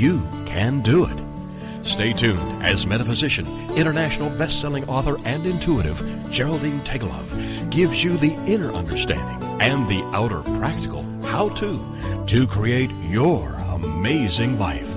you 0.00 0.26
can 0.46 0.80
do 0.80 1.04
it. 1.04 1.86
Stay 1.86 2.14
tuned 2.14 2.62
as 2.62 2.86
metaphysician, 2.86 3.46
international 3.72 4.30
best-selling 4.30 4.88
author, 4.88 5.18
and 5.26 5.44
intuitive 5.44 6.02
Geraldine 6.30 6.80
Tegelov 6.80 7.70
gives 7.70 8.02
you 8.02 8.16
the 8.16 8.32
inner 8.46 8.72
understanding 8.72 9.46
and 9.60 9.86
the 9.88 10.02
outer 10.14 10.40
practical 10.58 11.02
how-to 11.24 11.78
to 12.26 12.46
create 12.46 12.90
your 13.08 13.50
amazing 13.68 14.58
life. 14.58 14.88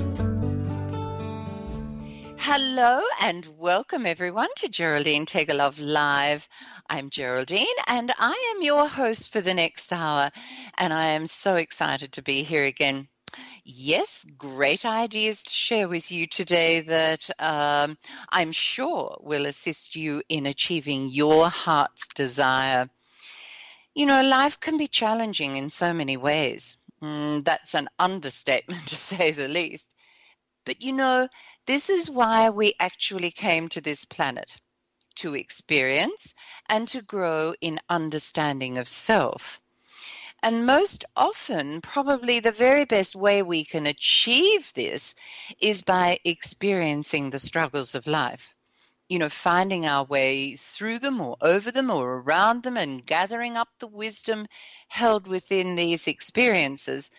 Hello 2.39 3.01
and 3.21 3.45
welcome 3.57 4.05
everyone 4.05 4.49
to 4.57 4.69
Geraldine 4.69 5.25
Tegelov 5.25 5.83
Live. 5.83 6.47
I'm 6.89 7.09
Geraldine 7.09 7.65
and 7.87 8.09
I 8.17 8.53
am 8.55 8.63
your 8.63 8.87
host 8.87 9.33
for 9.33 9.41
the 9.41 9.53
next 9.53 9.91
hour 9.91 10.31
and 10.77 10.93
I 10.93 11.07
am 11.07 11.25
so 11.25 11.55
excited 11.55 12.13
to 12.13 12.21
be 12.21 12.43
here 12.43 12.63
again. 12.63 13.09
Yes, 13.65 14.25
great 14.37 14.85
ideas 14.85 15.43
to 15.43 15.49
share 15.53 15.87
with 15.87 16.11
you 16.11 16.27
today 16.27 16.81
that 16.81 17.29
um, 17.39 17.97
I'm 18.27 18.51
sure 18.51 19.17
will 19.21 19.45
assist 19.45 19.95
you 19.95 20.21
in 20.27 20.45
achieving 20.45 21.09
your 21.09 21.49
heart's 21.49 22.09
desire. 22.09 22.89
You 23.95 24.05
know, 24.05 24.21
life 24.21 24.59
can 24.59 24.75
be 24.75 24.87
challenging 24.87 25.55
in 25.55 25.69
so 25.69 25.93
many 25.93 26.17
ways. 26.17 26.75
Mm, 27.01 27.45
that's 27.45 27.73
an 27.73 27.87
understatement 27.97 28.85
to 28.87 28.97
say 28.97 29.31
the 29.31 29.47
least. 29.47 29.87
But 30.65 30.81
you 30.81 30.91
know, 30.91 31.29
this 31.65 31.89
is 31.89 32.09
why 32.09 32.49
we 32.49 32.73
actually 32.81 33.31
came 33.31 33.69
to 33.69 33.79
this 33.79 34.03
planet 34.03 34.59
to 35.15 35.35
experience 35.35 36.33
and 36.67 36.85
to 36.89 37.01
grow 37.01 37.53
in 37.61 37.79
understanding 37.89 38.77
of 38.77 38.89
self. 38.89 39.61
And 40.45 40.65
most 40.65 41.05
often, 41.15 41.79
probably 41.79 42.41
the 42.41 42.51
very 42.51 42.83
best 42.83 43.15
way 43.15 43.41
we 43.41 43.63
can 43.63 43.87
achieve 43.87 44.73
this 44.73 45.15
is 45.61 45.81
by 45.83 46.19
experiencing 46.25 47.29
the 47.29 47.39
struggles 47.39 47.95
of 47.95 48.07
life. 48.07 48.53
You 49.07 49.19
know, 49.19 49.29
finding 49.29 49.85
our 49.85 50.03
way 50.03 50.57
through 50.57 50.99
them 50.99 51.21
or 51.21 51.37
over 51.39 51.71
them 51.71 51.89
or 51.89 52.17
around 52.17 52.63
them 52.63 52.75
and 52.75 53.05
gathering 53.05 53.55
up 53.55 53.69
the 53.79 53.87
wisdom 53.87 54.45
held 54.89 55.29
within 55.29 55.75
these 55.75 56.07
experiences. 56.09 57.09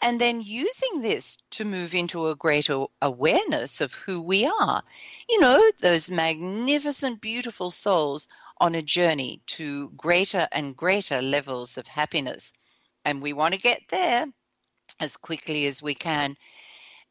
And 0.00 0.18
then 0.18 0.40
using 0.40 1.02
this 1.02 1.36
to 1.50 1.66
move 1.66 1.94
into 1.94 2.28
a 2.28 2.34
greater 2.34 2.86
awareness 3.02 3.82
of 3.82 3.92
who 3.92 4.22
we 4.22 4.46
are. 4.46 4.82
You 5.28 5.40
know, 5.40 5.70
those 5.80 6.10
magnificent, 6.10 7.20
beautiful 7.20 7.70
souls 7.70 8.26
on 8.56 8.74
a 8.74 8.80
journey 8.80 9.42
to 9.48 9.90
greater 9.90 10.48
and 10.50 10.74
greater 10.74 11.20
levels 11.20 11.76
of 11.76 11.86
happiness 11.86 12.54
and 13.04 13.22
we 13.22 13.32
want 13.32 13.54
to 13.54 13.60
get 13.60 13.80
there 13.88 14.26
as 15.00 15.16
quickly 15.16 15.66
as 15.66 15.82
we 15.82 15.94
can. 15.94 16.36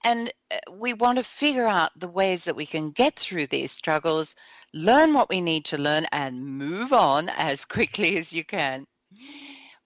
And 0.03 0.31
uh, 0.51 0.71
we 0.71 0.93
want 0.93 1.17
to 1.17 1.23
figure 1.23 1.67
out 1.67 1.91
the 1.95 2.07
ways 2.07 2.45
that 2.45 2.55
we 2.55 2.65
can 2.65 2.91
get 2.91 3.17
through 3.17 3.47
these 3.47 3.71
struggles, 3.71 4.35
learn 4.73 5.13
what 5.13 5.29
we 5.29 5.41
need 5.41 5.65
to 5.65 5.77
learn, 5.77 6.05
and 6.11 6.45
move 6.45 6.93
on 6.93 7.29
as 7.29 7.65
quickly 7.75 8.17
as 8.17 8.31
you 8.31 8.45
can. 8.45 8.85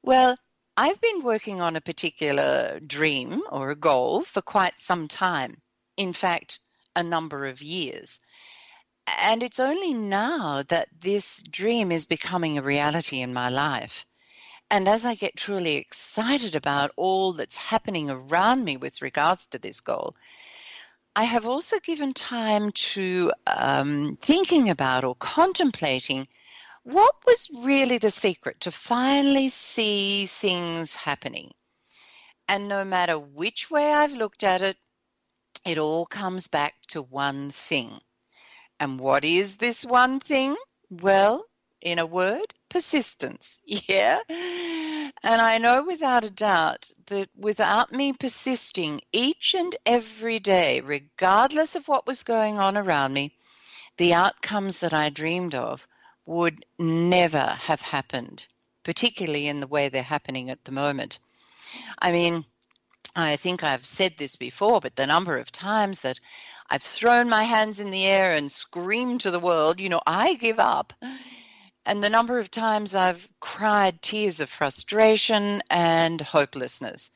Well, 0.04 0.36
I've 0.76 1.00
been 1.00 1.24
working 1.24 1.62
on 1.62 1.76
a 1.76 1.82
particular 1.82 2.80
dream 2.80 3.44
or 3.50 3.72
a 3.72 3.76
goal 3.76 4.24
for 4.24 4.42
quite 4.42 4.80
some 4.80 5.08
time. 5.08 5.62
In 5.98 6.14
fact, 6.14 6.60
a 6.96 7.04
number 7.04 7.46
of 7.46 7.62
years. 7.62 8.20
And 9.06 9.44
it's 9.44 9.60
only 9.60 9.94
now 9.94 10.64
that 10.70 10.90
this 11.00 11.44
dream 11.44 11.92
is 11.92 12.06
becoming 12.06 12.58
a 12.58 12.64
reality 12.64 13.22
in 13.22 13.34
my 13.34 13.50
life. 13.50 14.06
And 14.70 14.88
as 14.88 15.06
I 15.06 15.16
get 15.16 15.36
truly 15.36 15.76
excited 15.76 16.56
about 16.56 16.92
all 16.96 17.34
that's 17.34 17.58
happening 17.58 18.10
around 18.10 18.64
me 18.64 18.78
with 18.78 19.02
regards 19.02 19.46
to 19.48 19.60
this 19.60 19.82
goal, 19.82 20.16
I 21.16 21.26
have 21.26 21.46
also 21.46 21.80
given 21.80 22.14
time 22.14 22.72
to 22.72 23.32
um, 23.46 24.18
thinking 24.20 24.70
about 24.70 25.04
or 25.04 25.16
contemplating 25.16 26.28
what 26.84 27.14
was 27.26 27.50
really 27.54 28.00
the 28.00 28.10
secret 28.10 28.62
to 28.62 28.72
finally 28.72 29.50
see 29.50 30.26
things 30.26 30.96
happening. 30.96 31.54
And 32.48 32.68
no 32.68 32.84
matter 32.84 33.18
which 33.18 33.70
way 33.70 33.94
I've 33.94 34.14
looked 34.14 34.44
at 34.44 34.62
it, 34.62 34.78
it 35.66 35.78
all 35.78 36.06
comes 36.06 36.48
back 36.48 36.74
to 36.88 37.02
one 37.02 37.52
thing. 37.52 38.02
And 38.80 39.00
what 39.00 39.24
is 39.24 39.58
this 39.58 39.86
one 39.86 40.20
thing? 40.20 40.58
Well, 40.90 41.46
in 41.80 42.00
a 42.00 42.06
word, 42.06 42.54
persistence. 42.74 43.62
Yeah. 43.88 44.20
And 45.26 45.42
I 45.42 45.60
know 45.60 45.86
without 45.86 46.24
a 46.26 46.30
doubt 46.30 46.90
that 47.06 47.30
without 47.38 47.94
me 47.94 48.14
persisting 48.14 49.00
each 49.14 49.54
and 49.54 49.74
every 49.86 50.40
day, 50.40 50.82
regardless 50.82 51.76
of 51.76 51.88
what 51.88 52.08
was 52.08 52.24
going 52.24 52.60
on 52.60 52.76
around 52.76 53.14
me, 53.14 53.32
the 53.98 54.16
outcomes 54.16 54.80
that 54.80 54.94
I 54.94 55.10
dreamed 55.10 55.56
of 55.56 55.88
would 56.26 56.66
never 56.80 57.58
have 57.68 57.80
happened, 57.82 58.48
particularly 58.84 59.48
in 59.48 59.60
the 59.60 59.68
way 59.68 59.88
they're 59.88 60.04
happening 60.04 60.50
at 60.50 60.66
the 60.66 60.72
moment. 60.72 61.20
I 62.00 62.12
mean, 62.12 62.44
I 63.16 63.36
think 63.36 63.64
I've 63.64 63.86
said 63.86 64.18
this 64.18 64.36
before, 64.36 64.82
but 64.82 64.96
the 64.96 65.08
number 65.08 65.38
of 65.38 65.52
times 65.52 66.02
that 66.02 66.20
I've 66.70 66.82
thrown 66.82 67.30
my 67.30 67.44
hands 67.44 67.80
in 67.80 67.92
the 67.92 68.06
air 68.08 68.36
and 68.36 68.52
screamed 68.52 69.22
to 69.22 69.32
the 69.32 69.40
world, 69.40 69.80
you 69.80 69.90
know, 69.90 70.02
I 70.08 70.34
give 70.34 70.60
up 70.60 70.94
and 71.86 72.04
the 72.04 72.10
number 72.10 72.40
of 72.40 72.50
times 72.50 72.96
I've 72.96 73.28
cried 73.40 74.02
tears 74.02 74.40
of 74.40 74.50
frustration 74.50 75.62
and 75.70 76.22
hopelessness. 76.22 77.12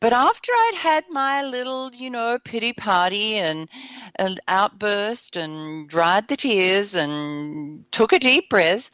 But 0.00 0.12
after 0.12 0.52
I'd 0.52 0.76
had 0.76 1.04
my 1.10 1.42
little, 1.42 1.92
you 1.92 2.10
know, 2.10 2.38
pity 2.38 2.72
party 2.72 3.34
and 3.34 3.68
an 4.14 4.36
outburst 4.46 5.36
and 5.36 5.88
dried 5.88 6.28
the 6.28 6.36
tears 6.36 6.94
and 6.94 7.90
took 7.90 8.12
a 8.12 8.20
deep 8.20 8.48
breath, 8.48 8.90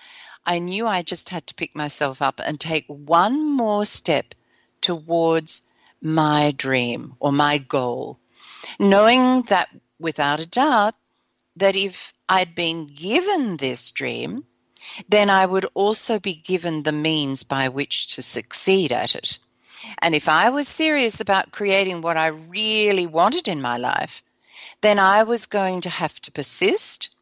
I 0.47 0.60
knew 0.60 0.87
I 0.87 1.03
just 1.03 1.28
had 1.28 1.47
to 1.48 1.54
pick 1.54 1.76
myself 1.76 2.22
up 2.22 2.41
and 2.42 2.59
take 2.59 2.86
one 2.86 3.50
more 3.50 3.84
step 3.84 4.34
towards 4.81 5.62
my 6.00 6.53
dream 6.53 7.16
or 7.21 7.32
my 7.32 7.59
goal, 7.59 8.19
knowing 8.78 9.42
that 9.42 9.69
without 9.98 10.41
a 10.41 10.47
doubt 10.47 10.94
that 11.56 11.76
if 11.76 12.15
I'd 12.28 12.54
been 12.54 12.86
given 12.86 13.59
this 13.59 13.91
dream, 13.91 14.44
then 15.09 15.31
I 15.31 15.45
would 15.45 15.67
also 15.75 16.19
be 16.19 16.34
given 16.34 16.83
the 16.83 16.93
means 16.93 17.43
by 17.43 17.69
which 17.69 18.17
to 18.17 18.22
succeed 18.22 18.93
at 18.93 19.15
it. 19.15 19.39
And 19.99 20.15
if 20.15 20.28
I 20.28 20.50
was 20.50 20.69
serious 20.69 21.21
about 21.21 21.53
creating 21.53 22.00
what 22.00 22.17
I 22.17 22.28
really 22.28 23.06
wanted 23.06 23.49
in 23.49 23.61
my 23.61 23.77
life, 23.77 24.22
then 24.81 24.99
I 24.99 25.25
was 25.25 25.47
going 25.47 25.83
to 25.83 25.91
have 25.91 26.19
to 26.22 26.33
persist 26.33 27.15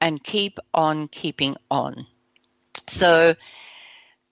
and 0.00 0.22
keep 0.22 0.58
on 0.72 1.08
keeping 1.08 1.56
on. 1.70 2.06
So, 2.86 3.34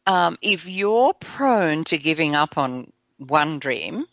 um, 0.07 0.39
if 0.41 0.69
you're 0.69 1.15
prone 1.15 1.85
to 1.85 1.99
giving 1.99 2.35
up 2.35 2.57
on 2.57 2.93
one 3.19 3.59
dream 3.59 4.07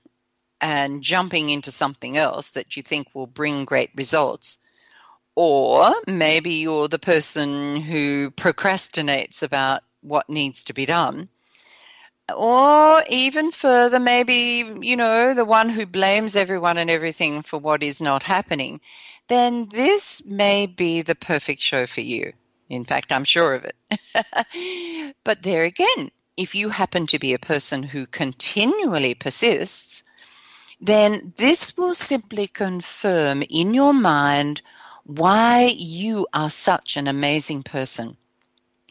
and 0.60 1.04
jumping 1.04 1.50
into 1.50 1.72
something 1.72 2.18
else 2.18 2.52
that 2.52 2.76
you 2.76 2.84
think 2.84 3.08
will 3.14 3.28
bring 3.28 3.66
great 3.66 3.92
results, 3.96 4.58
or 5.36 5.92
maybe 6.08 6.56
you're 6.56 6.88
the 6.88 7.00
person 7.00 7.76
who 7.78 8.32
procrastinates 8.32 9.44
about 9.44 9.82
what 10.02 10.30
needs 10.30 10.66
to 10.66 10.74
be 10.74 10.86
done. 10.86 11.30
Or 12.34 13.04
even 13.10 13.52
further, 13.52 14.00
maybe, 14.00 14.64
you 14.82 14.96
know, 14.96 15.34
the 15.34 15.46
one 15.46 15.70
who 15.70 15.86
blames 15.86 16.36
everyone 16.36 16.78
and 16.78 16.90
everything 16.90 17.42
for 17.42 17.58
what 17.58 17.84
is 17.84 18.00
not 18.00 18.24
happening. 18.24 18.80
Then 19.28 19.68
this 19.70 20.24
may 20.26 20.68
be 20.68 21.02
the 21.02 21.16
perfect 21.16 21.62
show 21.62 21.86
for 21.86 22.02
you. 22.02 22.34
In 22.70 22.86
fact, 22.86 23.12
I'm 23.12 23.24
sure 23.24 23.54
of 23.54 23.66
it. 23.66 25.16
but 25.24 25.44
there 25.44 25.64
again, 25.64 26.12
if 26.38 26.56
you 26.56 26.70
happen 26.70 27.08
to 27.08 27.20
be 27.20 27.34
a 27.34 27.40
person 27.40 27.84
who 27.84 28.06
continually 28.06 29.14
persists, 29.14 30.04
then 30.80 31.34
this 31.38 31.78
will 31.78 31.94
simply 31.94 32.48
confirm 32.48 33.44
in 33.44 33.74
your 33.74 33.94
mind 33.94 34.62
why 35.04 35.74
you 35.76 36.28
are 36.34 36.50
such 36.50 36.98
an 36.98 37.08
amazing 37.08 37.64
person 37.64 38.18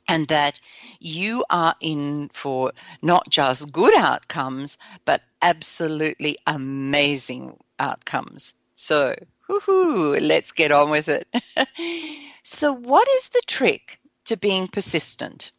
and 0.09 0.29
that 0.29 0.61
you 1.01 1.45
are 1.49 1.75
in 1.81 2.29
for 2.33 2.73
not 3.01 3.29
just 3.29 3.73
good 3.73 3.95
outcomes, 3.97 4.79
but 5.05 5.23
absolutely 5.41 6.39
amazing 6.47 7.57
outcomes. 7.79 8.55
So, 8.75 9.15
woohoo, 9.49 10.21
let's 10.21 10.53
get 10.53 10.73
on 10.73 10.91
with 10.91 11.09
it. 11.09 11.29
so, 12.43 12.73
what 12.73 13.09
is 13.09 13.31
the 13.31 13.43
trick 13.47 13.99
to 14.27 14.37
being 14.37 14.69
persistent? 14.69 15.53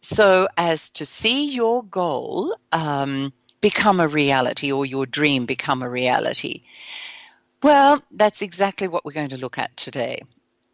So, 0.00 0.48
as 0.56 0.90
to 0.90 1.06
see 1.06 1.52
your 1.52 1.82
goal 1.82 2.56
um, 2.72 3.32
become 3.60 4.00
a 4.00 4.08
reality 4.08 4.72
or 4.72 4.84
your 4.84 5.06
dream 5.06 5.46
become 5.46 5.82
a 5.82 5.88
reality. 5.88 6.64
Well, 7.64 8.02
that's 8.10 8.42
exactly 8.42 8.88
what 8.88 9.06
we're 9.06 9.12
going 9.12 9.30
to 9.30 9.38
look 9.38 9.56
at 9.56 9.74
today. 9.74 10.20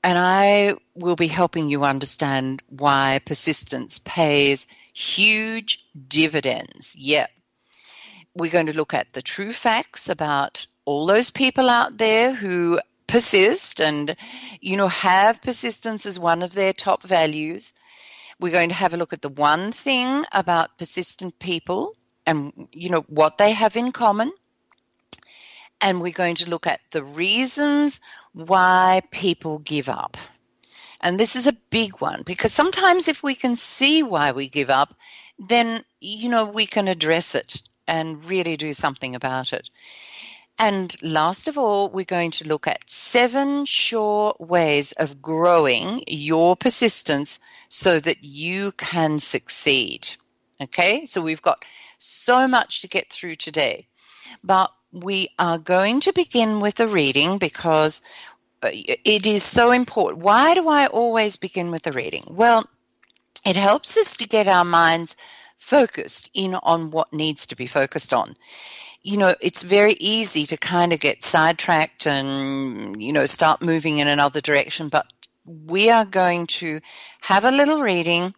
And 0.03 0.19
I 0.19 0.75
will 0.97 1.15
be 1.15 1.29
helping 1.29 1.69
you 1.69 1.85
understand 1.85 2.65
why 2.69 3.21
persistence 3.25 4.01
pays 4.01 4.67
huge 4.93 5.85
dividends. 6.09 6.97
Yeah. 6.99 7.29
We're 8.35 8.51
going 8.51 8.67
to 8.67 8.77
look 8.77 8.93
at 8.93 9.13
the 9.13 9.23
true 9.23 9.53
facts 9.53 10.09
about 10.09 10.67
all 10.85 11.07
those 11.07 11.31
people 11.31 11.71
out 11.71 11.97
there 11.97 12.35
who 12.35 12.81
persist 13.07 13.81
and, 13.81 14.17
you 14.61 14.77
know, 14.77 14.89
have 14.89 15.41
persistence 15.41 16.07
as 16.07 16.19
one 16.19 16.43
of 16.43 16.55
their 16.55 16.73
top 16.73 17.05
values. 17.05 17.73
We're 18.41 18.51
going 18.51 18.71
to 18.71 18.75
have 18.75 18.95
a 18.95 18.97
look 18.97 19.13
at 19.13 19.23
the 19.23 19.29
one 19.29 19.71
thing 19.71 20.25
about 20.33 20.77
persistent 20.77 21.39
people 21.39 21.95
and, 22.27 22.67
you 22.73 22.91
know, 22.91 23.03
what 23.03 23.39
they 23.39 23.53
have 23.53 23.77
in 23.77 23.93
common. 23.93 24.33
And 25.81 26.01
we're 26.01 26.13
going 26.13 26.37
to 26.37 26.51
look 26.51 26.67
at 26.67 26.81
the 26.91 27.03
reasons 27.03 28.01
why 28.33 29.03
people 29.11 29.59
give 29.59 29.89
up. 29.89 30.17
And 31.01 31.19
this 31.19 31.37
is 31.37 31.47
a 31.47 31.57
big 31.71 32.01
one 32.01 32.23
because 32.25 32.53
sometimes 32.53 33.09
if 33.09 33.23
we 33.23 33.35
can 33.35 33.57
see 33.57 34.03
why 34.03 34.33
we 34.33 34.49
give 34.49 34.69
up, 34.69 34.95
then, 35.39 35.83
you 36.01 36.29
know, 36.29 36.45
we 36.45 36.67
can 36.67 36.89
address 36.89 37.35
it 37.35 37.63
and 37.89 38.25
really 38.25 38.57
do 38.57 38.73
something 38.73 39.15
about 39.15 39.53
it. 39.53 39.71
And 40.59 40.95
last 41.03 41.49
of 41.49 41.57
all, 41.57 41.89
we're 41.89 42.05
going 42.05 42.33
to 42.33 42.47
look 42.47 42.67
at 42.67 42.91
seven 42.91 43.65
sure 43.65 44.35
ways 44.39 44.93
of 44.93 45.23
growing 45.23 46.05
your 46.07 46.55
persistence 46.55 47.41
so 47.71 47.99
that 47.99 48.23
you 48.23 48.73
can 48.73 49.19
succeed. 49.19 50.07
Okay, 50.61 51.07
so 51.07 51.23
we've 51.23 51.41
got 51.41 51.65
so 51.97 52.47
much 52.47 52.83
to 52.83 52.89
get 52.89 53.09
through 53.09 53.37
today. 53.37 53.87
But 54.45 54.71
we 54.93 55.29
are 55.39 55.59
going 55.59 56.01
to 56.01 56.13
begin 56.13 56.61
with 56.61 56.81
a 56.81 56.89
reading 56.89 57.39
because 57.39 58.03
uh, 58.63 58.71
it 58.73 59.27
is 59.27 59.43
so 59.43 59.71
important. 59.71 60.23
Why 60.23 60.55
do 60.55 60.69
I 60.69 60.87
always 60.87 61.37
begin 61.37 61.71
with 61.71 61.87
a 61.87 61.93
reading? 61.93 62.25
Well, 62.29 62.65
it 63.47 63.57
helps 63.57 63.97
us 63.97 64.17
to 64.19 64.29
get 64.29 64.49
our 64.49 64.65
minds 64.65 65.17
focused 65.57 66.31
in 66.35 66.55
on 66.55 66.91
what 66.91 67.13
needs 67.13 67.47
to 67.47 67.57
be 67.57 67.67
focused 67.67 68.13
on. 68.13 68.37
You 69.03 69.17
know, 69.17 69.35
it's 69.41 69.63
very 69.63 69.95
easy 69.95 70.47
to 70.47 70.57
kind 70.57 70.93
of 70.93 71.01
get 71.01 71.23
sidetracked 71.23 72.07
and, 72.07 73.01
you 73.01 73.13
know, 73.13 73.25
start 73.25 73.63
moving 73.63 73.99
in 73.99 74.09
another 74.09 74.41
direction, 74.41 74.89
but 74.89 75.07
we 75.47 75.91
are 75.91 76.05
going 76.05 76.47
to 76.47 76.81
have 77.21 77.45
a 77.45 77.51
little 77.51 77.81
reading, 77.81 78.35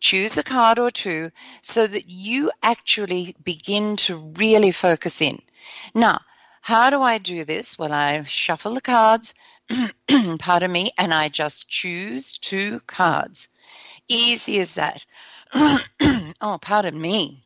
choose 0.00 0.38
a 0.38 0.42
card 0.42 0.78
or 0.78 0.90
two, 0.90 1.30
so 1.62 1.86
that 1.86 2.08
you 2.08 2.50
actually 2.62 3.34
begin 3.42 3.96
to 3.96 4.16
really 4.16 4.70
focus 4.70 5.20
in. 5.22 5.40
Now, 5.94 6.20
how 6.60 6.90
do 6.90 7.00
I 7.00 7.18
do 7.18 7.44
this? 7.44 7.78
Well, 7.78 7.92
I 7.92 8.22
shuffle 8.22 8.74
the 8.74 8.80
cards, 8.80 9.34
pardon 10.38 10.72
me, 10.72 10.90
and 10.98 11.14
I 11.14 11.28
just 11.28 11.68
choose 11.68 12.38
two 12.38 12.80
cards. 12.80 13.48
Easy 14.08 14.58
as 14.58 14.74
that. 14.74 15.04
oh, 15.54 16.58
pardon 16.60 17.00
me. 17.00 17.44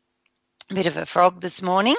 A 0.70 0.74
bit 0.74 0.86
of 0.86 0.96
a 0.96 1.06
frog 1.06 1.40
this 1.40 1.62
morning. 1.62 1.96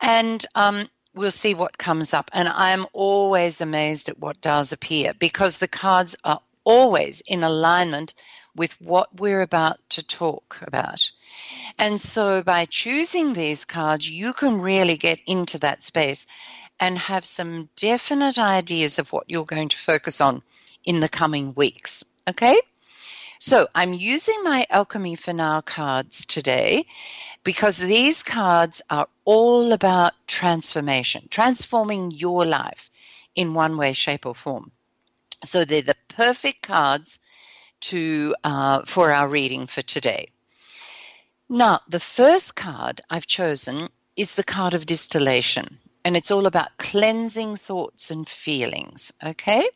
And 0.00 0.44
um, 0.54 0.88
we'll 1.14 1.30
see 1.30 1.54
what 1.54 1.78
comes 1.78 2.12
up. 2.12 2.30
And 2.32 2.48
I'm 2.48 2.86
always 2.92 3.60
amazed 3.60 4.08
at 4.08 4.18
what 4.18 4.40
does 4.40 4.72
appear 4.72 5.14
because 5.14 5.58
the 5.58 5.68
cards 5.68 6.16
are 6.22 6.40
always 6.64 7.22
in 7.26 7.44
alignment 7.44 8.12
with 8.56 8.80
what 8.80 9.20
we're 9.20 9.42
about 9.42 9.78
to 9.90 10.02
talk 10.02 10.58
about. 10.62 11.10
And 11.78 12.00
so 12.00 12.42
by 12.42 12.64
choosing 12.64 13.32
these 13.32 13.64
cards, 13.64 14.08
you 14.08 14.32
can 14.32 14.60
really 14.60 14.96
get 14.96 15.20
into 15.26 15.58
that 15.58 15.82
space 15.82 16.26
and 16.80 16.98
have 16.98 17.24
some 17.24 17.68
definite 17.76 18.38
ideas 18.38 18.98
of 18.98 19.12
what 19.12 19.30
you're 19.30 19.44
going 19.44 19.68
to 19.68 19.76
focus 19.76 20.20
on 20.20 20.42
in 20.84 21.00
the 21.00 21.08
coming 21.08 21.54
weeks. 21.54 22.04
Okay? 22.28 22.60
So 23.38 23.68
I'm 23.74 23.92
using 23.92 24.42
my 24.42 24.66
Alchemy 24.70 25.16
for 25.16 25.32
Now 25.32 25.60
cards 25.60 26.24
today 26.24 26.86
because 27.44 27.78
these 27.78 28.22
cards 28.22 28.82
are 28.90 29.08
all 29.24 29.72
about 29.72 30.14
transformation, 30.26 31.28
transforming 31.30 32.10
your 32.10 32.44
life 32.44 32.90
in 33.34 33.54
one 33.54 33.76
way, 33.76 33.92
shape, 33.92 34.26
or 34.26 34.34
form. 34.34 34.72
So 35.44 35.64
they're 35.64 35.82
the 35.82 35.96
perfect 36.08 36.62
cards 36.62 37.18
to 37.90 38.34
uh, 38.42 38.82
for 38.84 39.12
our 39.12 39.28
reading 39.28 39.66
for 39.66 39.82
today. 39.82 40.28
Now, 41.48 41.80
the 41.88 42.00
first 42.00 42.56
card 42.56 43.00
I've 43.08 43.26
chosen 43.26 43.88
is 44.16 44.34
the 44.34 44.42
card 44.42 44.74
of 44.74 44.86
distillation, 44.86 45.78
and 46.04 46.16
it's 46.16 46.30
all 46.30 46.46
about 46.46 46.76
cleansing 46.78 47.56
thoughts 47.56 48.10
and 48.10 48.28
feelings, 48.28 49.12
okay? 49.22 49.68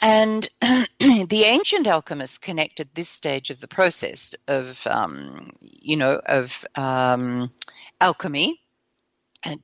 And 0.00 0.48
the 0.60 1.44
ancient 1.44 1.86
alchemists 1.86 2.38
connected 2.38 2.88
this 2.94 3.08
stage 3.08 3.50
of 3.50 3.60
the 3.60 3.68
process 3.68 4.34
of, 4.48 4.86
um, 4.86 5.50
you 5.60 5.96
know, 5.96 6.20
of 6.24 6.64
um, 6.74 7.52
alchemy 8.00 8.58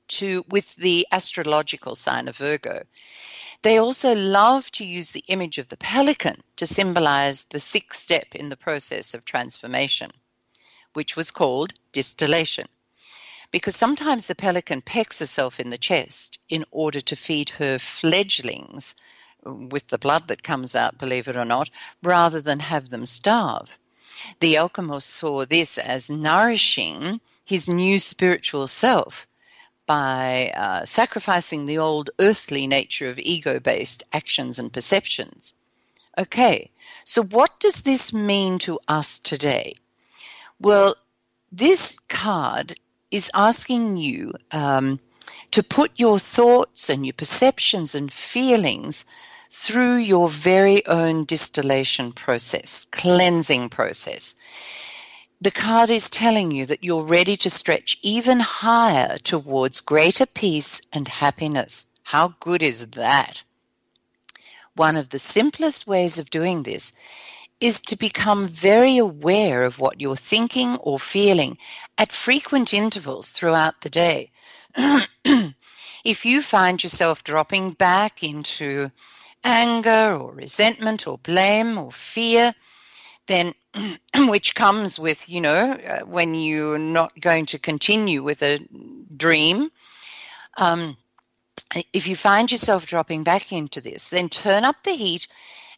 to 0.09 0.45
with 0.49 0.75
the 0.77 1.07
astrological 1.11 1.95
sign 1.95 2.29
of 2.29 2.37
Virgo. 2.37 2.83
They 3.63 3.79
also 3.79 4.15
love 4.15 4.71
to 4.73 4.85
use 4.85 5.11
the 5.11 5.25
image 5.29 5.59
of 5.59 5.69
the 5.69 5.77
pelican 5.77 6.43
to 6.57 6.67
symbolize 6.67 7.45
the 7.45 7.61
sixth 7.61 8.01
step 8.01 8.35
in 8.35 8.49
the 8.49 8.57
process 8.57 9.15
of 9.15 9.25
transformation 9.25 10.13
which 10.99 11.17
was 11.17 11.31
called 11.31 11.75
distillation. 11.93 12.67
Because 13.51 13.77
sometimes 13.77 14.27
the 14.27 14.35
pelican 14.35 14.83
pecks 14.83 15.21
herself 15.21 15.61
in 15.61 15.71
the 15.71 15.79
chest 15.79 16.39
in 16.49 16.65
order 16.71 17.01
to 17.01 17.15
feed 17.15 17.51
her 17.51 17.79
fledglings 17.79 18.95
with 19.45 19.87
the 19.89 19.99
blood 19.99 20.29
that 20.29 20.43
comes 20.43 20.75
out, 20.75 20.99
believe 20.99 21.29
it 21.29 21.37
or 21.37 21.45
not, 21.45 21.71
rather 22.03 22.41
than 22.41 22.59
have 22.59 22.89
them 22.89 23.07
starve. 23.07 23.79
The 24.41 24.59
alchemist 24.59 25.09
saw 25.09 25.45
this 25.45 25.79
as 25.79 26.11
nourishing 26.11 27.21
his 27.45 27.69
new 27.69 27.99
spiritual 27.99 28.67
self 28.67 29.27
by 29.89 30.53
uh, 30.55 30.85
sacrificing 30.85 31.65
the 31.65 31.79
old 31.79 32.11
earthly 32.21 32.67
nature 32.67 33.09
of 33.09 33.19
ego 33.19 33.59
based 33.59 34.05
actions 34.13 34.59
and 34.59 34.73
perceptions. 34.73 35.55
Okay, 36.17 36.71
so 37.05 37.23
what 37.25 37.59
does 37.59 37.81
this 37.81 38.13
mean 38.13 38.59
to 38.61 38.79
us 38.87 39.19
today? 39.19 39.77
Well, 40.61 40.95
this 41.51 41.99
card 42.09 42.75
is 43.11 43.31
asking 43.33 43.97
you 43.97 44.35
um, 44.53 45.01
to 45.53 45.63
put 45.63 45.93
your 45.97 46.19
thoughts 46.19 46.91
and 46.91 47.07
your 47.07 47.15
perceptions 47.15 47.95
and 47.95 48.13
feelings 48.13 49.07
through 49.51 49.97
your 49.97 50.29
very 50.29 50.85
own 50.87 51.25
distillation 51.25 52.13
process, 52.13 52.85
cleansing 52.91 53.71
process. 53.71 54.35
The 55.41 55.51
card 55.53 55.89
is 55.91 56.11
telling 56.11 56.51
you 56.51 56.67
that 56.67 56.83
you're 56.83 57.05
ready 57.05 57.37
to 57.37 57.51
stretch 57.51 57.97
even 58.03 58.41
higher 58.41 59.19
towards 59.19 59.83
greater 59.83 60.27
peace 60.27 60.83
and 60.93 61.07
happiness. 61.07 61.87
How 62.03 62.35
good 62.41 62.61
is 62.61 62.87
that? 62.87 63.45
One 64.75 64.97
of 64.97 65.11
the 65.11 65.21
simplest 65.21 65.87
ways 65.87 66.19
of 66.19 66.31
doing 66.31 66.65
this 66.65 66.93
is 67.61 67.83
to 67.83 67.97
become 67.97 68.49
very 68.49 68.99
aware 68.99 69.63
of 69.63 69.79
what 69.79 70.01
you're 70.01 70.17
thinking 70.17 70.75
or 70.77 70.99
feeling 70.99 71.57
at 71.97 72.11
frequent 72.11 72.75
intervals 72.75 73.31
throughout 73.31 73.81
the 73.81 73.91
day. 73.91 74.33
if 76.05 76.25
you 76.25 76.43
find 76.43 76.83
yourself 76.83 77.23
dropping 77.23 77.71
back 77.73 78.25
into 78.25 78.91
anger 79.45 80.17
or 80.17 80.33
resentment 80.33 81.07
or 81.07 81.17
blame 81.17 81.79
or 81.79 81.93
fear, 81.93 82.53
then 83.29 83.55
which 84.29 84.55
comes 84.55 84.99
with, 84.99 85.29
you 85.29 85.41
know, 85.41 85.71
uh, 85.73 86.01
when 86.01 86.35
you're 86.35 86.79
not 86.79 87.19
going 87.21 87.47
to 87.47 87.59
continue 87.59 88.23
with 88.23 88.43
a 88.43 88.59
dream. 89.17 89.71
Um, 90.57 90.97
if 91.93 92.09
you 92.09 92.17
find 92.17 92.51
yourself 92.51 92.87
dropping 92.87 93.23
back 93.23 93.53
into 93.53 93.81
this, 93.81 94.09
then 94.09 94.29
turn 94.29 94.65
up 94.65 94.83
the 94.83 94.93
heat 94.97 95.29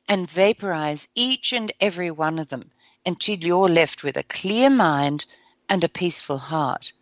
and 0.09 0.31
vaporize 0.31 1.09
each 1.15 1.53
and 1.53 1.73
every 1.81 2.11
one 2.11 2.39
of 2.39 2.49
them 2.49 2.71
until 3.05 3.37
you're 3.37 3.69
left 3.69 4.03
with 4.03 4.17
a 4.17 4.23
clear 4.23 4.71
mind 4.71 5.27
and 5.69 5.85
a 5.85 5.89
peaceful 5.89 6.39
heart. 6.39 6.93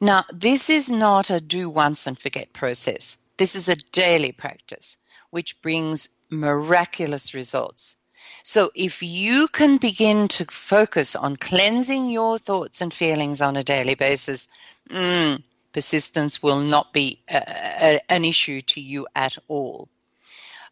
Now, 0.00 0.24
this 0.32 0.70
is 0.70 0.90
not 0.90 1.30
a 1.30 1.40
do 1.40 1.70
once 1.70 2.06
and 2.06 2.18
forget 2.18 2.52
process. 2.52 3.16
This 3.36 3.54
is 3.54 3.68
a 3.68 3.76
daily 3.92 4.32
practice 4.32 4.96
which 5.30 5.62
brings 5.62 6.10
miraculous 6.28 7.34
results. 7.34 7.96
So, 8.42 8.70
if 8.74 9.02
you 9.02 9.48
can 9.48 9.76
begin 9.76 10.28
to 10.28 10.44
focus 10.46 11.14
on 11.14 11.36
cleansing 11.36 12.10
your 12.10 12.38
thoughts 12.38 12.80
and 12.80 12.92
feelings 12.92 13.40
on 13.40 13.56
a 13.56 13.62
daily 13.62 13.94
basis, 13.94 14.48
mm, 14.88 15.42
Persistence 15.72 16.42
will 16.42 16.60
not 16.60 16.92
be 16.92 17.20
a, 17.30 17.36
a, 17.36 18.12
an 18.12 18.24
issue 18.24 18.60
to 18.60 18.80
you 18.80 19.06
at 19.16 19.38
all. 19.48 19.88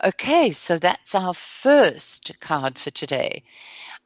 Okay, 0.02 0.50
so 0.50 0.78
that's 0.78 1.14
our 1.14 1.34
first 1.34 2.32
card 2.40 2.78
for 2.78 2.90
today. 2.90 3.42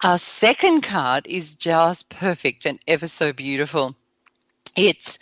Our 0.02 0.18
second 0.18 0.82
card 0.82 1.26
is 1.26 1.54
just 1.54 2.10
perfect 2.10 2.66
and 2.66 2.78
ever 2.86 3.06
so 3.06 3.32
beautiful. 3.32 3.96
It's 4.76 5.18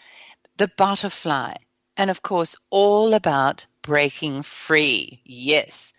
the 0.57 0.69
butterfly, 0.69 1.55
and 1.97 2.11
of 2.11 2.23
course, 2.23 2.57
all 2.71 3.15
about 3.15 3.67
breaking 3.83 4.43
free. 4.43 5.21
Yes. 5.25 5.93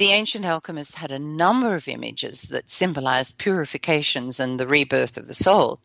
The 0.00 0.12
ancient 0.12 0.46
alchemists 0.46 0.94
had 0.94 1.12
a 1.12 1.18
number 1.18 1.74
of 1.74 1.86
images 1.86 2.48
that 2.52 2.70
symbolized 2.70 3.36
purifications 3.36 4.40
and 4.40 4.58
the 4.58 4.66
rebirth 4.66 5.18
of 5.18 5.28
the 5.28 5.34
soul. 5.34 5.78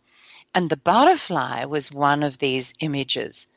And 0.53 0.69
the 0.69 0.77
butterfly 0.77 1.65
was 1.65 1.91
one 1.91 2.23
of 2.23 2.37
these 2.37 2.75
images. 2.79 3.47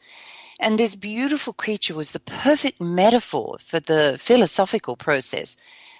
And 0.58 0.76
this 0.76 0.96
beautiful 0.96 1.52
creature 1.52 1.94
was 1.94 2.10
the 2.10 2.18
perfect 2.18 2.80
metaphor 2.80 3.58
for 3.64 3.78
the 3.78 4.16
philosophical 4.18 4.96
process 4.96 5.56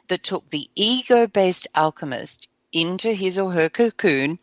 that 0.09 0.25
took 0.25 0.51
the 0.51 0.69
ego 0.75 1.29
based 1.29 1.69
alchemist 1.73 2.49
into 2.73 3.13
his 3.13 3.39
or 3.39 3.53
her 3.53 3.69
cocoon 3.69 4.41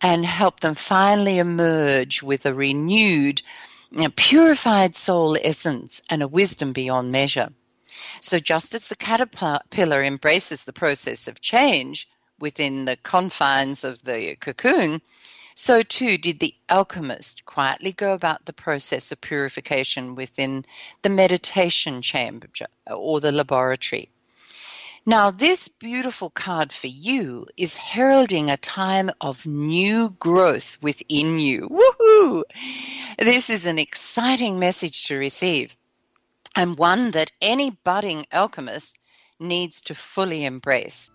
and 0.00 0.26
helped 0.26 0.62
them 0.62 0.74
finally 0.74 1.38
emerge 1.38 2.20
with 2.20 2.46
a 2.46 2.52
renewed, 2.52 3.42
you 3.92 4.00
know, 4.00 4.12
purified 4.16 4.96
soul 4.96 5.38
essence 5.40 6.02
and 6.10 6.20
a 6.24 6.26
wisdom 6.26 6.72
beyond 6.72 7.12
measure. 7.12 7.50
So, 8.20 8.38
just 8.38 8.74
as 8.74 8.88
the 8.88 8.96
caterpillar 8.96 10.02
embraces 10.02 10.64
the 10.64 10.72
process 10.72 11.28
of 11.28 11.40
change 11.40 12.08
within 12.38 12.84
the 12.84 12.96
confines 12.96 13.84
of 13.84 14.02
the 14.02 14.36
cocoon, 14.36 15.00
so 15.54 15.82
too 15.82 16.18
did 16.18 16.38
the 16.38 16.54
alchemist 16.68 17.46
quietly 17.46 17.92
go 17.92 18.12
about 18.12 18.44
the 18.44 18.52
process 18.52 19.10
of 19.10 19.20
purification 19.20 20.14
within 20.14 20.64
the 21.02 21.08
meditation 21.08 22.02
chamber 22.02 22.48
or 22.86 23.20
the 23.20 23.32
laboratory. 23.32 24.10
Now, 25.08 25.30
this 25.30 25.68
beautiful 25.68 26.30
card 26.30 26.72
for 26.72 26.88
you 26.88 27.46
is 27.56 27.76
heralding 27.76 28.50
a 28.50 28.56
time 28.56 29.10
of 29.20 29.46
new 29.46 30.10
growth 30.10 30.78
within 30.82 31.38
you. 31.38 31.68
Woohoo! 31.68 32.42
This 33.16 33.48
is 33.48 33.66
an 33.66 33.78
exciting 33.78 34.58
message 34.58 35.06
to 35.06 35.16
receive 35.16 35.76
and 36.56 36.78
one 36.78 37.10
that 37.12 37.30
any 37.40 37.70
budding 37.84 38.26
alchemist 38.32 38.98
needs 39.38 39.82
to 39.82 39.94
fully 39.94 40.44
embrace. 40.44 41.10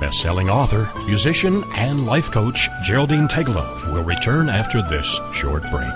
Best-selling 0.00 0.48
author, 0.48 0.88
musician, 1.06 1.64
and 1.74 2.06
life 2.06 2.30
coach 2.30 2.68
Geraldine 2.84 3.28
Tegelov 3.28 3.92
will 3.92 4.04
return 4.04 4.48
after 4.48 4.80
this 4.80 5.18
short 5.34 5.62
break. 5.70 5.92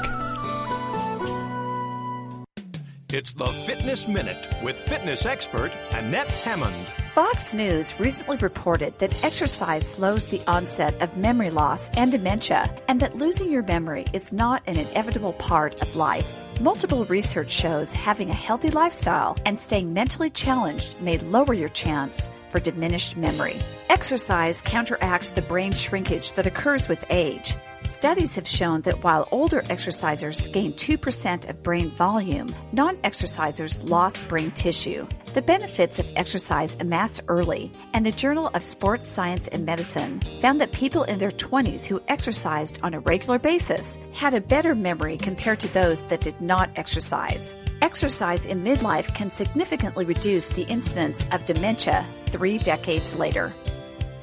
It's 3.13 3.33
the 3.33 3.47
Fitness 3.67 4.09
Minute 4.09 4.49
with 4.65 4.77
fitness 4.77 5.25
expert 5.25 5.71
Annette 5.93 6.29
Hammond. 6.29 6.87
Fox 7.15 7.53
News 7.53 8.01
recently 8.01 8.39
reported 8.39 8.99
that 8.99 9.23
exercise 9.23 9.87
slows 9.87 10.29
the 10.29 10.41
onset 10.47 10.95
of 11.03 11.15
memory 11.15 11.51
loss 11.51 11.91
and 11.91 12.11
dementia, 12.11 12.75
and 12.89 12.99
that 13.01 13.17
losing 13.17 13.53
your 13.53 13.63
memory 13.65 14.07
is 14.15 14.33
not 14.33 14.63
an 14.67 14.79
inevitable 14.79 15.35
part 15.35 15.79
of 15.83 15.95
life. 15.95 16.27
Multiple 16.59 17.05
research 17.05 17.51
shows 17.51 17.93
having 17.93 18.31
a 18.31 18.35
healthy 18.35 18.71
lifestyle 18.71 19.37
and 19.45 19.59
staying 19.59 19.93
mentally 19.93 20.31
challenged 20.31 20.99
may 21.03 21.19
lower 21.19 21.53
your 21.53 21.69
chance 21.69 22.31
for 22.49 22.61
diminished 22.61 23.19
memory. 23.19 23.57
Exercise 23.91 24.63
counteracts 24.63 25.33
the 25.33 25.43
brain 25.43 25.73
shrinkage 25.73 26.33
that 26.33 26.47
occurs 26.47 26.89
with 26.89 27.05
age. 27.11 27.55
Studies 27.93 28.35
have 28.37 28.49
shown 28.49 28.81
that 28.83 29.05
while 29.05 29.29
older 29.31 29.61
exercisers 29.69 30.51
gain 30.51 30.73
2% 30.73 31.51
of 31.51 31.63
brain 31.63 31.91
volume, 31.91 32.49
non 32.73 32.97
exercisers 33.05 33.87
lost 33.87 34.27
brain 34.29 34.51
tissue. 34.53 35.07
The 35.35 35.43
benefits 35.43 35.99
of 35.99 36.11
exercise 36.17 36.75
amass 36.81 37.21
early, 37.29 37.71
and 37.93 38.07
the 38.07 38.11
Journal 38.11 38.51
of 38.55 38.65
Sports 38.65 39.07
Science 39.07 39.47
and 39.49 39.67
Medicine 39.67 40.21
found 40.41 40.59
that 40.63 40.73
people 40.73 41.03
in 41.03 41.19
their 41.19 41.31
20s 41.33 41.85
who 41.85 42.01
exercised 42.09 42.79
on 42.83 42.95
a 42.95 43.01
regular 43.01 43.39
basis 43.39 43.99
had 44.15 44.33
a 44.33 44.41
better 44.41 44.75
memory 44.75 45.19
compared 45.19 45.61
to 45.61 45.69
those 45.69 46.01
that 46.09 46.23
did 46.23 46.41
not 46.41 46.71
exercise. 46.77 47.53
Exercise 47.83 48.47
in 48.47 48.65
midlife 48.65 49.15
can 49.15 49.31
significantly 49.31 50.07
reduce 50.07 50.49
the 50.49 50.63
incidence 50.63 51.27
of 51.31 51.45
dementia 51.45 52.07
three 52.31 52.57
decades 52.57 53.15
later. 53.17 53.53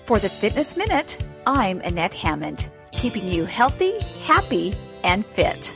For 0.05 0.17
the 0.17 0.27
Fitness 0.27 0.75
Minute, 0.75 1.23
I'm 1.45 1.81
Annette 1.81 2.15
Hammond 2.15 2.67
keeping 2.91 3.27
you 3.27 3.45
healthy, 3.45 3.99
happy, 4.21 4.75
and 5.03 5.25
fit. 5.25 5.73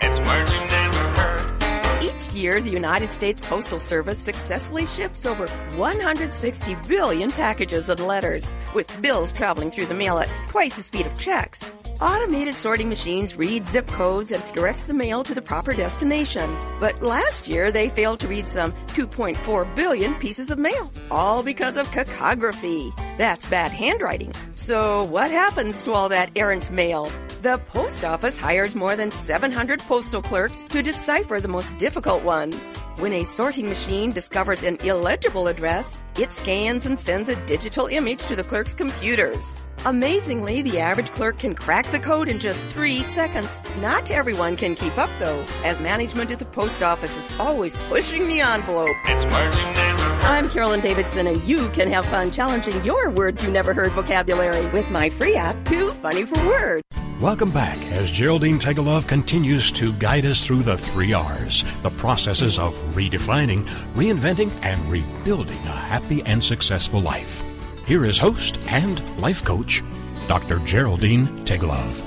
It's 0.00 0.20
words 0.20 0.52
you 0.52 0.58
never 0.58 0.98
heard. 1.20 2.02
Each 2.02 2.28
year, 2.32 2.60
the 2.60 2.70
United 2.70 3.12
States 3.12 3.40
Postal 3.40 3.78
Service 3.78 4.18
successfully 4.18 4.86
ships 4.86 5.26
over 5.26 5.48
160 5.76 6.74
billion 6.86 7.32
packages 7.32 7.88
and 7.88 8.00
letters, 8.00 8.54
with 8.74 9.02
bills 9.02 9.32
traveling 9.32 9.70
through 9.70 9.86
the 9.86 9.94
mail 9.94 10.18
at 10.18 10.28
twice 10.48 10.76
the 10.76 10.82
speed 10.82 11.06
of 11.06 11.18
checks. 11.18 11.78
Automated 12.00 12.56
sorting 12.56 12.88
machines 12.88 13.36
read 13.36 13.66
zip 13.66 13.88
codes 13.88 14.30
and 14.30 14.44
directs 14.52 14.84
the 14.84 14.94
mail 14.94 15.24
to 15.24 15.34
the 15.34 15.42
proper 15.42 15.74
destination. 15.74 16.56
But 16.78 17.02
last 17.02 17.48
year, 17.48 17.72
they 17.72 17.88
failed 17.88 18.20
to 18.20 18.28
read 18.28 18.46
some 18.46 18.70
2.4 18.94 19.74
billion 19.74 20.14
pieces 20.14 20.52
of 20.52 20.60
mail, 20.60 20.92
all 21.10 21.42
because 21.42 21.76
of 21.76 21.90
cacography. 21.90 22.94
That's 23.18 23.46
bad 23.46 23.72
handwriting. 23.72 24.32
So, 24.54 25.04
what 25.04 25.32
happens 25.32 25.82
to 25.82 25.92
all 25.92 26.08
that 26.10 26.30
errant 26.36 26.70
mail? 26.70 27.10
The 27.42 27.58
post 27.66 28.04
office 28.04 28.38
hires 28.38 28.76
more 28.76 28.94
than 28.94 29.10
700 29.10 29.80
postal 29.80 30.22
clerks 30.22 30.62
to 30.68 30.82
decipher 30.82 31.40
the 31.40 31.48
most 31.48 31.78
difficult 31.78 32.22
ones. 32.22 32.70
When 32.98 33.12
a 33.12 33.24
sorting 33.24 33.68
machine 33.68 34.12
discovers 34.12 34.62
an 34.62 34.76
illegible 34.84 35.48
address, 35.48 36.04
it 36.16 36.30
scans 36.30 36.86
and 36.86 36.98
sends 36.98 37.28
a 37.28 37.46
digital 37.46 37.86
image 37.86 38.24
to 38.26 38.36
the 38.36 38.44
clerk's 38.44 38.74
computers. 38.74 39.62
Amazingly, 39.86 40.62
the 40.62 40.80
average 40.80 41.12
clerk 41.12 41.38
can 41.38 41.54
crack 41.54 41.86
the 41.86 42.00
code 42.00 42.28
in 42.28 42.40
just 42.40 42.64
three 42.66 43.00
seconds. 43.02 43.64
Not 43.80 44.10
everyone 44.10 44.56
can 44.56 44.74
keep 44.74 44.98
up, 44.98 45.10
though, 45.20 45.44
as 45.62 45.80
management 45.80 46.32
at 46.32 46.40
the 46.40 46.44
post 46.46 46.82
office 46.82 47.16
is 47.16 47.38
always 47.38 47.76
pushing 47.88 48.26
the 48.26 48.40
envelope. 48.40 48.96
It's 49.04 49.24
words 49.26 49.56
you 49.56 49.62
never. 49.62 50.02
I'm 50.26 50.48
Carolyn 50.50 50.80
Davidson, 50.80 51.28
and 51.28 51.42
you 51.44 51.68
can 51.70 51.88
have 51.90 52.04
fun 52.06 52.32
challenging 52.32 52.84
your 52.84 53.08
words 53.10 53.42
you 53.42 53.50
never 53.50 53.72
heard 53.72 53.92
vocabulary 53.92 54.66
with 54.70 54.90
my 54.90 55.10
free 55.10 55.36
app, 55.36 55.64
Too 55.64 55.90
Funny 55.90 56.24
for 56.24 56.44
Words. 56.44 56.82
Welcome 57.20 57.52
back 57.52 57.78
as 57.86 58.10
Geraldine 58.10 58.58
Tegelov 58.58 59.06
continues 59.06 59.70
to 59.72 59.92
guide 59.94 60.26
us 60.26 60.44
through 60.44 60.62
the 60.62 60.76
three 60.76 61.12
R's, 61.12 61.64
the 61.82 61.90
processes 61.90 62.58
of 62.58 62.74
redefining, 62.94 63.64
reinventing, 63.94 64.50
and 64.62 64.80
rebuilding 64.90 65.58
a 65.58 65.72
happy 65.72 66.22
and 66.22 66.42
successful 66.42 67.00
life. 67.00 67.44
Here 67.88 68.04
is 68.04 68.18
host 68.18 68.58
and 68.68 69.00
life 69.18 69.42
coach, 69.42 69.82
Dr. 70.26 70.58
Geraldine 70.58 71.26
Tegelov. 71.46 71.98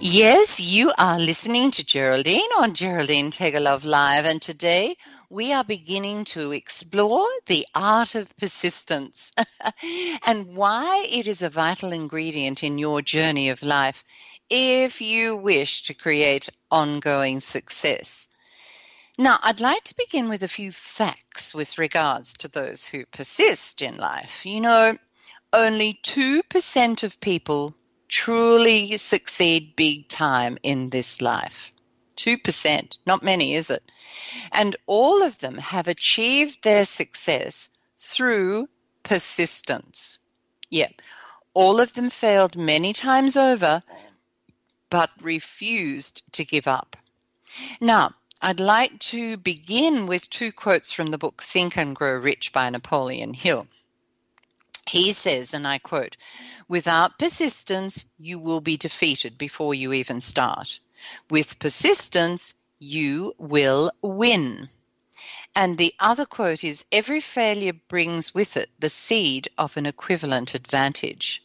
Yes, 0.00 0.58
you 0.58 0.90
are 0.96 1.20
listening 1.20 1.70
to 1.72 1.84
Geraldine 1.84 2.48
on 2.56 2.72
Geraldine 2.72 3.30
Tegelov 3.30 3.84
Live, 3.84 4.24
and 4.24 4.40
today 4.40 4.96
we 5.28 5.52
are 5.52 5.64
beginning 5.64 6.24
to 6.32 6.52
explore 6.52 7.28
the 7.44 7.66
art 7.74 8.14
of 8.14 8.34
persistence 8.38 9.32
and 10.24 10.56
why 10.56 11.06
it 11.10 11.28
is 11.28 11.42
a 11.42 11.50
vital 11.50 11.92
ingredient 11.92 12.64
in 12.64 12.78
your 12.78 13.02
journey 13.02 13.50
of 13.50 13.62
life 13.62 14.02
if 14.48 15.02
you 15.02 15.36
wish 15.36 15.82
to 15.82 15.92
create 15.92 16.48
ongoing 16.70 17.38
success. 17.38 18.28
Now, 19.18 19.38
I'd 19.42 19.60
like 19.60 19.84
to 19.84 19.96
begin 19.96 20.30
with 20.30 20.42
a 20.42 20.48
few 20.48 20.72
facts 20.72 21.27
with 21.54 21.78
regards 21.78 22.34
to 22.34 22.48
those 22.48 22.86
who 22.86 23.06
persist 23.06 23.82
in 23.82 23.96
life. 23.96 24.44
You 24.44 24.60
know, 24.60 24.98
only 25.52 25.98
2% 26.02 27.02
of 27.02 27.20
people 27.20 27.74
truly 28.08 28.96
succeed 28.96 29.76
big 29.76 30.08
time 30.08 30.58
in 30.62 30.90
this 30.90 31.20
life. 31.20 31.72
2%, 32.16 32.98
not 33.06 33.22
many, 33.22 33.54
is 33.54 33.70
it? 33.70 33.82
And 34.52 34.76
all 34.86 35.22
of 35.22 35.38
them 35.38 35.56
have 35.56 35.88
achieved 35.88 36.62
their 36.62 36.84
success 36.84 37.70
through 37.96 38.68
persistence. 39.02 40.18
Yeah, 40.70 40.88
all 41.54 41.80
of 41.80 41.94
them 41.94 42.10
failed 42.10 42.56
many 42.56 42.92
times 42.92 43.36
over, 43.36 43.82
but 44.90 45.10
refused 45.22 46.22
to 46.32 46.44
give 46.44 46.66
up. 46.66 46.96
Now, 47.80 48.14
I'd 48.40 48.60
like 48.60 49.00
to 49.00 49.36
begin 49.36 50.06
with 50.06 50.30
two 50.30 50.52
quotes 50.52 50.92
from 50.92 51.08
the 51.08 51.18
book 51.18 51.42
Think 51.42 51.76
and 51.76 51.96
Grow 51.96 52.14
Rich 52.14 52.52
by 52.52 52.70
Napoleon 52.70 53.34
Hill. 53.34 53.66
He 54.86 55.12
says, 55.12 55.54
and 55.54 55.66
I 55.66 55.78
quote, 55.78 56.16
Without 56.68 57.18
persistence, 57.18 58.04
you 58.16 58.38
will 58.38 58.60
be 58.60 58.76
defeated 58.76 59.38
before 59.38 59.74
you 59.74 59.92
even 59.92 60.20
start. 60.20 60.78
With 61.28 61.58
persistence, 61.58 62.54
you 62.78 63.34
will 63.38 63.90
win. 64.02 64.68
And 65.56 65.76
the 65.76 65.94
other 65.98 66.24
quote 66.24 66.62
is 66.62 66.84
Every 66.92 67.20
failure 67.20 67.72
brings 67.72 68.32
with 68.32 68.56
it 68.56 68.70
the 68.78 68.88
seed 68.88 69.48
of 69.58 69.76
an 69.76 69.86
equivalent 69.86 70.54
advantage. 70.54 71.42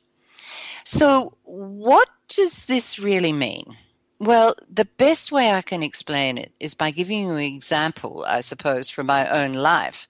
So, 0.83 1.35
what 1.43 2.07
does 2.27 2.67
this 2.67 2.99
really 2.99 3.33
mean? 3.33 3.77
Well, 4.19 4.55
the 4.69 4.85
best 4.85 5.31
way 5.31 5.51
I 5.51 5.61
can 5.61 5.83
explain 5.83 6.37
it 6.37 6.51
is 6.59 6.75
by 6.75 6.91
giving 6.91 7.23
you 7.23 7.31
an 7.31 7.39
example, 7.39 8.23
I 8.25 8.39
suppose, 8.41 8.89
from 8.89 9.07
my 9.07 9.27
own 9.27 9.53
life. 9.53 10.07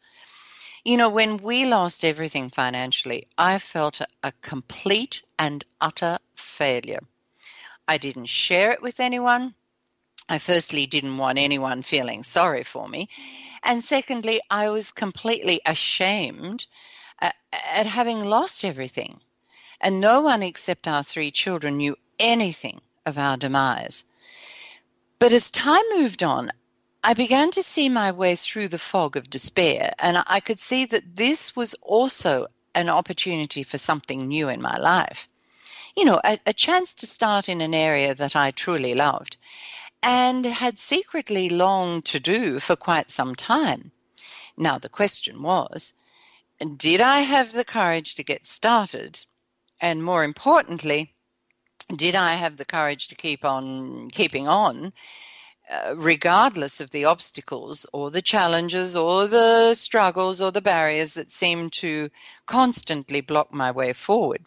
You 0.84 0.98
know, 0.98 1.10
when 1.10 1.38
we 1.38 1.66
lost 1.66 2.04
everything 2.04 2.50
financially, 2.50 3.28
I 3.38 3.58
felt 3.60 4.02
a, 4.22 4.34
complete 4.42 5.24
and 5.40 5.64
utter 5.80 6.20
failure. 6.36 7.00
I 7.88 7.98
didn't 7.98 8.26
share 8.26 8.72
it 8.72 8.82
with 8.82 9.00
anyone. 9.00 9.56
I 10.28 10.38
firstly 10.38 10.86
didn't 10.86 11.18
want 11.18 11.40
anyone 11.40 11.82
feeling 11.82 12.24
sorry 12.24 12.64
for 12.64 12.88
me. 12.88 13.08
And 13.64 13.84
secondly, 13.84 14.42
I 14.50 14.70
was 14.70 14.92
completely 14.92 15.62
ashamed 15.66 16.68
at, 17.20 17.36
at 17.52 17.86
having 17.86 18.22
lost 18.22 18.66
everything. 18.66 19.22
And 19.80 20.02
no 20.02 20.22
one 20.22 20.44
except 20.44 20.88
our 20.88 21.04
three 21.04 21.32
children 21.32 21.78
knew 21.78 21.98
anything 22.20 22.82
of 23.06 23.18
our 23.18 23.38
demise. 23.38 24.04
But 25.20 25.34
as 25.34 25.52
time 25.52 25.84
moved 25.96 26.24
on, 26.24 26.52
I 27.04 27.14
began 27.14 27.52
to 27.52 27.64
see 27.64 27.90
my 27.90 28.12
way 28.12 28.36
through 28.36 28.70
the 28.70 28.80
fog 28.80 29.18
of 29.18 29.30
despair, 29.30 29.94
and 30.00 30.24
I 30.26 30.40
could 30.40 30.60
see 30.60 30.86
that 30.86 31.16
this 31.16 31.56
was 31.56 31.76
also 31.82 32.48
an 32.74 32.90
opportunity 32.90 33.64
for 33.64 33.78
something 33.78 34.28
new 34.28 34.50
in 34.50 34.62
my 34.62 34.78
life. 34.78 35.28
You 35.96 36.06
know, 36.06 36.20
a, 36.24 36.40
a 36.46 36.54
chance 36.54 36.96
to 36.96 37.06
start 37.06 37.50
in 37.50 37.62
an 37.62 37.74
area 37.74 38.16
that 38.16 38.36
I 38.36 38.52
truly 38.52 38.96
loved 38.96 39.38
and 40.02 40.46
had 40.46 40.78
secretly 40.78 41.50
longed 41.50 42.06
to 42.06 42.20
do 42.20 42.60
for 42.60 42.76
quite 42.76 43.10
some 43.10 43.36
time. 43.36 43.92
Now, 44.58 44.78
the 44.78 44.90
question 44.90 45.42
was 45.42 45.94
did 46.78 47.02
I 47.02 47.22
have 47.22 47.52
the 47.52 47.66
courage 47.66 48.16
to 48.16 48.24
get 48.24 48.46
started? 48.46 49.26
And 49.82 50.04
more 50.04 50.24
importantly, 50.24 51.13
did 51.88 52.16
I 52.16 52.36
have 52.36 52.58
the 52.58 52.66
courage 52.66 53.10
to 53.10 53.16
keep 53.16 53.46
on 53.46 54.10
keeping 54.10 54.48
on, 54.48 54.94
uh, 55.70 55.96
regardless 55.98 56.82
of 56.82 56.92
the 56.92 57.06
obstacles 57.06 57.86
or 57.94 58.12
the 58.12 58.22
challenges 58.22 58.96
or 58.96 59.28
the 59.28 59.74
struggles 59.74 60.42
or 60.42 60.52
the 60.52 60.62
barriers 60.62 61.16
that 61.16 61.32
seemed 61.32 61.74
to 61.74 62.10
constantly 62.46 63.22
block 63.22 63.54
my 63.54 63.72
way 63.72 63.94
forward? 63.94 64.44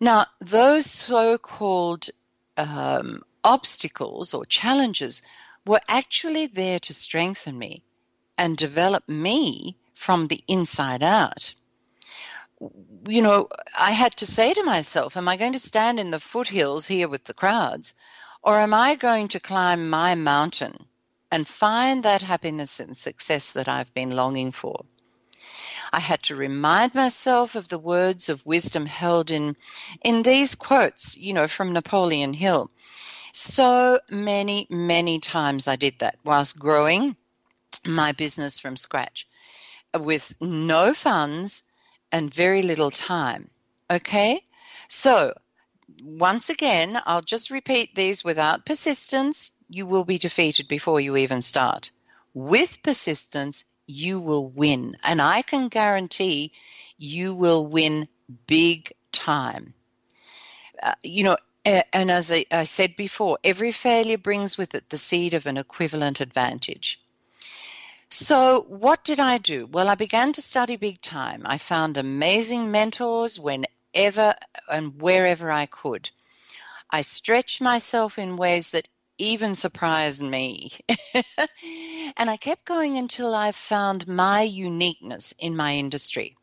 Now, 0.00 0.26
those 0.40 0.86
so 0.86 1.38
called 1.38 2.10
um, 2.56 3.22
obstacles 3.42 4.34
or 4.34 4.44
challenges 4.44 5.22
were 5.66 5.80
actually 5.88 6.46
there 6.46 6.78
to 6.80 6.94
strengthen 6.94 7.58
me 7.58 7.82
and 8.36 8.56
develop 8.56 9.08
me 9.08 9.76
from 9.94 10.26
the 10.26 10.42
inside 10.48 11.02
out 11.02 11.54
you 13.08 13.22
know, 13.22 13.48
I 13.78 13.92
had 13.92 14.16
to 14.16 14.26
say 14.26 14.54
to 14.54 14.62
myself, 14.62 15.16
am 15.16 15.28
I 15.28 15.36
going 15.36 15.52
to 15.52 15.58
stand 15.58 16.00
in 16.00 16.10
the 16.10 16.20
foothills 16.20 16.86
here 16.86 17.08
with 17.08 17.24
the 17.24 17.34
crowds, 17.34 17.94
or 18.42 18.58
am 18.58 18.74
I 18.74 18.94
going 18.94 19.28
to 19.28 19.40
climb 19.40 19.90
my 19.90 20.14
mountain 20.14 20.86
and 21.30 21.46
find 21.48 22.04
that 22.04 22.22
happiness 22.22 22.80
and 22.80 22.96
success 22.96 23.52
that 23.52 23.68
I've 23.68 23.92
been 23.94 24.12
longing 24.12 24.52
for? 24.52 24.84
I 25.92 26.00
had 26.00 26.22
to 26.24 26.36
remind 26.36 26.94
myself 26.94 27.54
of 27.54 27.68
the 27.68 27.78
words 27.78 28.28
of 28.28 28.44
wisdom 28.46 28.86
held 28.86 29.30
in 29.30 29.56
in 30.02 30.22
these 30.22 30.54
quotes, 30.54 31.16
you 31.16 31.32
know, 31.32 31.46
from 31.46 31.72
Napoleon 31.72 32.34
Hill. 32.34 32.70
So 33.32 34.00
many, 34.08 34.66
many 34.70 35.20
times 35.20 35.68
I 35.68 35.76
did 35.76 35.98
that 35.98 36.18
whilst 36.24 36.58
growing 36.58 37.16
my 37.84 38.12
business 38.12 38.58
from 38.58 38.76
scratch 38.76 39.28
with 39.94 40.34
no 40.40 40.94
funds 40.94 41.62
and 42.14 42.32
very 42.32 42.62
little 42.62 42.92
time. 42.92 43.50
Okay? 43.90 44.40
So, 44.86 45.34
once 46.00 46.48
again, 46.48 46.96
I'll 47.06 47.28
just 47.34 47.50
repeat 47.50 47.96
these 47.96 48.22
without 48.22 48.64
persistence, 48.64 49.52
you 49.68 49.84
will 49.84 50.04
be 50.04 50.18
defeated 50.18 50.68
before 50.68 51.00
you 51.00 51.16
even 51.16 51.42
start. 51.42 51.90
With 52.32 52.82
persistence, 52.84 53.64
you 53.88 54.20
will 54.20 54.46
win. 54.46 54.94
And 55.02 55.20
I 55.20 55.42
can 55.42 55.66
guarantee 55.66 56.52
you 56.96 57.34
will 57.34 57.66
win 57.66 58.06
big 58.46 58.92
time. 59.10 59.74
Uh, 60.80 60.94
you 61.02 61.24
know, 61.24 61.36
and 61.64 62.12
as 62.12 62.30
I, 62.30 62.46
I 62.52 62.62
said 62.62 62.94
before, 62.94 63.38
every 63.42 63.72
failure 63.72 64.18
brings 64.18 64.56
with 64.56 64.76
it 64.76 64.88
the 64.88 64.98
seed 64.98 65.34
of 65.34 65.46
an 65.46 65.56
equivalent 65.56 66.20
advantage. 66.20 67.00
So, 68.16 68.60
what 68.68 69.02
did 69.02 69.18
I 69.18 69.38
do? 69.38 69.66
Well, 69.66 69.88
I 69.88 69.96
began 69.96 70.32
to 70.34 70.40
study 70.40 70.76
big 70.76 71.00
time. 71.00 71.42
I 71.44 71.58
found 71.58 71.96
amazing 71.96 72.70
mentors 72.70 73.40
whenever 73.40 74.36
and 74.70 75.02
wherever 75.02 75.50
I 75.50 75.66
could. 75.66 76.10
I 76.88 77.00
stretched 77.00 77.60
myself 77.60 78.16
in 78.16 78.36
ways 78.36 78.70
that 78.70 78.86
even 79.18 79.56
surprised 79.56 80.22
me. 80.22 80.70
and 82.16 82.30
I 82.30 82.36
kept 82.36 82.64
going 82.64 82.98
until 82.98 83.34
I 83.34 83.50
found 83.50 84.06
my 84.06 84.42
uniqueness 84.42 85.34
in 85.36 85.56
my 85.56 85.74
industry. 85.74 86.36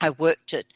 I 0.00 0.10
worked 0.10 0.52
at 0.52 0.66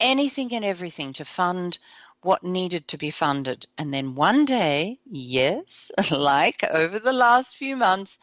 anything 0.00 0.52
and 0.52 0.64
everything 0.64 1.12
to 1.12 1.24
fund 1.24 1.78
what 2.22 2.42
needed 2.42 2.88
to 2.88 2.98
be 2.98 3.10
funded. 3.10 3.66
And 3.78 3.94
then 3.94 4.16
one 4.16 4.46
day, 4.46 4.98
yes, 5.08 5.92
like 6.10 6.64
over 6.64 6.98
the 6.98 7.12
last 7.12 7.56
few 7.56 7.76
months, 7.76 8.18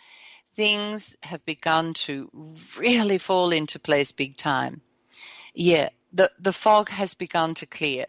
things 0.58 1.16
have 1.22 1.46
begun 1.46 1.94
to 1.94 2.32
really 2.78 3.20
fall 3.20 3.52
into 3.52 3.78
place 3.78 4.12
big 4.12 4.36
time. 4.36 4.82
Yeah, 5.54 5.90
the, 6.12 6.32
the 6.40 6.52
fog 6.52 6.90
has 6.90 7.14
begun 7.14 7.54
to 7.56 7.68
clear. 7.68 8.08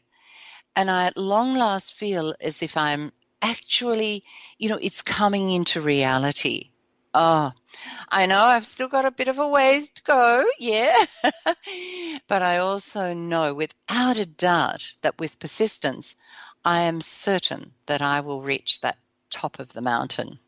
And 0.75 0.91
I 0.91 1.09
at 1.09 1.19
long 1.19 1.55
last 1.55 1.95
feel 1.95 2.35
as 2.41 2.63
if 2.63 2.77
I'm 2.77 3.13
actually, 3.43 4.25
you 4.57 4.71
know, 4.71 4.79
it's 4.81 5.03
coming 5.03 5.51
into 5.51 5.83
reality. 5.83 6.71
Oh, 7.13 7.53
I 8.09 8.25
know 8.25 8.41
I've 8.41 8.67
still 8.67 8.89
got 8.89 9.05
a 9.05 9.11
bit 9.11 9.29
of 9.29 9.39
a 9.39 9.49
ways 9.49 9.91
to 9.91 10.03
go, 10.03 10.45
yeah. 10.59 11.05
but 12.29 12.43
I 12.43 12.59
also 12.59 13.13
know 13.13 13.53
without 13.53 14.19
a 14.19 14.27
doubt 14.27 14.95
that 15.03 15.19
with 15.19 15.39
persistence, 15.39 16.17
I 16.65 16.83
am 16.83 17.03
certain 17.03 17.73
that 17.87 18.01
I 18.01 18.21
will 18.21 18.41
reach 18.41 18.81
that 18.81 18.97
top 19.31 19.59
of 19.59 19.73
the 19.75 19.83
mountain. 19.83 20.39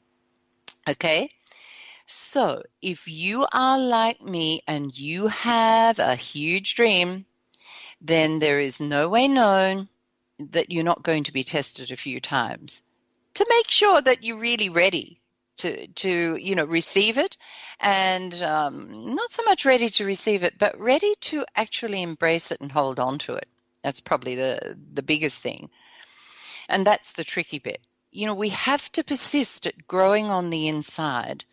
Okay? 0.89 1.31
So, 2.13 2.65
if 2.83 3.07
you 3.07 3.47
are 3.53 3.79
like 3.79 4.21
me 4.21 4.63
and 4.67 4.99
you 4.99 5.29
have 5.29 6.01
a 6.01 6.17
huge 6.17 6.75
dream, 6.75 7.25
then 8.01 8.41
there 8.41 8.59
is 8.59 8.81
no 8.81 9.09
way 9.09 9.29
known 9.29 9.89
that 10.41 10.73
you're 10.73 10.83
not 10.83 11.05
going 11.05 11.23
to 11.25 11.33
be 11.33 11.45
tested 11.45 11.93
a 11.93 11.97
few 11.97 12.21
times 12.21 12.83
to 13.35 13.47
make 13.49 13.71
sure 13.71 14.03
that 14.03 14.25
you're 14.25 14.41
really 14.41 14.71
ready 14.71 15.21
to 15.59 15.87
to 15.87 16.35
you 16.35 16.57
know 16.57 16.65
receive 16.65 17.17
it. 17.17 17.37
And 17.79 18.35
um, 18.43 19.15
not 19.15 19.31
so 19.31 19.45
much 19.45 19.65
ready 19.65 19.89
to 19.91 20.05
receive 20.05 20.43
it 20.43 20.59
but 20.59 20.81
ready 20.81 21.15
to 21.31 21.47
actually 21.55 22.03
embrace 22.03 22.51
it 22.51 22.61
and 22.61 22.73
hold 22.73 22.99
on 22.99 23.19
to 23.19 23.35
it. 23.35 23.47
That's 23.85 24.01
probably 24.01 24.35
the 24.35 24.77
the 24.95 25.05
biggest 25.05 25.41
thing. 25.43 25.71
And 26.69 26.85
that's 26.85 27.13
the 27.13 27.23
tricky 27.23 27.61
bit. 27.61 27.81
You 28.11 28.27
know 28.27 28.35
we 28.35 28.49
have 28.49 28.91
to 28.93 29.05
persist 29.05 29.69
at 29.69 29.87
growing 29.87 30.27
on 30.27 30.51
the 30.51 30.67
inside 30.67 31.45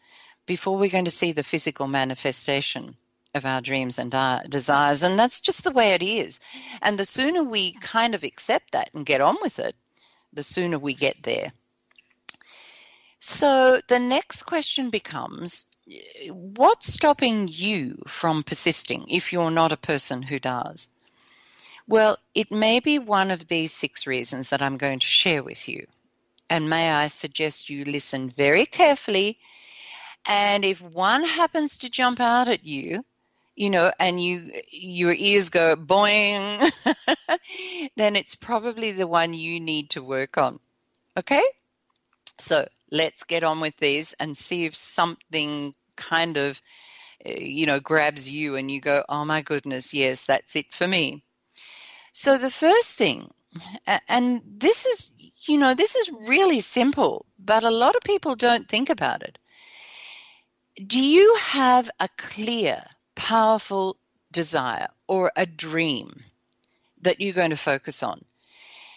before 0.48 0.78
we're 0.78 0.90
going 0.90 1.06
to 1.06 1.12
see 1.12 1.34
the 1.34 1.44
physical 1.44 1.88
manifestation 1.88 2.96
of 3.36 3.46
our 3.46 3.62
dreams 3.62 4.00
and 4.00 4.16
our 4.16 4.44
desires. 4.48 5.04
And 5.04 5.20
that's 5.20 5.42
just 5.42 5.64
the 5.64 5.72
way 5.72 5.94
it 5.94 6.02
is. 6.02 6.40
And 6.82 6.98
the 6.98 7.06
sooner 7.06 7.44
we 7.44 7.74
kind 7.74 8.16
of 8.16 8.24
accept 8.24 8.72
that 8.72 8.90
and 8.96 9.06
get 9.06 9.22
on 9.22 9.38
with 9.42 9.60
it, 9.60 9.76
the 10.34 10.44
sooner 10.44 10.80
we 10.80 10.96
get 10.96 11.16
there. 11.22 11.52
So 13.20 13.80
the 13.88 14.00
next 14.00 14.44
question 14.44 14.90
becomes 14.90 15.68
what's 16.30 16.94
stopping 16.94 17.48
you 17.50 18.02
from 18.08 18.44
persisting 18.44 19.06
if 19.10 19.32
you're 19.32 19.52
not 19.52 19.72
a 19.72 19.78
person 19.78 20.22
who 20.22 20.40
does? 20.40 20.90
Well, 21.88 22.18
it 22.36 22.52
may 22.52 22.80
be 22.80 23.00
one 23.00 23.32
of 23.32 23.48
these 23.48 23.72
six 23.72 24.06
reasons 24.08 24.50
that 24.50 24.62
I'm 24.62 24.78
going 24.78 25.00
to 25.00 25.06
share 25.06 25.44
with 25.44 25.70
you. 25.70 25.88
And 26.50 26.70
may 26.70 26.90
I 26.92 27.08
suggest 27.08 27.70
you 27.70 27.86
listen 27.86 28.30
very 28.30 28.66
carefully 28.66 29.40
and 30.28 30.66
if 30.66 30.82
one 30.82 31.24
happens 31.24 31.80
to 31.80 31.90
jump 31.90 32.20
out 32.20 32.50
at 32.50 32.66
you, 32.66 33.02
you 33.56 33.70
know, 33.70 33.92
and 33.98 34.22
you 34.22 34.52
your 34.70 35.14
ears 35.14 35.50
go 35.50 35.76
boing, 35.78 36.72
then 37.96 38.18
it's 38.18 38.36
probably 38.36 38.92
the 38.92 39.08
one 39.08 39.34
you 39.34 39.62
need 39.62 39.92
to 39.92 40.04
work 40.04 40.38
on. 40.38 40.60
Okay? 41.18 41.44
So 42.38 42.68
let's 42.92 43.24
get 43.24 43.46
on 43.46 43.62
with 43.62 43.78
these 43.78 44.14
and 44.20 44.38
see 44.38 44.66
if 44.66 44.76
something 44.76 45.74
kind 45.96 46.38
of, 46.38 46.62
eh, 47.26 47.40
you 47.40 47.66
know, 47.66 47.80
grabs 47.80 48.30
you 48.30 48.58
and 48.58 48.70
you 48.70 48.82
go, 48.82 49.04
oh 49.08 49.24
my 49.24 49.42
goodness, 49.42 49.94
yes, 49.94 50.26
that's 50.26 50.56
it 50.58 50.74
for 50.74 50.88
me. 50.88 51.24
So 52.12 52.38
the 52.38 52.52
first 52.52 52.98
thing, 52.98 53.32
and 54.08 54.42
this 54.46 54.86
is, 54.86 55.12
you 55.48 55.58
know, 55.58 55.74
this 55.74 55.96
is 55.96 56.12
really 56.28 56.60
simple, 56.60 57.26
but 57.40 57.64
a 57.64 57.72
lot 57.72 57.96
of 57.96 58.02
people 58.02 58.36
don't 58.36 58.68
think 58.68 58.90
about 58.90 59.24
it 59.24 59.40
Do 60.86 61.02
you 61.02 61.36
have 61.38 61.90
a 62.00 62.08
clear, 62.18 62.84
powerful 63.16 63.98
desire 64.32 64.90
or 65.08 65.32
a 65.36 65.48
dream 65.48 66.24
that 67.02 67.20
you're 67.20 67.34
going 67.34 67.50
to 67.50 67.56
focus 67.56 68.04
on? 68.04 68.24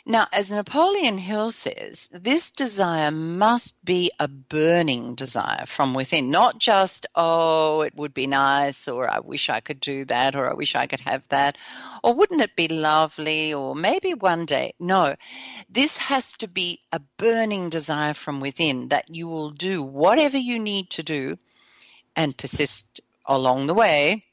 Now, 0.05 0.29
as 0.31 0.53
Napoleon 0.53 1.17
Hill 1.17 1.51
says, 1.51 2.11
this 2.13 2.51
desire 2.51 3.11
must 3.11 3.83
be 3.83 4.11
a 4.21 4.29
burning 4.29 5.15
desire 5.15 5.65
from 5.65 5.95
within, 5.95 6.31
not 6.31 6.59
just, 6.59 7.07
oh, 7.15 7.81
it 7.81 7.95
would 7.97 8.13
be 8.13 8.27
nice, 8.27 8.87
or 8.87 9.11
I 9.11 9.21
wish 9.21 9.49
I 9.49 9.61
could 9.61 9.81
do 9.81 10.05
that, 10.05 10.37
or 10.37 10.51
I 10.51 10.55
wish 10.55 10.75
I 10.75 10.87
could 10.87 11.01
have 11.01 11.27
that, 11.29 11.57
or 12.05 12.13
wouldn't 12.13 12.43
it 12.43 12.57
be 12.57 12.69
lovely, 12.69 13.55
or 13.55 13.75
maybe 13.75 14.13
one 14.13 14.45
day. 14.45 14.75
No, 14.79 15.17
this 15.71 15.97
has 15.97 16.37
to 16.39 16.47
be 16.47 16.81
a 16.93 17.01
burning 17.17 17.71
desire 17.71 18.13
from 18.13 18.41
within 18.41 18.89
that 18.89 19.09
you 19.09 19.29
will 19.29 19.51
do 19.51 19.83
whatever 19.83 20.37
you 20.37 20.59
need 20.59 20.91
to 20.91 21.03
do 21.03 21.37
and 22.17 22.37
persist 22.37 23.01
along 23.27 23.67
the 23.67 23.75
way 23.75 24.25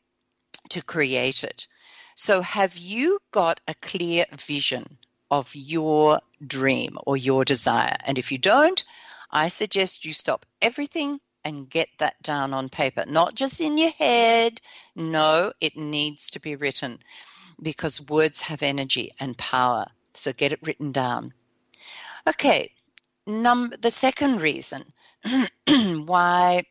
to 0.69 0.81
create 0.81 1.43
it. 1.43 1.67
So, 2.15 2.41
have 2.41 2.75
you 2.77 3.19
got 3.31 3.61
a 3.67 3.75
clear 3.75 4.25
vision 4.37 4.97
of 5.29 5.55
your 5.55 6.19
dream 6.45 6.97
or 7.05 7.15
your 7.15 7.45
desire? 7.45 7.95
And 8.05 8.17
if 8.17 8.31
you 8.31 8.37
don't, 8.37 8.83
I 9.29 9.49
suggest 9.49 10.05
you 10.05 10.13
stop 10.13 10.45
everything 10.61 11.19
and 11.43 11.69
get 11.69 11.89
that 11.99 12.21
down 12.23 12.53
on 12.53 12.69
paper, 12.69 13.05
not 13.07 13.35
just 13.35 13.61
in 13.61 13.77
your 13.77 13.91
head. 13.91 14.59
No, 14.95 15.53
it 15.61 15.77
needs 15.77 16.31
to 16.31 16.39
be 16.39 16.55
written 16.55 16.99
because 17.61 18.01
words 18.01 18.41
have 18.41 18.63
energy 18.63 19.11
and 19.19 19.37
power. 19.37 19.85
So, 20.13 20.33
get 20.33 20.51
it 20.51 20.59
written 20.63 20.91
down. 20.91 21.33
Okay, 22.27 22.71
num- 23.27 23.73
the 23.79 23.91
second 23.91 24.41
reason 24.41 24.91
why 25.67 26.63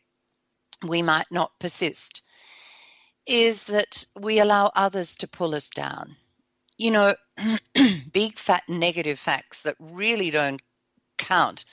we 0.82 1.02
might 1.02 1.26
not 1.30 1.58
persist 1.58 2.22
is 3.26 3.64
that 3.64 4.04
we 4.18 4.38
allow 4.38 4.70
others 4.74 5.16
to 5.16 5.28
pull 5.28 5.54
us 5.54 5.70
down. 5.70 6.16
You 6.78 6.90
know, 6.92 7.14
big 8.12 8.38
fat 8.38 8.62
negative 8.68 9.18
facts 9.18 9.62
that 9.62 9.76
really 9.80 10.30
don't 10.30 10.62
count 11.18 11.64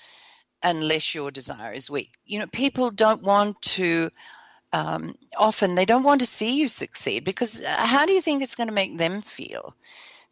unless 0.63 1.13
your 1.13 1.29
desire 1.29 1.73
is 1.73 1.89
weak. 1.89 2.11
You 2.25 2.39
know, 2.39 2.47
people 2.47 2.89
don't 2.89 3.21
want 3.21 3.61
to, 3.61 4.09
um, 4.71 5.15
often, 5.37 5.75
they 5.75 5.85
don't 5.85 6.03
want 6.03 6.21
to 6.21 6.27
see 6.27 6.55
you 6.55 6.67
succeed 6.67 7.23
because 7.23 7.63
how 7.65 8.05
do 8.05 8.13
you 8.13 8.21
think 8.21 8.41
it's 8.41 8.55
going 8.55 8.69
to 8.69 8.73
make 8.73 8.97
them 8.97 9.21
feel? 9.21 9.75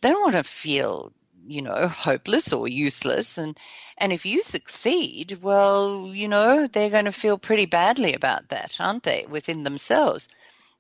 They 0.02 0.10
don't 0.10 0.22
want 0.22 0.36
to 0.36 0.44
feel, 0.44 1.12
you 1.46 1.62
know, 1.62 1.88
hopeless 1.88 2.54
or 2.54 2.68
useless. 2.68 3.38
And, 3.38 3.58
and 3.98 4.14
if 4.14 4.26
you 4.26 4.42
succeed, 4.42 5.40
well, 5.42 6.08
you 6.08 6.28
know, 6.28 6.68
they're 6.68 6.90
going 6.90 7.06
to 7.06 7.12
feel 7.12 7.38
pretty 7.38 7.66
badly 7.66 8.14
about 8.14 8.50
that, 8.50 8.78
aren't 8.80 9.04
they, 9.04 9.26
within 9.30 9.64
themselves? 9.64 10.30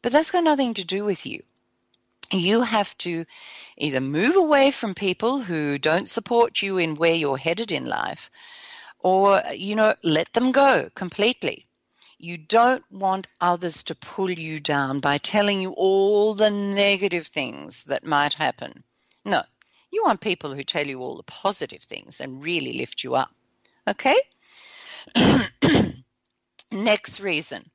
But 0.02 0.12
that's 0.12 0.32
got 0.32 0.44
nothing 0.44 0.76
to 0.76 0.86
do 0.86 1.04
with 1.04 1.26
you. 1.26 1.44
You 2.32 2.62
have 2.62 2.98
to 3.00 3.26
either 3.78 4.00
move 4.00 4.36
away 4.36 4.72
from 4.72 4.94
people 4.94 5.42
who 5.42 5.78
don't 5.78 6.08
support 6.08 6.62
you 6.62 6.78
in 6.78 6.96
where 6.96 7.14
you're 7.14 7.38
headed 7.38 7.72
in 7.72 7.86
life, 7.86 8.30
or, 9.00 9.42
you 9.54 9.76
know, 9.76 9.96
let 10.04 10.32
them 10.34 10.52
go 10.52 10.90
completely. 10.96 11.66
You 12.18 12.38
don't 12.38 12.84
want 12.92 13.28
others 13.42 13.84
to 13.84 13.96
pull 13.96 14.30
you 14.30 14.60
down 14.60 15.00
by 15.00 15.18
telling 15.18 15.60
you 15.60 15.72
all 15.72 16.36
the 16.36 16.52
negative 16.52 17.28
things 17.28 17.86
that 17.86 18.06
might 18.06 18.36
happen. 18.36 18.84
No, 19.26 19.42
you 19.92 20.04
want 20.04 20.22
people 20.22 20.54
who 20.54 20.64
tell 20.64 20.88
you 20.88 21.00
all 21.02 21.18
the 21.18 21.24
positive 21.24 21.82
things 21.84 22.22
and 22.22 22.44
really 22.44 22.74
lift 22.74 23.04
you 23.04 23.16
up. 23.16 23.32
Okay? 23.88 24.18
Next 26.72 27.20
reason 27.20 27.70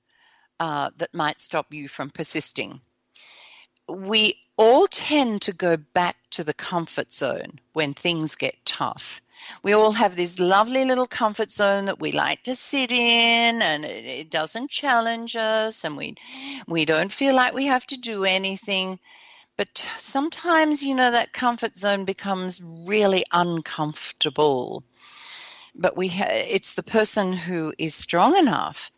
uh, 0.59 0.91
that 0.97 1.15
might 1.15 1.39
stop 1.39 1.73
you 1.73 1.89
from 1.89 2.11
persisting. 2.11 2.81
We 3.89 4.41
all 4.57 4.87
tend 4.89 5.43
to 5.43 5.53
go 5.53 5.77
back 5.77 6.17
to 6.31 6.45
the 6.45 6.55
comfort 6.55 7.13
zone 7.13 7.61
when 7.73 7.95
things 7.95 8.35
get 8.35 8.55
tough. 8.65 9.21
We 9.63 9.75
all 9.75 9.93
have 9.93 10.17
this 10.17 10.41
lovely 10.41 10.85
little 10.85 11.07
comfort 11.07 11.51
zone 11.51 11.85
that 11.85 12.01
we 12.01 12.11
like 12.11 12.43
to 12.45 12.55
sit 12.55 12.91
in 12.91 13.63
and 13.63 13.85
it, 13.85 14.31
doesn't 14.31 14.71
challenge 14.71 15.37
us 15.37 15.85
and 15.85 15.97
we 15.97 16.17
we 16.67 16.85
don't 16.85 17.13
feel 17.13 17.35
like 17.37 17.55
we 17.55 17.67
have 17.67 17.87
to 17.89 17.97
do 17.97 18.25
anything. 18.25 18.99
But 19.57 19.89
sometimes, 19.97 20.83
you 20.83 20.95
know, 20.95 21.11
that 21.11 21.33
comfort 21.33 21.77
zone 21.77 22.05
becomes 22.05 22.61
really 22.63 23.25
uncomfortable. 23.33 24.85
But 25.75 25.97
we 25.97 26.09
ha- 26.09 26.27
it's 26.31 26.75
the 26.75 26.83
person 26.83 27.33
who 27.33 27.73
is 27.79 27.95
strong 27.95 28.37
enough 28.37 28.91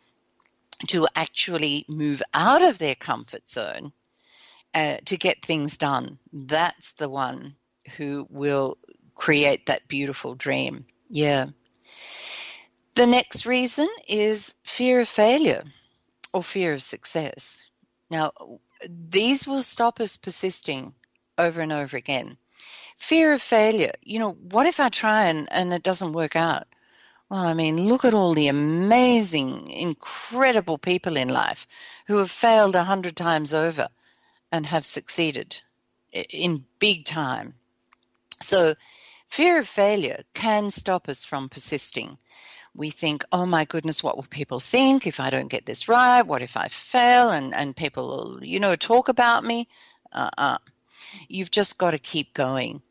to 0.87 1.07
actually 1.15 1.85
move 1.89 2.21
out 2.33 2.61
of 2.61 2.77
their 2.77 2.95
comfort 2.95 3.49
zone 3.49 3.91
uh, 4.73 4.97
to 5.05 5.17
get 5.17 5.41
things 5.43 5.77
done. 5.77 6.19
That's 6.33 6.93
the 6.93 7.09
one 7.09 7.55
who 7.97 8.27
will 8.29 8.77
create 9.15 9.65
that 9.65 9.87
beautiful 9.87 10.35
dream. 10.35 10.85
Yeah. 11.09 11.47
The 12.95 13.07
next 13.07 13.45
reason 13.45 13.87
is 14.07 14.55
fear 14.63 14.99
of 14.99 15.07
failure 15.07 15.63
or 16.33 16.43
fear 16.43 16.73
of 16.73 16.83
success. 16.83 17.63
Now, 18.09 18.31
these 18.87 19.47
will 19.47 19.63
stop 19.63 19.99
us 19.99 20.17
persisting 20.17 20.93
over 21.37 21.61
and 21.61 21.71
over 21.71 21.97
again. 21.97 22.37
Fear 22.97 23.33
of 23.33 23.41
failure. 23.41 23.93
You 24.01 24.19
know, 24.19 24.31
what 24.31 24.67
if 24.67 24.79
I 24.79 24.89
try 24.89 25.25
and, 25.25 25.47
and 25.51 25.73
it 25.73 25.83
doesn't 25.83 26.13
work 26.13 26.35
out? 26.35 26.67
Well, 27.29 27.41
I 27.41 27.53
mean, 27.53 27.87
look 27.87 28.05
at 28.05 28.13
all 28.13 28.33
the 28.33 28.47
amazing, 28.47 29.69
incredible 29.69 30.77
people 30.77 31.15
in 31.15 31.29
life 31.29 31.67
who 32.07 32.17
have 32.17 32.31
failed 32.31 32.75
a 32.75 32.83
hundred 32.83 33.15
times 33.15 33.53
over 33.53 33.89
and 34.51 34.65
have 34.65 34.85
succeeded 34.85 35.61
in 36.11 36.65
big 36.79 37.05
time. 37.05 37.53
So, 38.41 38.73
fear 39.27 39.59
of 39.59 39.67
failure 39.67 40.23
can 40.33 40.71
stop 40.71 41.07
us 41.07 41.23
from 41.23 41.49
persisting. 41.49 42.17
We 42.75 42.89
think, 42.91 43.25
oh 43.31 43.45
my 43.45 43.65
goodness, 43.65 44.03
what 44.03 44.15
will 44.15 44.27
people 44.29 44.59
think 44.59 45.07
if 45.07 45.19
I 45.19 45.29
don't 45.29 45.47
get 45.47 45.65
this 45.65 45.87
right? 45.87 46.21
What 46.21 46.41
if 46.41 46.55
I 46.55 46.67
fail 46.67 47.29
and, 47.29 47.53
and 47.53 47.75
people 47.75 48.39
you 48.41 48.59
know, 48.59 48.75
talk 48.75 49.09
about 49.09 49.43
me? 49.43 49.67
Uh 50.11 50.29
uh-uh. 50.37 50.55
uh. 50.55 50.57
You've 51.27 51.51
just 51.51 51.77
got 51.77 51.91
to 51.91 51.99
keep 51.99 52.33
going. 52.33 52.81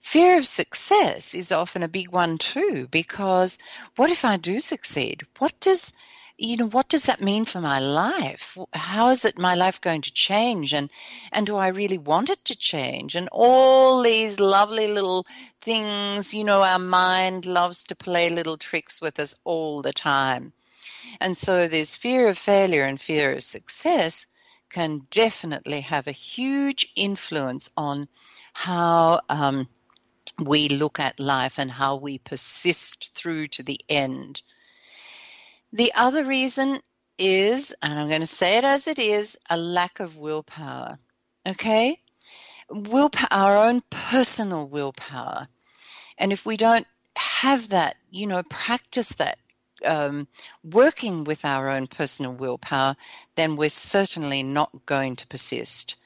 Fear 0.00 0.38
of 0.38 0.46
success 0.46 1.34
is 1.34 1.52
often 1.52 1.82
a 1.82 1.88
big 1.88 2.10
one 2.10 2.38
too, 2.38 2.88
because 2.90 3.58
what 3.96 4.10
if 4.10 4.24
I 4.24 4.36
do 4.36 4.60
succeed? 4.60 5.26
What 5.38 5.58
does 5.60 5.92
you 6.38 6.56
know 6.56 6.68
what 6.68 6.88
does 6.88 7.06
that 7.06 7.20
mean 7.20 7.44
for 7.44 7.58
my 7.60 7.80
life? 7.80 8.56
How 8.72 9.10
is 9.10 9.24
it 9.24 9.38
my 9.38 9.56
life 9.56 9.80
going 9.80 10.02
to 10.02 10.12
change? 10.12 10.72
And 10.72 10.90
and 11.32 11.46
do 11.46 11.56
i 11.56 11.68
really 11.68 11.98
want 11.98 12.30
it 12.30 12.44
to 12.46 12.56
change? 12.56 13.16
And 13.16 13.28
all 13.32 14.02
these 14.02 14.38
lovely 14.38 14.86
little 14.86 15.26
things 15.60 16.32
you 16.32 16.44
know 16.44 16.62
our 16.62 16.78
mind 16.78 17.44
loves 17.44 17.84
to 17.84 17.96
play 17.96 18.30
little 18.30 18.56
tricks 18.56 19.00
with 19.00 19.18
us 19.18 19.34
all 19.44 19.82
the 19.82 19.92
time. 19.92 20.52
And 21.20 21.36
so 21.36 21.66
this 21.66 21.96
fear 21.96 22.28
of 22.28 22.38
failure 22.38 22.84
and 22.84 23.00
fear 23.00 23.32
of 23.32 23.42
success 23.42 24.26
can 24.70 25.06
definitely 25.10 25.80
have 25.80 26.06
a 26.06 26.12
huge 26.12 26.88
influence 26.94 27.70
on 27.76 28.08
how 28.52 29.20
um, 29.28 29.68
we 30.38 30.68
look 30.68 31.00
at 31.00 31.18
life 31.18 31.58
and 31.58 31.70
how 31.70 31.96
we 31.96 32.18
persist 32.18 33.14
through 33.14 33.48
to 33.48 33.62
the 33.64 33.80
end. 33.88 34.42
The 35.72 35.92
other 35.94 36.24
reason 36.24 36.80
is, 37.18 37.74
and 37.82 37.98
I'm 37.98 38.08
going 38.08 38.20
to 38.20 38.26
say 38.26 38.58
it 38.58 38.64
as 38.64 38.86
it 38.86 38.98
is, 38.98 39.38
a 39.48 39.56
lack 39.56 40.00
of 40.00 40.16
willpower. 40.16 40.98
Okay? 41.46 42.00
Willpower, 42.70 43.28
our 43.30 43.56
own 43.68 43.82
personal 43.90 44.66
willpower. 44.66 45.48
And 46.16 46.32
if 46.32 46.44
we 46.46 46.56
don't 46.56 46.86
have 47.16 47.68
that, 47.70 47.96
you 48.10 48.26
know, 48.26 48.42
practice 48.42 49.14
that, 49.16 49.38
um, 49.84 50.26
working 50.64 51.24
with 51.24 51.44
our 51.44 51.68
own 51.68 51.86
personal 51.86 52.32
willpower, 52.32 52.96
then 53.36 53.56
we're 53.56 53.68
certainly 53.68 54.42
not 54.42 54.86
going 54.86 55.16
to 55.16 55.26
persist 55.26 55.96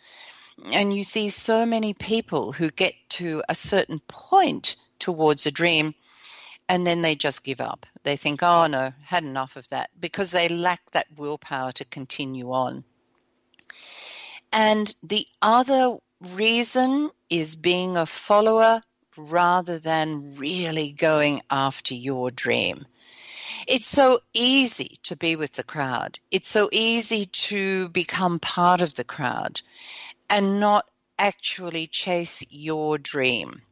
and 0.70 0.94
you 0.94 1.02
see 1.02 1.30
so 1.30 1.66
many 1.66 1.94
people 1.94 2.52
who 2.52 2.70
get 2.70 2.94
to 3.08 3.42
a 3.48 3.54
certain 3.54 4.00
point 4.00 4.76
towards 4.98 5.46
a 5.46 5.50
dream 5.50 5.94
and 6.68 6.86
then 6.86 7.02
they 7.02 7.14
just 7.14 7.44
give 7.44 7.60
up. 7.60 7.86
They 8.02 8.16
think, 8.16 8.42
oh 8.42 8.66
no, 8.66 8.92
had 9.04 9.24
enough 9.24 9.56
of 9.56 9.68
that 9.68 9.90
because 9.98 10.30
they 10.30 10.48
lack 10.48 10.90
that 10.92 11.06
willpower 11.16 11.72
to 11.72 11.84
continue 11.84 12.50
on. 12.52 12.84
And 14.52 14.94
the 15.02 15.26
other 15.40 15.96
reason 16.20 17.10
is 17.30 17.56
being 17.56 17.96
a 17.96 18.06
follower 18.06 18.82
rather 19.16 19.78
than 19.78 20.34
really 20.36 20.92
going 20.92 21.42
after 21.50 21.94
your 21.94 22.30
dream. 22.30 22.86
It's 23.66 23.86
so 23.86 24.20
easy 24.32 24.98
to 25.04 25.16
be 25.16 25.36
with 25.36 25.52
the 25.52 25.62
crowd. 25.62 26.18
It's 26.30 26.48
so 26.48 26.68
easy 26.72 27.26
to 27.26 27.88
become 27.90 28.40
part 28.40 28.80
of 28.80 28.94
the 28.94 29.04
crowd 29.04 29.60
and 30.28 30.58
not 30.60 30.86
actually 31.18 31.86
chase 31.86 32.42
your 32.50 32.98
dream. 32.98 33.62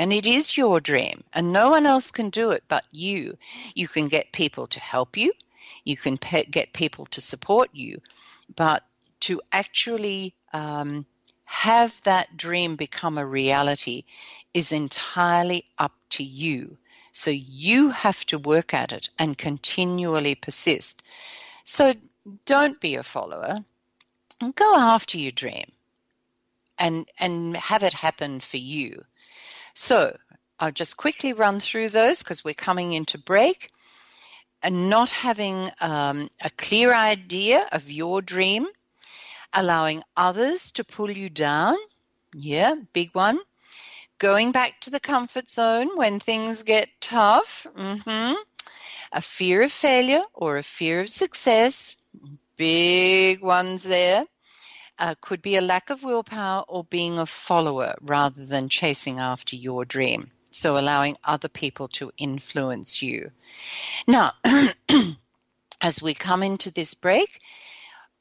And 0.00 0.14
it 0.14 0.26
is 0.26 0.56
your 0.56 0.80
dream, 0.80 1.24
and 1.34 1.52
no 1.52 1.68
one 1.68 1.84
else 1.84 2.10
can 2.10 2.30
do 2.30 2.52
it 2.52 2.64
but 2.68 2.86
you. 2.90 3.36
You 3.74 3.86
can 3.86 4.08
get 4.08 4.32
people 4.32 4.66
to 4.68 4.80
help 4.80 5.18
you, 5.18 5.34
You 5.84 5.96
can 5.96 6.16
pe- 6.16 6.46
get 6.46 6.72
people 6.72 7.04
to 7.06 7.20
support 7.20 7.68
you, 7.74 8.00
but 8.56 8.82
to 9.20 9.42
actually 9.52 10.34
um, 10.54 11.04
have 11.44 12.00
that 12.02 12.34
dream 12.34 12.76
become 12.76 13.18
a 13.18 13.26
reality 13.26 14.04
is 14.54 14.72
entirely 14.72 15.66
up 15.78 15.92
to 16.10 16.24
you. 16.24 16.78
So 17.12 17.30
you 17.30 17.90
have 17.90 18.24
to 18.26 18.38
work 18.38 18.72
at 18.72 18.92
it 18.92 19.10
and 19.18 19.36
continually 19.36 20.34
persist. 20.34 21.02
So 21.64 21.94
don't 22.46 22.80
be 22.80 22.94
a 22.96 23.02
follower. 23.02 23.58
Go 24.54 24.76
after 24.78 25.18
your 25.18 25.32
dream 25.32 25.70
and 26.78 27.06
and 27.18 27.56
have 27.58 27.82
it 27.82 27.92
happen 27.92 28.40
for 28.40 28.56
you. 28.56 29.04
So 29.80 30.14
I'll 30.58 30.72
just 30.72 30.98
quickly 30.98 31.32
run 31.32 31.58
through 31.58 31.88
those 31.88 32.22
because 32.22 32.44
we're 32.44 32.52
coming 32.52 32.92
into 32.92 33.16
break. 33.16 33.70
And 34.62 34.90
not 34.90 35.10
having 35.10 35.70
um, 35.80 36.28
a 36.42 36.50
clear 36.50 36.92
idea 36.92 37.66
of 37.72 37.90
your 37.90 38.20
dream, 38.20 38.66
allowing 39.54 40.02
others 40.14 40.72
to 40.72 40.84
pull 40.84 41.10
you 41.10 41.30
down. 41.30 41.76
Yeah, 42.34 42.74
big 42.92 43.14
one. 43.14 43.40
Going 44.18 44.52
back 44.52 44.82
to 44.82 44.90
the 44.90 45.00
comfort 45.00 45.48
zone 45.48 45.96
when 45.96 46.20
things 46.20 46.62
get 46.62 46.90
tough. 47.00 47.66
hmm 47.74 48.34
A 49.12 49.22
fear 49.22 49.62
of 49.62 49.72
failure 49.72 50.22
or 50.34 50.58
a 50.58 50.62
fear 50.62 51.00
of 51.00 51.08
success. 51.08 51.96
Big 52.58 53.42
ones 53.42 53.82
there. 53.82 54.26
Uh, 55.00 55.14
could 55.20 55.40
be 55.40 55.56
a 55.56 55.62
lack 55.62 55.88
of 55.88 56.04
willpower 56.04 56.62
or 56.68 56.84
being 56.84 57.18
a 57.18 57.24
follower 57.24 57.94
rather 58.02 58.44
than 58.44 58.68
chasing 58.68 59.18
after 59.18 59.56
your 59.56 59.86
dream. 59.86 60.30
So 60.50 60.78
allowing 60.78 61.16
other 61.24 61.48
people 61.48 61.88
to 61.88 62.12
influence 62.18 63.00
you. 63.00 63.30
Now, 64.06 64.34
as 65.80 66.02
we 66.02 66.12
come 66.12 66.42
into 66.42 66.70
this 66.70 66.92
break, 66.94 67.40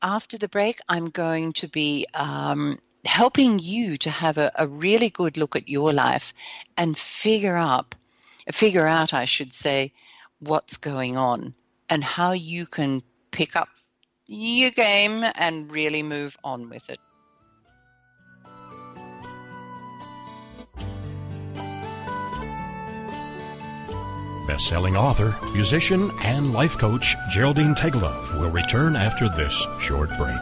after 0.02 0.38
the 0.38 0.48
break, 0.48 0.80
I'm 0.88 1.10
going 1.10 1.52
to 1.54 1.68
be 1.68 2.06
um, 2.14 2.80
helping 3.04 3.60
you 3.60 3.98
to 3.98 4.10
have 4.10 4.38
a, 4.38 4.52
a 4.56 4.68
really 4.68 5.10
good 5.10 5.38
look 5.38 5.58
at 5.58 5.68
your 5.68 5.92
life 5.92 6.34
and 6.78 6.98
figure 6.98 7.58
out, 7.58 7.96
figure 8.52 8.88
out, 8.88 9.14
I 9.14 9.26
should 9.26 9.54
say, 9.54 9.92
what's 10.40 10.78
going 10.78 11.18
on 11.18 11.56
and 11.90 12.04
how 12.04 12.32
you 12.32 12.66
can 12.66 13.04
pick 13.32 13.56
up 13.56 13.70
your 14.30 14.72
game 14.72 15.26
and 15.36 15.72
really 15.72 16.04
move 16.04 16.38
on 16.44 16.70
with 16.70 16.90
it. 16.90 17.00
Best-selling 24.48 24.98
author, 24.98 25.36
musician, 25.54 26.12
and 26.24 26.54
life 26.54 26.76
coach 26.76 27.16
Geraldine 27.30 27.76
Tegelov 27.76 28.40
will 28.40 28.50
return 28.50 28.96
after 28.96 29.30
this 29.30 29.54
short 29.80 30.10
break. 30.18 30.40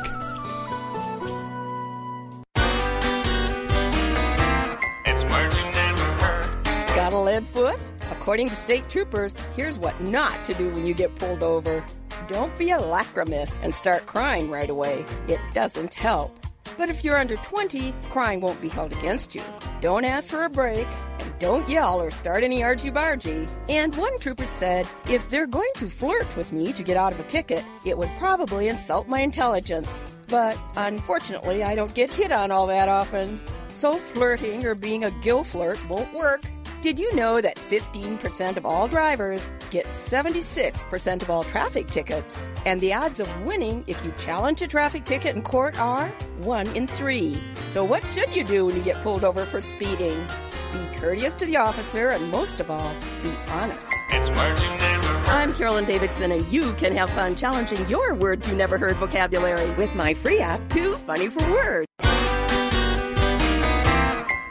It's 5.06 5.26
words 5.26 5.58
you 5.58 5.64
never 5.64 6.06
heard. 6.24 6.96
Got 6.96 7.12
a 7.12 7.20
lead 7.20 7.46
foot? 7.48 7.80
According 8.10 8.48
to 8.48 8.56
state 8.56 8.90
troopers, 8.90 9.36
here's 9.58 9.78
what 9.78 10.00
not 10.00 10.42
to 10.46 10.54
do 10.54 10.70
when 10.70 10.88
you 10.88 10.94
get 10.94 11.14
pulled 11.16 11.44
over. 11.44 11.84
Don't 12.28 12.58
be 12.58 12.72
a 12.72 12.78
lachrymous 12.78 13.62
and 13.62 13.74
start 13.74 14.06
crying 14.06 14.50
right 14.52 14.70
away. 14.70 15.06
It 15.30 15.40
doesn't 15.54 15.94
help. 15.94 16.38
But 16.78 16.90
if 16.90 17.04
you're 17.04 17.18
under 17.18 17.38
20, 17.38 17.94
crying 18.10 18.42
won't 18.42 18.62
be 18.62 18.68
held 18.68 18.92
against 18.92 19.34
you. 19.34 19.42
Don't 19.80 20.04
ask 20.04 20.30
for 20.30 20.44
a 20.44 20.50
break, 20.50 20.88
and 21.20 21.40
don't 21.40 21.68
yell 21.70 22.02
or 22.02 22.12
start 22.12 22.44
any 22.44 22.62
argy-bargy. 22.64 23.50
And 23.70 23.96
one 23.96 24.20
trooper 24.20 24.46
said, 24.46 24.88
if 25.10 25.30
they're 25.30 25.48
going 25.48 25.72
to 25.76 25.90
flirt 25.90 26.36
with 26.36 26.52
me 26.52 26.74
to 26.74 26.84
get 26.84 26.98
out 26.98 27.14
of 27.14 27.20
a 27.22 27.24
ticket, 27.24 27.64
it 27.86 27.98
would 27.98 28.12
probably 28.18 28.68
insult 28.68 29.08
my 29.08 29.22
intelligence. 29.22 30.06
But 30.28 30.58
unfortunately, 30.76 31.64
I 31.64 31.76
don't 31.76 31.94
get 31.94 32.12
hit 32.12 32.34
on 32.34 32.52
all 32.52 32.68
that 32.68 32.90
often. 32.90 33.40
So 33.72 33.94
flirting 33.94 34.66
or 34.66 34.76
being 34.76 35.06
a 35.06 35.12
gill 35.22 35.46
flirt 35.46 35.80
won't 35.90 36.14
work. 36.14 36.42
Did 36.80 37.00
you 37.00 37.16
know 37.16 37.42
that 37.42 37.56
15% 37.56 38.56
of 38.56 38.64
all 38.64 38.88
drivers 38.88 39.52
get 39.72 39.88
76% 39.88 41.22
of 41.24 41.30
all 41.32 41.44
traffic 41.44 41.88
tickets? 41.88 42.52
And 42.68 42.80
the 42.80 42.94
odds 42.94 43.20
of 43.20 43.42
winning 43.42 43.84
if 43.88 44.06
you 44.06 44.14
challenge 44.20 44.62
a 44.62 44.68
traffic 44.68 45.04
ticket 45.04 45.36
in 45.36 45.42
court 45.42 45.80
are 45.80 46.10
1 46.42 46.68
in 46.76 46.86
3. 46.86 47.36
So 47.70 47.84
what 47.84 48.06
should 48.06 48.34
you 48.36 48.44
do 48.44 48.68
when 48.68 48.76
you 48.76 48.84
get 48.84 49.02
pulled 49.02 49.24
over 49.24 49.44
for 49.44 49.60
speeding? 49.60 50.24
Be 50.72 51.00
courteous 51.00 51.34
to 51.36 51.48
the 51.48 51.58
officer 51.58 52.10
and 52.10 52.30
most 52.30 52.60
of 52.60 52.70
all, 52.70 52.94
be 53.24 53.32
honest. 53.48 53.90
It's 54.10 54.30
words 54.30 54.62
you 54.62 54.70
never 54.70 55.08
heard. 55.08 55.28
I'm 55.30 55.54
Carolyn 55.56 55.86
Davidson, 55.86 56.32
and 56.32 56.46
you 56.52 56.74
can 56.74 56.96
have 56.96 57.10
fun 57.10 57.36
challenging 57.36 57.90
your 57.90 58.14
words 58.14 58.48
you 58.48 58.54
never 58.54 58.78
heard 58.78 58.98
vocabulary 58.98 59.72
with 59.72 59.96
my 59.96 60.14
free 60.14 60.40
app, 60.40 60.70
Too 60.70 60.94
Funny 60.94 61.28
for 61.28 61.50
Words. 61.52 61.88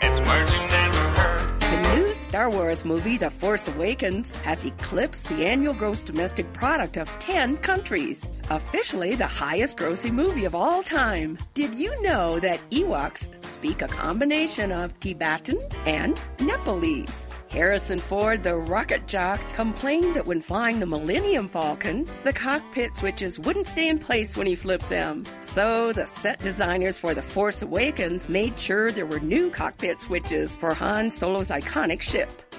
It's 0.03 0.21
words 0.27 0.53
you 0.53 0.66
Star 2.27 2.51
Wars 2.51 2.85
movie, 2.85 3.19
The 3.19 3.31
Force 3.31 3.69
Awakens, 3.69 4.35
has 4.43 4.65
eclipsed 4.65 5.29
the 5.29 5.47
annual 5.47 5.73
gross 5.75 6.03
domestic 6.03 6.53
product 6.53 6.97
of 6.97 7.09
10 7.21 7.59
countries. 7.59 8.33
Officially 8.51 9.15
the 9.15 9.29
highest 9.29 9.77
grossing 9.79 10.15
movie 10.15 10.45
of 10.45 10.53
all 10.53 10.83
time. 10.83 11.39
Did 11.55 11.77
you 11.77 12.03
know 12.03 12.41
that 12.41 12.59
Ewoks 12.71 13.31
speak 13.45 13.81
a 13.81 13.87
combination 13.87 14.73
of 14.73 14.99
Tibetan 14.99 15.61
and 15.87 16.21
Nepalese? 16.41 17.39
Harrison 17.49 18.01
Ford, 18.01 18.43
the 18.43 18.57
rocket 18.57 19.07
jock, 19.07 19.41
complained 19.55 20.17
that 20.17 20.27
when 20.27 20.43
flying 20.43 20.81
the 20.81 20.87
Millennium 20.87 21.49
Falcon, 21.49 22.07
the 22.25 22.33
cockpit 22.33 22.97
switches 22.97 23.39
wouldn't 23.39 23.69
stay 23.69 23.89
in 23.89 23.99
place 23.99 24.37
when 24.37 24.49
he 24.49 24.57
flipped 24.57 24.89
them. 24.89 25.25
So 25.41 25.93
the 25.93 26.07
set 26.07 26.43
designers 26.43 26.99
for 26.99 27.15
The 27.15 27.23
Force 27.23 27.63
Awakens 27.63 28.29
made 28.29 28.59
sure 28.59 28.91
there 28.91 29.07
were 29.07 29.21
new 29.21 29.49
cockpit 29.51 30.01
switches 30.01 30.57
for 30.57 30.75
Han 30.75 31.11
Solo's 31.11 31.51
iconic 31.51 32.01
ship. 32.03 32.16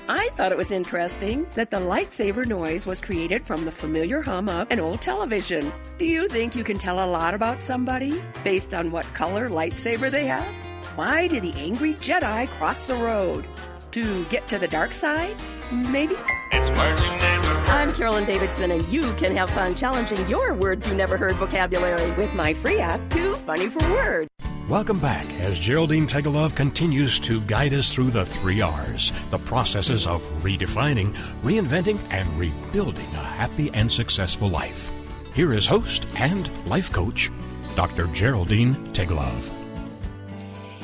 I 0.10 0.30
thought 0.34 0.52
it 0.52 0.58
was 0.58 0.72
interesting 0.72 1.48
that 1.56 1.70
the 1.70 1.78
lightsaber 1.78 2.46
noise 2.46 2.86
was 2.86 3.02
created 3.02 3.46
from 3.46 3.66
the 3.66 3.72
familiar 3.72 4.22
hum 4.22 4.48
of 4.48 4.72
an 4.72 4.80
old 4.80 5.02
television. 5.02 5.74
Do 5.98 6.06
you 6.06 6.28
think 6.28 6.56
you 6.56 6.64
can 6.64 6.78
tell 6.78 7.04
a 7.04 7.10
lot 7.10 7.34
about 7.34 7.62
somebody 7.62 8.22
based 8.44 8.74
on 8.74 8.92
what 8.92 9.06
color 9.14 9.50
lightsaber 9.50 10.10
they 10.10 10.26
have? 10.28 10.48
Why 10.96 11.28
did 11.28 11.44
the 11.44 11.54
angry 11.54 11.96
Jedi 11.96 12.48
cross 12.48 12.88
the 12.88 12.96
road? 12.96 13.46
To 13.92 14.26
get 14.26 14.48
to 14.48 14.60
the 14.60 14.68
dark 14.68 14.94
side? 14.94 15.36
Maybe? 15.72 16.16
It's 16.52 16.70
words 16.72 17.04
you 17.04 17.10
never 17.10 17.48
heard. 17.48 17.70
I'm 17.70 17.94
Carolyn 17.94 18.26
Davidson, 18.26 18.72
and 18.72 18.88
you 18.88 19.14
can 19.14 19.36
have 19.36 19.50
fun 19.50 19.76
challenging 19.76 20.28
your 20.30 20.54
words 20.54 20.88
you 20.88 20.94
never 20.94 21.18
heard 21.18 21.36
vocabulary 21.36 22.12
with 22.12 22.34
my 22.34 22.54
free 22.54 22.80
app, 22.80 23.10
Too 23.10 23.36
Funny 23.36 23.70
for 23.70 23.80
Words. 23.92 24.30
Welcome 24.68 25.00
back 25.00 25.26
as 25.36 25.58
Geraldine 25.60 26.06
Tegelov 26.06 26.54
continues 26.54 27.22
to 27.22 27.40
guide 27.40 27.74
us 27.74 27.94
through 27.94 28.10
the 28.12 28.26
three 28.26 28.60
R's, 28.60 29.14
the 29.32 29.38
processes 29.38 30.06
of 30.06 30.22
redefining, 30.44 31.16
reinventing, 31.42 31.98
and 32.10 32.28
rebuilding 32.38 33.06
a 33.16 33.24
happy 33.24 33.72
and 33.74 33.90
successful 33.90 34.50
life. 34.50 34.92
Here 35.34 35.54
is 35.54 35.66
host 35.66 36.06
and 36.18 36.50
life 36.68 36.92
coach, 36.92 37.32
Dr. 37.78 38.08
Geraldine 38.08 38.76
Tegelov. 38.92 39.50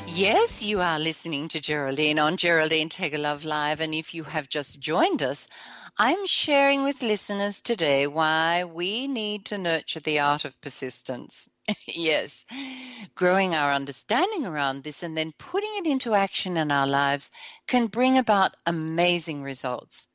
Yes, 0.06 0.62
you 0.62 0.80
are 0.80 0.98
listening 0.98 1.48
to 1.48 1.60
Geraldine 1.60 2.18
on 2.18 2.38
Geraldine 2.38 2.88
Tegelov 2.88 3.44
Live. 3.44 3.82
And 3.82 3.94
if 3.94 4.14
you 4.14 4.24
have 4.24 4.48
just 4.48 4.80
joined 4.80 5.22
us, 5.22 5.46
I'm 5.98 6.24
sharing 6.24 6.84
with 6.84 7.02
listeners 7.02 7.60
today 7.60 8.06
why 8.06 8.64
we 8.64 9.08
need 9.08 9.44
to 9.46 9.58
nurture 9.58 10.00
the 10.00 10.20
art 10.20 10.46
of 10.46 10.58
persistence. 10.62 11.50
yes, 11.86 12.44
growing 13.14 13.54
our 13.54 13.72
understanding 13.72 14.46
around 14.46 14.82
this 14.84 15.02
and 15.02 15.16
then 15.16 15.32
putting 15.38 15.70
it 15.78 15.86
into 15.86 16.14
action 16.14 16.56
in 16.56 16.70
our 16.70 16.86
lives 16.86 17.30
can 17.66 17.86
bring 17.86 18.18
about 18.18 18.54
amazing 18.66 19.42
results, 19.42 20.08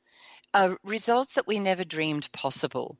uh, 0.54 0.76
results 0.84 1.34
that 1.34 1.46
we 1.46 1.58
never 1.58 1.82
dreamed 1.82 2.30
possible. 2.32 2.96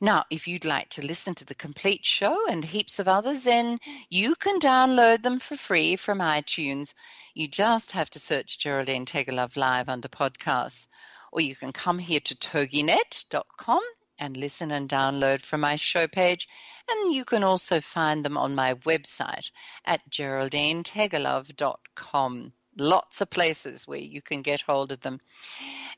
Now, 0.00 0.24
if 0.30 0.48
you'd 0.48 0.64
like 0.64 0.90
to 0.90 1.06
listen 1.06 1.34
to 1.36 1.44
the 1.44 1.54
complete 1.54 2.04
show 2.04 2.48
and 2.48 2.64
heaps 2.64 2.98
of 2.98 3.08
others, 3.08 3.42
then 3.42 3.78
you 4.10 4.34
can 4.34 4.60
download 4.60 5.22
them 5.22 5.38
for 5.38 5.56
free 5.56 5.96
from 5.96 6.18
iTunes. 6.18 6.94
You 7.34 7.48
just 7.48 7.92
have 7.92 8.10
to 8.10 8.18
search 8.18 8.58
Geraldine 8.58 9.06
Tegelov 9.06 9.56
Live 9.56 9.88
under 9.88 10.08
podcasts. 10.08 10.88
Or 11.32 11.40
you 11.40 11.54
can 11.54 11.72
come 11.72 11.98
here 11.98 12.20
to 12.20 12.34
toginet.com 12.34 13.82
and 14.18 14.36
listen 14.36 14.70
and 14.70 14.88
download 14.88 15.42
from 15.42 15.60
my 15.60 15.76
show 15.76 16.08
page. 16.08 16.48
And 16.90 17.14
you 17.14 17.24
can 17.24 17.44
also 17.44 17.80
find 17.80 18.24
them 18.24 18.36
on 18.36 18.54
my 18.54 18.74
website 18.74 19.50
at 19.84 20.08
geraldinetegelov.com. 20.10 22.52
Lots 22.76 23.20
of 23.20 23.30
places 23.30 23.88
where 23.88 23.98
you 23.98 24.22
can 24.22 24.42
get 24.42 24.60
hold 24.60 24.92
of 24.92 25.00
them 25.00 25.18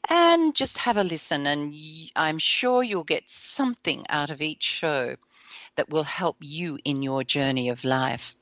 and 0.08 0.54
just 0.54 0.78
have 0.78 0.96
a 0.96 1.04
listen. 1.04 1.46
And 1.46 1.74
I'm 2.16 2.38
sure 2.38 2.82
you'll 2.82 3.04
get 3.04 3.28
something 3.28 4.06
out 4.08 4.30
of 4.30 4.40
each 4.40 4.62
show 4.62 5.16
that 5.76 5.90
will 5.90 6.04
help 6.04 6.38
you 6.40 6.78
in 6.84 7.02
your 7.02 7.24
journey 7.24 7.68
of 7.68 7.84
life. 7.84 8.34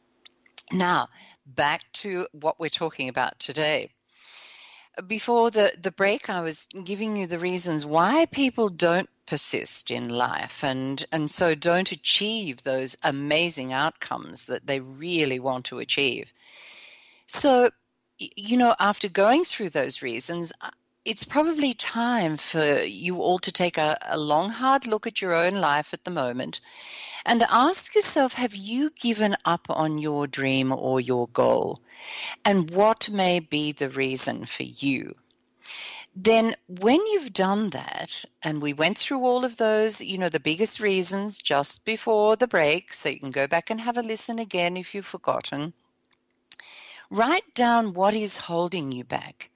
Now, 0.73 1.09
back 1.47 1.83
to 1.95 2.27
what 2.33 2.61
we're 2.61 2.69
talking 2.69 3.09
about 3.09 3.39
today. 3.39 3.91
Before 5.07 5.51
the, 5.51 5.73
the 5.81 5.93
break, 5.93 6.29
I 6.29 6.41
was 6.41 6.69
giving 6.85 7.17
you 7.17 7.27
the 7.27 7.39
reasons 7.39 7.87
why 7.87 8.27
people 8.27 8.69
don't 8.69 9.09
persist 9.29 9.91
in 9.91 10.09
life. 10.09 10.65
And 10.65 11.05
and 11.13 11.31
so 11.31 11.55
don't 11.55 11.93
achieve 11.93 12.63
those 12.63 12.97
amazing 13.03 13.73
outcomes 13.73 14.47
that 14.47 14.67
they 14.67 14.81
really 14.81 15.39
want 15.39 15.67
to 15.67 15.79
achieve. 15.79 16.33
So 17.27 17.71
you 18.19 18.57
know 18.57 18.75
after 18.79 19.09
going 19.09 19.45
through 19.45 19.71
those 19.71 20.03
reasons 20.03 20.53
uh, 20.61 20.71
it's 21.05 21.25
probably 21.25 21.73
time 21.73 22.37
for 22.37 22.83
you 22.83 23.19
all 23.19 23.39
to 23.39 23.53
take 23.53 23.79
a, 23.79 23.97
a 24.03 24.19
long 24.19 24.51
hard 24.51 24.87
look 24.87 25.07
at 25.07 25.23
your 25.23 25.33
own 25.33 25.55
life 25.55 25.95
at 25.95 26.05
the 26.05 26.11
moment 26.11 26.61
and 27.25 27.43
ask 27.49 27.95
yourself 27.95 28.33
have 28.33 28.55
you 28.55 28.91
given 28.91 29.37
up 29.45 29.67
on 29.71 29.99
your 29.99 30.27
dream 30.27 30.73
or 30.73 31.01
your 31.01 31.29
goal? 31.29 31.79
And 32.45 32.71
what 32.71 33.09
may 33.11 33.41
be 33.41 33.73
the 33.73 33.91
reason 33.91 34.47
for 34.47 34.65
you 34.65 35.15
then 36.21 36.57
when 36.67 36.97
you've 36.97 37.33
done 37.33 37.71
that, 37.71 38.25
and 38.43 38.61
we 38.61 38.73
went 38.73 38.99
through 38.99 39.25
all 39.25 39.45
of 39.45 39.57
those, 39.57 40.01
you 40.01 40.19
know, 40.19 40.29
the 40.29 40.41
biggest 40.41 40.81
reasons 40.81 41.39
just 41.39 41.85
before 41.85 42.35
the 42.35 42.49
break, 42.49 42.93
so 42.93 43.09
you 43.09 43.21
can 43.21 43.31
go 43.31 43.47
back 43.47 43.71
and 43.71 43.81
have 43.81 43.99
a 43.99 44.03
listen 44.03 44.41
again 44.41 44.77
if 44.77 44.97
you've 44.97 45.07
forgotten, 45.07 45.73
write 47.09 47.55
down 47.55 47.95
what 47.95 48.17
is 48.17 48.37
holding 48.37 48.91
you 48.91 49.05
back. 49.05 49.51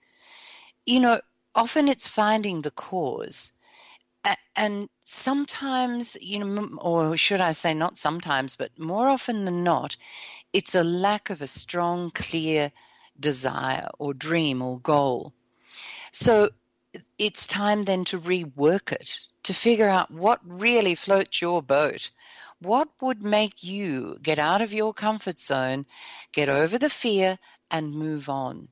You 0.86 1.00
know, 1.00 1.20
often 1.52 1.88
it's 1.88 2.06
finding 2.06 2.62
the 2.62 2.70
cause. 2.70 3.50
And 4.54 4.88
sometimes, 5.00 6.16
you 6.20 6.44
know, 6.44 6.78
or 6.78 7.16
should 7.16 7.40
I 7.40 7.50
say 7.50 7.74
not 7.74 7.98
sometimes, 7.98 8.54
but 8.54 8.78
more 8.78 9.08
often 9.08 9.44
than 9.44 9.64
not, 9.64 9.96
it's 10.52 10.76
a 10.76 10.84
lack 10.84 11.30
of 11.30 11.42
a 11.42 11.48
strong, 11.48 12.10
clear 12.10 12.70
desire 13.18 13.88
or 13.98 14.14
dream 14.14 14.62
or 14.62 14.78
goal. 14.78 15.32
So 16.12 16.50
it's 17.18 17.46
time 17.46 17.84
then 17.84 18.04
to 18.06 18.20
rework 18.20 18.92
it, 18.92 19.20
to 19.44 19.54
figure 19.54 19.88
out 19.88 20.10
what 20.10 20.40
really 20.44 20.94
floats 20.94 21.40
your 21.40 21.62
boat. 21.62 22.10
What 22.60 22.88
would 23.00 23.22
make 23.22 23.64
you 23.64 24.18
get 24.22 24.38
out 24.38 24.62
of 24.62 24.72
your 24.72 24.92
comfort 24.92 25.38
zone, 25.38 25.86
get 26.32 26.48
over 26.48 26.78
the 26.78 26.90
fear, 26.90 27.38
and 27.70 27.94
move 27.94 28.28
on? 28.28 28.68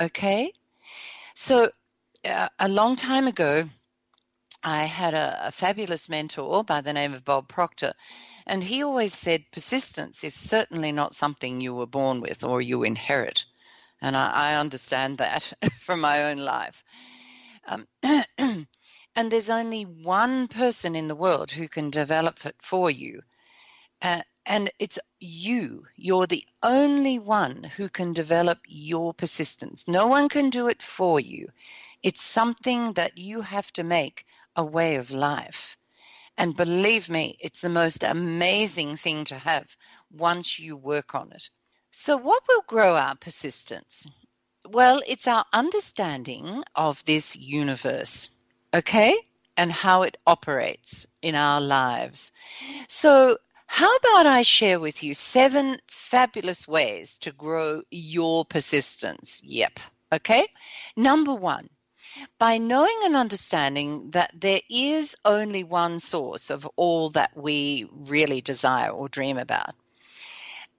Okay? 0.00 0.52
So, 1.34 1.70
uh, 2.24 2.48
a 2.58 2.68
long 2.68 2.96
time 2.96 3.26
ago, 3.26 3.68
I 4.62 4.84
had 4.84 5.14
a, 5.14 5.48
a 5.48 5.52
fabulous 5.52 6.08
mentor 6.08 6.62
by 6.64 6.80
the 6.80 6.92
name 6.92 7.12
of 7.12 7.24
Bob 7.24 7.48
Proctor, 7.48 7.92
and 8.46 8.62
he 8.62 8.84
always 8.84 9.12
said 9.12 9.50
persistence 9.50 10.22
is 10.22 10.34
certainly 10.34 10.92
not 10.92 11.14
something 11.14 11.60
you 11.60 11.74
were 11.74 11.86
born 11.86 12.20
with 12.20 12.44
or 12.44 12.62
you 12.62 12.84
inherit. 12.84 13.44
And 14.00 14.16
I, 14.16 14.30
I 14.30 14.54
understand 14.56 15.18
that 15.18 15.52
from 15.78 16.00
my 16.00 16.24
own 16.24 16.38
life. 16.38 16.84
Um, 17.66 17.86
and 18.38 18.66
there's 19.30 19.50
only 19.50 19.84
one 19.84 20.48
person 20.48 20.96
in 20.96 21.08
the 21.08 21.14
world 21.14 21.50
who 21.50 21.68
can 21.68 21.90
develop 21.90 22.44
it 22.44 22.56
for 22.60 22.90
you. 22.90 23.22
Uh, 24.02 24.22
and 24.46 24.70
it's 24.78 24.98
you. 25.20 25.86
You're 25.96 26.26
the 26.26 26.44
only 26.62 27.18
one 27.18 27.62
who 27.62 27.88
can 27.88 28.12
develop 28.12 28.58
your 28.66 29.14
persistence. 29.14 29.88
No 29.88 30.06
one 30.08 30.28
can 30.28 30.50
do 30.50 30.68
it 30.68 30.82
for 30.82 31.18
you. 31.18 31.48
It's 32.02 32.20
something 32.20 32.92
that 32.94 33.16
you 33.16 33.40
have 33.40 33.72
to 33.74 33.84
make 33.84 34.26
a 34.54 34.64
way 34.64 34.96
of 34.96 35.10
life. 35.10 35.78
And 36.36 36.56
believe 36.56 37.08
me, 37.08 37.36
it's 37.40 37.62
the 37.62 37.70
most 37.70 38.02
amazing 38.02 38.96
thing 38.96 39.24
to 39.26 39.38
have 39.38 39.76
once 40.10 40.58
you 40.58 40.76
work 40.76 41.14
on 41.14 41.32
it. 41.32 41.48
So, 41.96 42.16
what 42.16 42.42
will 42.48 42.62
grow 42.62 42.96
our 42.96 43.14
persistence? 43.14 44.08
Well, 44.68 45.00
it's 45.06 45.28
our 45.28 45.44
understanding 45.52 46.64
of 46.74 47.04
this 47.04 47.36
universe, 47.36 48.30
okay, 48.74 49.16
and 49.56 49.70
how 49.70 50.02
it 50.02 50.16
operates 50.26 51.06
in 51.22 51.36
our 51.36 51.60
lives. 51.60 52.32
So, 52.88 53.38
how 53.66 53.94
about 53.94 54.26
I 54.26 54.42
share 54.42 54.80
with 54.80 55.04
you 55.04 55.14
seven 55.14 55.78
fabulous 55.86 56.66
ways 56.66 57.18
to 57.18 57.30
grow 57.30 57.82
your 57.92 58.44
persistence? 58.44 59.40
Yep, 59.44 59.78
okay. 60.14 60.48
Number 60.96 61.32
one, 61.32 61.70
by 62.40 62.58
knowing 62.58 63.02
and 63.04 63.14
understanding 63.14 64.10
that 64.10 64.32
there 64.34 64.62
is 64.68 65.14
only 65.24 65.62
one 65.62 66.00
source 66.00 66.50
of 66.50 66.68
all 66.74 67.10
that 67.10 67.36
we 67.36 67.86
really 67.88 68.40
desire 68.40 68.90
or 68.90 69.08
dream 69.08 69.38
about 69.38 69.76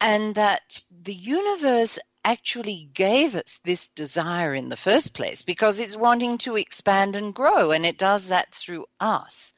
and 0.05 0.35
that 0.35 0.83
the 1.01 1.15
universe 1.15 1.97
actually 2.23 2.87
gave 2.93 3.35
us 3.35 3.59
this 3.63 3.89
desire 3.89 4.53
in 4.53 4.69
the 4.69 4.77
first 4.77 5.15
place 5.15 5.41
because 5.41 5.79
it's 5.79 5.97
wanting 5.97 6.37
to 6.37 6.57
expand 6.57 7.15
and 7.15 7.33
grow, 7.33 7.71
and 7.71 7.87
it 7.87 7.97
does 7.97 8.27
that 8.27 8.53
through 8.53 8.85
us. 8.99 9.55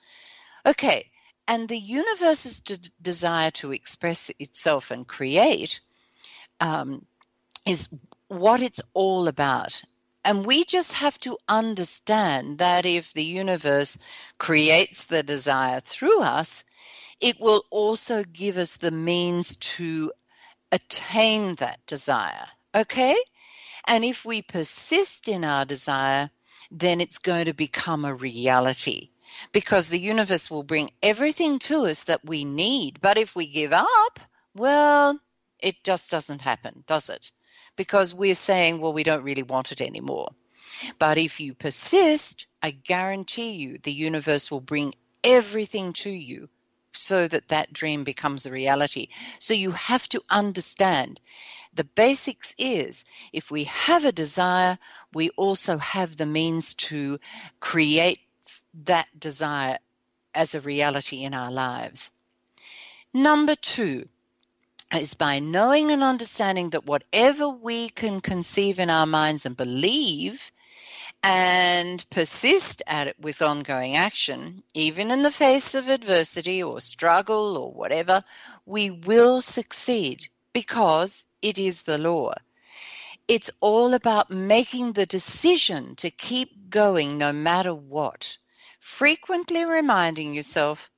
Okay, 0.65 1.11
and 1.49 1.67
the 1.67 1.77
universe's 1.77 2.61
de- 2.61 2.79
desire 3.01 3.51
to 3.51 3.73
express 3.73 4.31
itself 4.39 4.89
and 4.89 5.05
create 5.05 5.81
um, 6.61 7.05
is 7.65 7.89
what 8.29 8.61
it's 8.61 8.81
all 8.93 9.27
about. 9.27 9.81
And 10.23 10.45
we 10.45 10.63
just 10.63 10.93
have 10.93 11.19
to 11.19 11.37
understand 11.49 12.59
that 12.59 12.85
if 12.85 13.11
the 13.11 13.23
universe 13.23 13.97
creates 14.37 15.05
the 15.05 15.23
desire 15.23 15.81
through 15.81 16.21
us, 16.21 16.63
it 17.19 17.37
will 17.41 17.65
also 17.69 18.23
give 18.23 18.57
us 18.57 18.77
the 18.77 18.91
means 18.91 19.57
to 19.57 20.13
attain 20.71 21.55
that 21.55 21.85
desire. 21.85 22.47
Okay? 22.75 23.15
And 23.87 24.03
if 24.03 24.25
we 24.25 24.41
persist 24.41 25.27
in 25.27 25.43
our 25.43 25.65
desire, 25.65 26.29
then 26.71 26.99
it's 27.01 27.19
going 27.19 27.45
to 27.45 27.53
become 27.53 28.03
a 28.05 28.13
reality 28.13 29.09
because 29.51 29.89
the 29.89 29.99
universe 29.99 30.51
will 30.51 30.63
bring 30.63 30.91
everything 31.01 31.59
to 31.59 31.85
us 31.85 32.05
that 32.05 32.25
we 32.25 32.43
need. 32.43 32.99
But 33.01 33.17
if 33.17 33.35
we 33.35 33.47
give 33.47 33.73
up, 33.73 34.19
well, 34.53 35.19
it 35.59 35.83
just 35.83 36.11
doesn't 36.11 36.41
happen, 36.41 36.83
does 36.87 37.09
it? 37.09 37.31
Because 37.75 38.13
we're 38.13 38.35
saying, 38.35 38.81
well, 38.81 38.93
we 38.93 39.03
don't 39.03 39.23
really 39.23 39.43
want 39.43 39.71
it 39.71 39.81
anymore. 39.81 40.29
But 40.99 41.17
if 41.17 41.39
you 41.39 41.53
persist, 41.53 42.47
I 42.61 42.71
guarantee 42.71 43.51
you 43.51 43.77
the 43.77 43.93
universe 43.93 44.51
will 44.51 44.61
bring 44.61 44.93
everything 45.23 45.93
to 45.93 46.09
you 46.09 46.49
so 46.97 47.27
that 47.27 47.49
that 47.49 47.71
dream 47.73 48.03
becomes 48.03 48.45
a 48.45 48.51
reality. 48.51 49.09
So 49.39 49.53
you 49.53 49.71
have 49.71 50.07
to 50.09 50.21
understand 50.29 51.19
the 51.73 51.83
basics 51.83 52.55
is 52.57 53.05
if 53.31 53.51
we 53.51 53.65
have 53.65 54.03
a 54.03 54.11
desire, 54.11 54.79
we 55.13 55.29
also 55.31 55.77
have 55.77 56.17
the 56.17 56.25
means 56.25 56.73
to 56.89 57.19
create 57.59 58.19
that 58.85 59.07
desire 59.19 59.77
as 60.33 60.55
a 60.55 60.61
reality 60.61 61.23
in 61.23 61.33
our 61.33 61.51
lives. 61.51 62.11
Number 63.13 63.55
two 63.55 64.07
is 64.93 65.13
by 65.13 65.39
knowing 65.39 65.91
and 65.91 66.01
understanding 66.01 66.71
that 66.71 66.85
whatever 66.85 67.49
we 67.49 67.89
can 67.89 68.21
conceive 68.21 68.79
in 68.79 68.89
our 68.89 69.05
minds 69.05 69.45
and 69.45 69.55
believe 69.55 70.51
and 71.29 72.09
persist 72.09 72.81
at 72.87 73.07
it 73.07 73.19
with 73.19 73.41
ongoing 73.41 73.97
action, 73.97 74.63
even 74.73 75.11
in 75.11 75.23
the 75.23 75.31
face 75.31 75.75
of 75.75 75.89
adversity 75.89 76.63
or 76.63 76.79
struggle 76.79 77.57
or 77.57 77.73
whatever, 77.73 78.23
we 78.65 78.89
will 78.91 79.41
succeed 79.41 80.29
because 80.53 81.25
it 81.41 81.59
is 81.59 81.81
the 81.81 81.97
law. 81.97 82.33
It's 83.27 83.51
all 83.59 83.93
about 83.93 84.31
making 84.31 84.93
the 84.93 85.05
decision 85.05 85.97
to 85.97 86.09
keep 86.09 86.69
going 86.69 87.17
no 87.17 87.33
matter 87.33 87.75
what. 87.75 88.37
Frequently 88.79 89.65
reminding 89.65 90.33
yourself, 90.33 90.89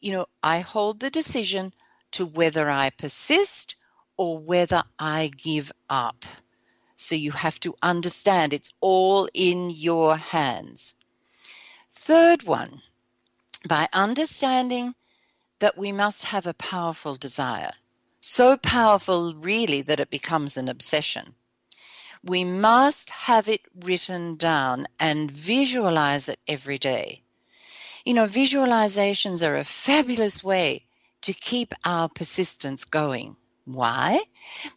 you 0.00 0.10
know, 0.10 0.26
I 0.42 0.58
hold 0.58 0.98
the 0.98 1.10
decision 1.10 1.72
to 2.12 2.26
whether 2.26 2.68
I 2.68 2.90
persist 2.90 3.76
or 4.16 4.38
whether 4.38 4.82
I 4.98 5.30
give 5.36 5.70
up. 5.88 6.24
So 7.00 7.14
you 7.14 7.30
have 7.30 7.60
to 7.60 7.76
understand 7.80 8.52
it's 8.52 8.72
all 8.80 9.28
in 9.32 9.70
your 9.70 10.16
hands. 10.16 10.94
Third 11.88 12.42
one, 12.42 12.82
by 13.68 13.88
understanding 13.92 14.96
that 15.60 15.78
we 15.78 15.92
must 15.92 16.24
have 16.24 16.48
a 16.48 16.54
powerful 16.54 17.14
desire, 17.14 17.70
so 18.20 18.56
powerful 18.56 19.36
really 19.36 19.82
that 19.82 20.00
it 20.00 20.10
becomes 20.10 20.56
an 20.56 20.68
obsession. 20.68 21.36
We 22.24 22.42
must 22.42 23.10
have 23.10 23.48
it 23.48 23.62
written 23.76 24.34
down 24.34 24.88
and 24.98 25.30
visualize 25.30 26.28
it 26.28 26.40
every 26.48 26.78
day. 26.78 27.22
You 28.04 28.14
know, 28.14 28.26
visualizations 28.26 29.46
are 29.46 29.56
a 29.56 29.62
fabulous 29.62 30.42
way 30.42 30.84
to 31.20 31.32
keep 31.32 31.74
our 31.84 32.08
persistence 32.08 32.84
going. 32.84 33.36
Why? 33.68 34.24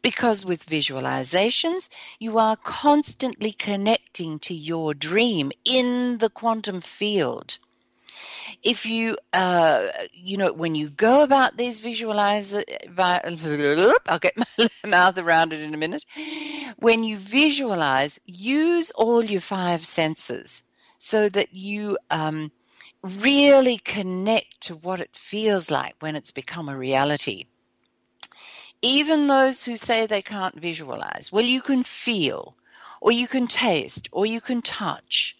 Because 0.01 0.45
with 0.45 0.65
visualizations, 0.65 1.87
you 2.19 2.39
are 2.39 2.57
constantly 2.57 3.53
connecting 3.53 4.39
to 4.39 4.53
your 4.53 4.93
dream 4.93 5.53
in 5.63 6.17
the 6.17 6.29
quantum 6.29 6.81
field. 6.81 7.57
If 8.61 8.85
you, 8.85 9.17
uh, 9.31 9.87
you 10.11 10.35
know, 10.35 10.51
when 10.51 10.75
you 10.75 10.89
go 10.89 11.23
about 11.23 11.55
these 11.55 11.79
visualize, 11.79 12.53
I'll 12.97 14.19
get 14.19 14.37
my 14.57 14.67
mouth 14.85 15.17
around 15.17 15.53
it 15.53 15.61
in 15.61 15.73
a 15.73 15.77
minute. 15.77 16.03
When 16.75 17.05
you 17.05 17.17
visualize, 17.17 18.19
use 18.25 18.91
all 18.91 19.23
your 19.23 19.39
five 19.39 19.85
senses 19.85 20.63
so 20.97 21.29
that 21.29 21.53
you 21.53 21.97
um, 22.09 22.51
really 23.03 23.77
connect 23.77 24.61
to 24.63 24.75
what 24.75 24.99
it 24.99 25.15
feels 25.15 25.71
like 25.71 25.95
when 26.01 26.17
it's 26.17 26.31
become 26.31 26.67
a 26.67 26.77
reality. 26.77 27.45
Even 28.81 29.27
those 29.27 29.63
who 29.63 29.77
say 29.77 30.05
they 30.05 30.21
can't 30.21 30.55
visualize, 30.55 31.31
well, 31.31 31.45
you 31.45 31.61
can 31.61 31.83
feel, 31.83 32.55
or 32.99 33.11
you 33.11 33.27
can 33.27 33.47
taste, 33.47 34.09
or 34.11 34.25
you 34.25 34.41
can 34.41 34.61
touch. 34.61 35.35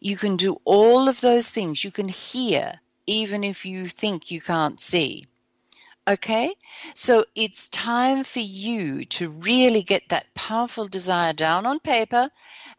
You 0.00 0.16
can 0.16 0.36
do 0.36 0.60
all 0.64 1.08
of 1.08 1.20
those 1.20 1.48
things. 1.48 1.82
You 1.82 1.90
can 1.90 2.08
hear, 2.08 2.74
even 3.06 3.44
if 3.44 3.64
you 3.64 3.86
think 3.86 4.30
you 4.30 4.40
can't 4.40 4.80
see. 4.80 5.26
Okay? 6.06 6.54
So 6.94 7.24
it's 7.34 7.68
time 7.68 8.24
for 8.24 8.40
you 8.40 9.04
to 9.06 9.30
really 9.30 9.82
get 9.82 10.08
that 10.08 10.34
powerful 10.34 10.88
desire 10.88 11.32
down 11.32 11.64
on 11.64 11.78
paper 11.78 12.30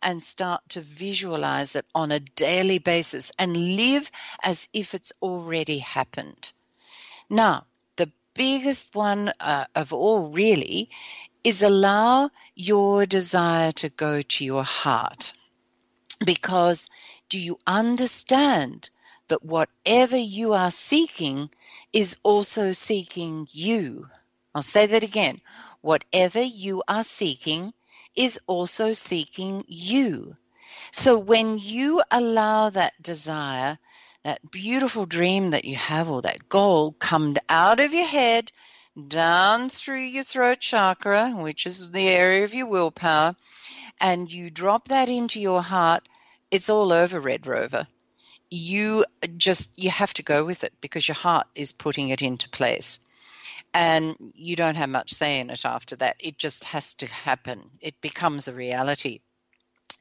and 0.02 0.22
start 0.22 0.62
to 0.70 0.82
visualize 0.82 1.76
it 1.76 1.86
on 1.96 2.12
a 2.12 2.20
daily 2.20 2.80
basis 2.80 3.32
and 3.40 3.56
live 3.56 4.12
as 4.44 4.68
if 4.74 4.94
it's 4.94 5.14
already 5.22 5.80
happened. 5.80 6.52
Now, 7.30 7.66
biggest 8.34 8.96
one 8.96 9.32
uh, 9.40 9.66
of 9.76 9.94
all, 9.94 10.30
really, 10.30 10.90
is 11.44 11.64
allow 11.64 12.30
your 12.56 13.06
desire 13.06 13.72
to 13.72 13.90
go 13.90 14.22
to 14.22 14.46
your 14.46 14.64
heart. 14.64 15.34
Because 16.26 16.90
do 17.30 17.40
you 17.40 17.60
understand 17.68 18.90
that 19.28 19.44
whatever 19.44 20.18
you 20.18 20.54
are 20.54 20.72
seeking 20.72 21.50
is 21.92 22.18
also 22.24 22.72
seeking 22.72 23.48
you? 23.52 24.08
I'll 24.56 24.62
say 24.62 24.86
that 24.86 25.04
again. 25.04 25.40
Whatever 25.82 26.42
you 26.42 26.84
are 26.88 27.04
seeking 27.04 27.74
is 28.16 28.40
also 28.48 28.94
seeking 28.94 29.66
you. 29.68 30.36
So 30.92 31.18
when 31.18 31.58
you 31.58 32.04
allow 32.12 32.70
that 32.70 32.94
desire, 33.02 33.80
that 34.24 34.52
beautiful 34.52 35.06
dream 35.06 35.52
that 35.52 35.66
you 35.66 35.76
have 35.76 36.10
or 36.10 36.22
that 36.22 36.50
goal 36.50 36.94
come 36.94 37.36
out 37.50 37.80
of 37.80 37.94
your 37.94 38.06
head, 38.06 38.52
down 39.08 39.70
through 39.70 40.02
your 40.02 40.24
throat 40.24 40.60
chakra, 40.60 41.32
which 41.32 41.66
is 41.66 41.92
the 41.92 42.08
area 42.08 42.44
of 42.44 42.54
your 42.54 42.68
willpower, 42.68 43.36
and 44.00 44.32
you 44.32 44.50
drop 44.50 44.88
that 44.90 45.10
into 45.10 45.40
your 45.40 45.62
heart, 45.62 46.08
it's 46.52 46.70
all 46.70 46.94
over, 46.94 47.20
Red 47.20 47.48
Rover. 47.48 47.88
You 48.50 49.06
just 49.38 49.78
you 49.80 49.90
have 49.90 50.14
to 50.16 50.24
go 50.24 50.46
with 50.46 50.64
it 50.64 50.74
because 50.80 51.08
your 51.08 51.16
heart 51.16 51.48
is 51.56 51.72
putting 51.72 52.10
it 52.10 52.22
into 52.22 52.50
place 52.50 53.00
and 53.74 54.16
you 54.36 54.56
don't 54.56 54.76
have 54.76 54.90
much 54.90 55.14
say 55.14 55.40
in 55.40 55.50
it 55.50 55.66
after 55.66 55.96
that. 55.98 56.18
It 56.20 56.38
just 56.38 56.66
has 56.66 56.94
to 56.96 57.08
happen, 57.08 57.62
it 57.82 58.00
becomes 58.02 58.48
a 58.48 58.54
reality. 58.54 59.20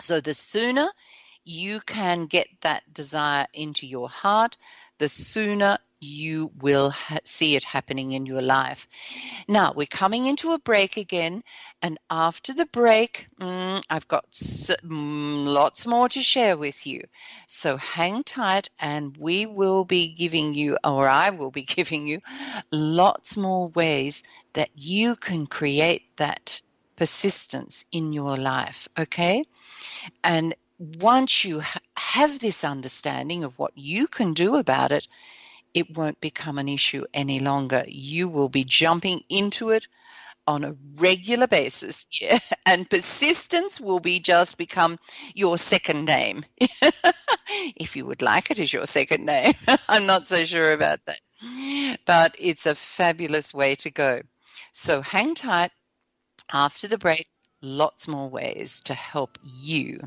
So 0.00 0.20
the 0.20 0.34
sooner 0.34 0.90
you 1.44 1.80
can 1.80 2.26
get 2.26 2.48
that 2.62 2.92
desire 2.92 3.46
into 3.52 3.86
your 3.86 4.08
heart, 4.08 4.56
the 4.98 5.08
sooner 5.08 5.78
you 6.00 6.50
will 6.60 6.90
ha- 6.90 7.18
see 7.24 7.54
it 7.56 7.62
happening 7.64 8.12
in 8.12 8.26
your 8.26 8.42
life. 8.42 8.88
Now, 9.48 9.72
we're 9.74 9.86
coming 9.86 10.26
into 10.26 10.52
a 10.52 10.58
break 10.58 10.96
again, 10.96 11.44
and 11.80 11.98
after 12.10 12.52
the 12.54 12.66
break, 12.66 13.28
mm, 13.40 13.82
I've 13.88 14.08
got 14.08 14.24
s- 14.32 14.70
mm, 14.84 15.46
lots 15.46 15.86
more 15.86 16.08
to 16.10 16.22
share 16.22 16.56
with 16.56 16.86
you. 16.86 17.02
So 17.46 17.76
hang 17.76 18.24
tight, 18.24 18.68
and 18.78 19.16
we 19.16 19.46
will 19.46 19.84
be 19.84 20.14
giving 20.14 20.54
you, 20.54 20.78
or 20.84 21.08
I 21.08 21.30
will 21.30 21.50
be 21.50 21.62
giving 21.78 22.06
you, 22.08 22.20
lots 22.72 23.36
more 23.36 23.68
ways 23.68 24.22
that 24.54 24.70
you 24.74 25.16
can 25.16 25.46
create 25.46 26.16
that 26.16 26.60
persistence 26.96 27.84
in 27.92 28.12
your 28.12 28.36
life, 28.36 28.88
okay? 28.98 29.42
And 30.24 30.54
once 30.82 31.44
you 31.44 31.60
ha- 31.60 31.80
have 31.96 32.40
this 32.40 32.64
understanding 32.64 33.44
of 33.44 33.56
what 33.56 33.72
you 33.76 34.08
can 34.08 34.34
do 34.34 34.56
about 34.56 34.90
it, 34.90 35.06
it 35.74 35.96
won't 35.96 36.20
become 36.20 36.58
an 36.58 36.68
issue 36.68 37.04
any 37.14 37.38
longer. 37.38 37.84
You 37.86 38.28
will 38.28 38.48
be 38.48 38.64
jumping 38.64 39.22
into 39.28 39.70
it 39.70 39.86
on 40.46 40.64
a 40.64 40.76
regular 40.96 41.46
basis. 41.46 42.08
Yeah. 42.20 42.38
And 42.66 42.88
persistence 42.88 43.80
will 43.80 44.00
be 44.00 44.20
just 44.20 44.58
become 44.58 44.98
your 45.34 45.56
second 45.58 46.04
name. 46.04 46.44
if 47.48 47.96
you 47.96 48.06
would 48.06 48.22
like 48.22 48.50
it 48.50 48.58
as 48.58 48.72
your 48.72 48.86
second 48.86 49.24
name. 49.24 49.54
I'm 49.88 50.06
not 50.06 50.26
so 50.26 50.44
sure 50.44 50.72
about 50.72 51.00
that. 51.06 51.98
But 52.06 52.36
it's 52.38 52.66
a 52.66 52.74
fabulous 52.74 53.52
way 53.52 53.74
to 53.76 53.90
go. 53.90 54.20
So 54.72 55.00
hang 55.00 55.34
tight. 55.34 55.70
After 56.52 56.88
the 56.88 56.98
break, 56.98 57.28
lots 57.60 58.08
more 58.08 58.28
ways 58.28 58.80
to 58.84 58.94
help 58.94 59.38
you. 59.42 60.00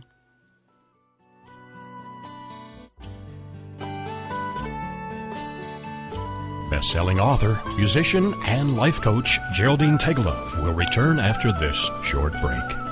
Best-selling 6.70 7.20
author, 7.20 7.62
musician, 7.78 8.34
and 8.46 8.76
life 8.76 9.00
coach 9.02 9.40
Geraldine 9.54 9.98
Tegelov 9.98 10.64
will 10.64 10.74
return 10.74 11.20
after 11.20 11.52
this 11.52 11.90
short 12.04 12.34
break. 12.42 12.86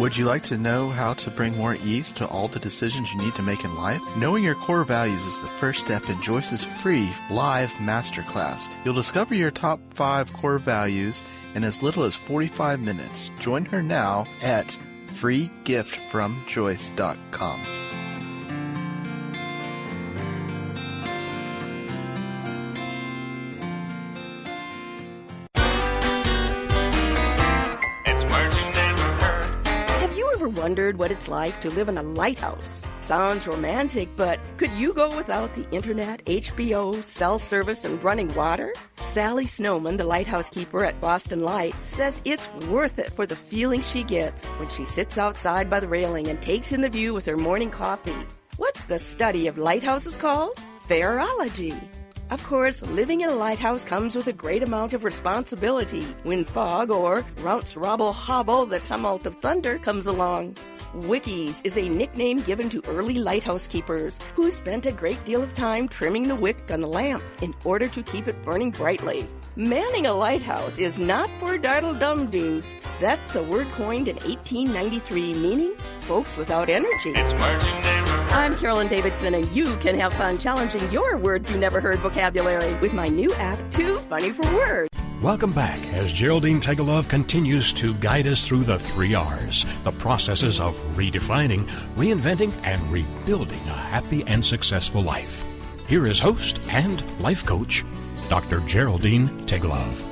Would 0.00 0.16
you 0.16 0.24
like 0.24 0.42
to 0.44 0.58
know 0.58 0.90
how 0.90 1.14
to 1.14 1.30
bring 1.30 1.56
more 1.56 1.76
ease 1.76 2.10
to 2.12 2.26
all 2.26 2.48
the 2.48 2.58
decisions 2.58 3.12
you 3.12 3.18
need 3.18 3.34
to 3.36 3.42
make 3.42 3.64
in 3.64 3.76
life? 3.76 4.02
Knowing 4.16 4.42
your 4.42 4.56
core 4.56 4.82
values 4.82 5.24
is 5.24 5.38
the 5.38 5.46
first 5.46 5.78
step 5.78 6.08
in 6.10 6.20
Joyce's 6.20 6.64
free 6.64 7.12
live 7.30 7.70
masterclass. 7.74 8.68
You'll 8.84 8.94
discover 8.94 9.36
your 9.36 9.52
top 9.52 9.78
five 9.94 10.32
core 10.32 10.58
values 10.58 11.22
in 11.54 11.62
as 11.62 11.80
little 11.80 12.02
as 12.02 12.16
45 12.16 12.80
minutes. 12.80 13.30
Join 13.38 13.64
her 13.66 13.84
now 13.84 14.26
at 14.42 14.76
freegiftfromjoyce.com. 15.14 17.60
It's 17.60 17.83
wondered 30.64 30.98
what 30.98 31.10
it's 31.10 31.28
like 31.28 31.60
to 31.60 31.68
live 31.68 31.90
in 31.90 31.98
a 31.98 32.02
lighthouse? 32.02 32.86
Sounds 33.00 33.46
romantic, 33.46 34.08
but 34.16 34.40
could 34.56 34.70
you 34.70 34.94
go 34.94 35.14
without 35.14 35.52
the 35.52 35.68
internet, 35.70 36.24
HBO, 36.24 37.04
cell 37.04 37.38
service, 37.38 37.84
and 37.84 38.02
running 38.02 38.34
water? 38.34 38.72
Sally 38.96 39.44
Snowman, 39.44 39.98
the 39.98 40.06
lighthouse 40.16 40.48
keeper 40.48 40.82
at 40.82 40.98
Boston 41.02 41.42
Light, 41.42 41.74
says 41.84 42.22
it's 42.24 42.48
worth 42.76 42.98
it 42.98 43.12
for 43.12 43.26
the 43.26 43.36
feeling 43.36 43.82
she 43.82 44.02
gets 44.02 44.42
when 44.58 44.70
she 44.70 44.86
sits 44.86 45.18
outside 45.18 45.68
by 45.68 45.80
the 45.80 45.88
railing 45.96 46.28
and 46.28 46.40
takes 46.40 46.72
in 46.72 46.80
the 46.80 46.88
view 46.88 47.12
with 47.12 47.26
her 47.26 47.36
morning 47.36 47.70
coffee. 47.70 48.24
What's 48.56 48.84
the 48.84 48.98
study 48.98 49.48
of 49.48 49.58
lighthouses 49.58 50.16
called? 50.16 50.58
Pharology. 50.88 51.78
Of 52.30 52.42
course, 52.44 52.82
living 52.82 53.20
in 53.20 53.28
a 53.28 53.34
lighthouse 53.34 53.84
comes 53.84 54.16
with 54.16 54.26
a 54.28 54.32
great 54.32 54.62
amount 54.62 54.94
of 54.94 55.04
responsibility 55.04 56.02
when 56.22 56.44
fog 56.44 56.90
or 56.90 57.24
rounce 57.40 57.76
robble 57.76 58.12
hobble 58.12 58.64
the 58.64 58.80
tumult 58.80 59.26
of 59.26 59.34
thunder 59.36 59.78
comes 59.78 60.06
along. 60.06 60.56
Wickies 60.94 61.60
is 61.64 61.76
a 61.76 61.88
nickname 61.88 62.40
given 62.40 62.70
to 62.70 62.82
early 62.86 63.14
lighthouse 63.14 63.66
keepers 63.66 64.20
who 64.34 64.50
spent 64.50 64.86
a 64.86 64.92
great 64.92 65.22
deal 65.24 65.42
of 65.42 65.54
time 65.54 65.86
trimming 65.86 66.26
the 66.26 66.34
wick 66.34 66.56
on 66.70 66.80
the 66.80 66.88
lamp 66.88 67.22
in 67.42 67.52
order 67.64 67.88
to 67.88 68.02
keep 68.02 68.26
it 68.26 68.42
burning 68.42 68.70
brightly. 68.70 69.26
Manning 69.56 70.06
a 70.06 70.12
lighthouse 70.12 70.80
is 70.80 70.98
not 70.98 71.30
for 71.38 71.56
diddle 71.56 71.94
dum 71.94 72.26
doos. 72.26 72.74
That's 72.98 73.36
a 73.36 73.42
word 73.44 73.68
coined 73.76 74.08
in 74.08 74.16
1893, 74.16 75.34
meaning 75.34 75.76
folks 76.00 76.36
without 76.36 76.68
energy. 76.68 77.10
It's 77.10 77.32
words 77.34 77.64
you 77.64 77.72
never 77.72 78.10
heard. 78.10 78.32
I'm 78.32 78.56
Carolyn 78.56 78.88
Davidson, 78.88 79.32
and 79.34 79.48
you 79.52 79.76
can 79.76 79.96
have 79.96 80.12
fun 80.14 80.38
challenging 80.38 80.90
your 80.90 81.18
words 81.18 81.52
you 81.52 81.56
never 81.56 81.80
heard 81.80 82.00
vocabulary 82.00 82.74
with 82.80 82.94
my 82.94 83.06
new 83.06 83.32
app, 83.34 83.60
Too 83.70 83.98
Funny 83.98 84.32
for 84.32 84.42
Words. 84.56 84.88
Welcome 85.22 85.52
back 85.52 85.78
as 85.92 86.12
Geraldine 86.12 86.58
Tegelov 86.58 87.08
continues 87.08 87.72
to 87.74 87.94
guide 87.94 88.26
us 88.26 88.48
through 88.48 88.64
the 88.64 88.80
three 88.80 89.14
R's, 89.14 89.64
the 89.84 89.92
processes 89.92 90.58
of 90.58 90.74
redefining, 90.96 91.68
reinventing, 91.94 92.52
and 92.64 92.82
rebuilding 92.90 93.60
a 93.68 93.72
happy 93.72 94.24
and 94.26 94.44
successful 94.44 95.04
life. 95.04 95.44
Here 95.86 96.08
is 96.08 96.18
host 96.18 96.58
and 96.70 97.04
life 97.20 97.46
coach, 97.46 97.84
Dr. 98.28 98.60
Geraldine 98.60 99.28
Tegelov. 99.46 100.02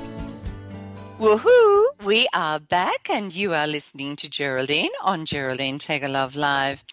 Woohoo! 1.17 1.85
We 2.03 2.27
are 2.31 2.59
back, 2.59 3.09
and 3.09 3.33
you 3.33 3.53
are 3.53 3.65
listening 3.65 4.17
to 4.17 4.29
Geraldine 4.29 4.91
on 5.01 5.25
Geraldine 5.25 5.79
Tegelov 5.79 6.35
Live. 6.35 6.83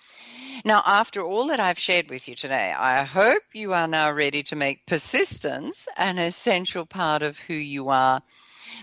Now, 0.64 0.83
after 0.85 1.21
all 1.21 1.49
that 1.49 1.61
I've 1.61 1.79
shared 1.79 2.09
with 2.09 2.27
you 2.27 2.35
today, 2.35 2.73
I 2.77 3.05
hope 3.05 3.43
you 3.53 3.75
are 3.75 3.87
now 3.87 4.11
ready 4.12 4.43
to 4.45 4.57
make 4.57 4.87
persistence 4.87 5.89
an 5.97 6.18
essential 6.18 6.87
part 6.87 7.23
of 7.23 7.39
who 7.39 7.55
you 7.55 7.91
are 7.91 8.23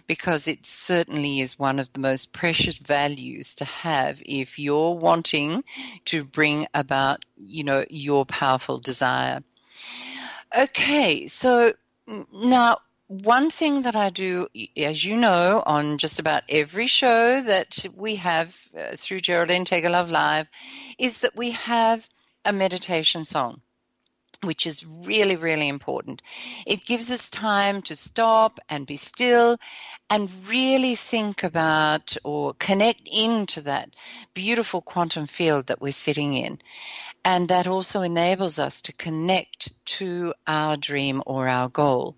because 0.05 0.47
it 0.47 0.65
certainly 0.65 1.39
is 1.39 1.57
one 1.57 1.79
of 1.79 1.91
the 1.93 1.99
most 1.99 2.33
precious 2.33 2.77
values 2.77 3.55
to 3.55 3.65
have 3.65 4.21
if 4.23 4.59
you're 4.59 4.93
wanting 4.93 5.63
to 6.05 6.23
bring 6.23 6.67
about, 6.73 7.25
you 7.35 7.63
know, 7.63 7.83
your 7.89 8.25
powerful 8.25 8.77
desire. 8.79 9.39
Okay, 10.55 11.25
so 11.27 11.73
now 12.33 12.79
one 13.07 13.49
thing 13.49 13.83
that 13.83 13.95
I 13.95 14.09
do, 14.09 14.47
as 14.75 15.03
you 15.03 15.15
know, 15.15 15.63
on 15.65 15.97
just 15.97 16.19
about 16.19 16.43
every 16.49 16.87
show 16.87 17.39
that 17.41 17.85
we 17.95 18.15
have 18.15 18.57
uh, 18.77 18.95
through 18.95 19.21
Geraldine 19.21 19.65
Tegelov 19.65 20.09
Live, 20.09 20.47
is 20.97 21.19
that 21.19 21.35
we 21.35 21.51
have 21.51 22.07
a 22.43 22.51
meditation 22.51 23.23
song 23.23 23.61
which 24.43 24.67
is 24.67 24.85
really, 24.85 25.35
really 25.35 25.67
important. 25.67 26.21
It 26.65 26.85
gives 26.85 27.09
us 27.09 27.29
time 27.29 27.81
to 27.83 27.95
stop 27.95 28.59
and 28.69 28.85
be 28.85 28.95
still 28.95 29.57
and 30.09 30.29
really 30.47 30.95
think 30.95 31.43
about 31.43 32.15
or 32.23 32.53
connect 32.53 33.07
into 33.11 33.61
that 33.61 33.89
beautiful 34.33 34.81
quantum 34.81 35.25
field 35.25 35.67
that 35.67 35.81
we're 35.81 35.91
sitting 35.91 36.33
in. 36.33 36.59
And 37.27 37.49
that 37.49 37.67
also 37.67 38.03
enables 38.03 38.57
us 38.57 38.83
to 38.83 38.93
connect 38.93 39.73
to 39.97 40.33
our 40.47 40.77
dream 40.77 41.21
or 41.25 41.49
our 41.49 41.67
goal. 41.67 42.15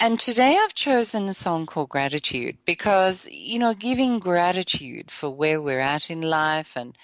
And 0.00 0.18
today 0.18 0.58
I've 0.60 0.74
chosen 0.74 1.28
a 1.28 1.32
song 1.32 1.66
called 1.66 1.90
Gratitude 1.90 2.58
because, 2.64 3.28
you 3.30 3.60
know, 3.60 3.72
giving 3.72 4.18
gratitude 4.18 5.12
for 5.12 5.30
where 5.30 5.62
we're 5.62 5.78
at 5.78 6.10
in 6.10 6.22
life 6.22 6.76
and 6.76 6.98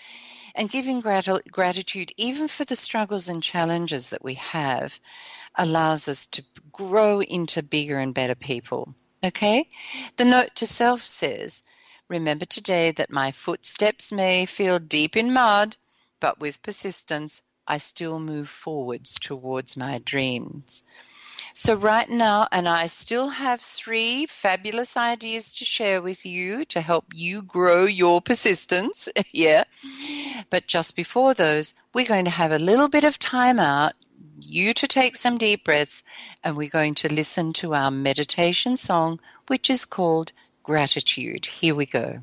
and 0.57 0.69
giving 0.69 0.99
grat- 0.99 1.49
gratitude 1.49 2.11
even 2.17 2.49
for 2.49 2.65
the 2.65 2.75
struggles 2.75 3.29
and 3.29 3.41
challenges 3.41 4.09
that 4.09 4.25
we 4.25 4.35
have 4.35 4.99
allows 5.55 6.09
us 6.09 6.27
to 6.27 6.45
grow 6.73 7.23
into 7.23 7.63
bigger 7.63 8.01
and 8.01 8.15
better 8.15 8.35
people. 8.35 8.97
Okay? 9.23 9.69
The 10.17 10.25
note 10.25 10.57
to 10.57 10.67
self 10.67 11.03
says, 11.03 11.63
Remember 12.09 12.47
today 12.47 12.91
that 12.91 13.13
my 13.13 13.31
footsteps 13.31 14.11
may 14.11 14.45
feel 14.45 14.81
deep 14.81 15.17
in 15.17 15.33
mud, 15.33 15.77
but 16.23 16.39
with 16.39 16.63
persistence, 16.63 17.43
I 17.67 17.79
still 17.79 18.21
move 18.21 18.49
forwards 18.49 19.19
towards 19.19 19.77
my 19.77 19.99
dreams. 19.99 20.85
So, 21.53 21.75
right 21.75 22.09
now, 22.09 22.47
and 22.51 22.69
I 22.69 22.87
still 22.87 23.29
have 23.29 23.61
three 23.61 24.27
fabulous 24.27 24.97
ideas 24.97 25.55
to 25.55 25.65
share 25.65 26.01
with 26.01 26.25
you 26.25 26.65
to 26.67 26.81
help 26.81 27.07
you 27.13 27.43
grow 27.43 27.87
your 27.87 28.21
persistence. 28.21 29.09
yeah. 29.33 29.65
But 30.49 30.69
just 30.69 30.95
before 30.95 31.35
those, 31.35 31.75
we're 31.93 32.07
going 32.07 32.27
to 32.27 32.31
have 32.31 32.53
a 32.53 32.59
little 32.71 32.89
bit 32.89 33.05
of 33.05 33.19
time 33.19 33.59
out, 33.59 33.95
you 34.39 34.75
to 34.75 34.87
take 34.87 35.17
some 35.17 35.39
deep 35.39 35.65
breaths, 35.65 36.05
and 36.45 36.57
we're 36.57 36.71
going 36.71 36.95
to 37.03 37.13
listen 37.13 37.53
to 37.55 37.75
our 37.75 37.91
meditation 37.91 38.77
song, 38.77 39.19
which 39.49 39.71
is 39.71 39.85
called 39.87 40.31
Gratitude. 40.63 41.47
Here 41.47 41.75
we 41.75 41.87
go. 41.87 42.23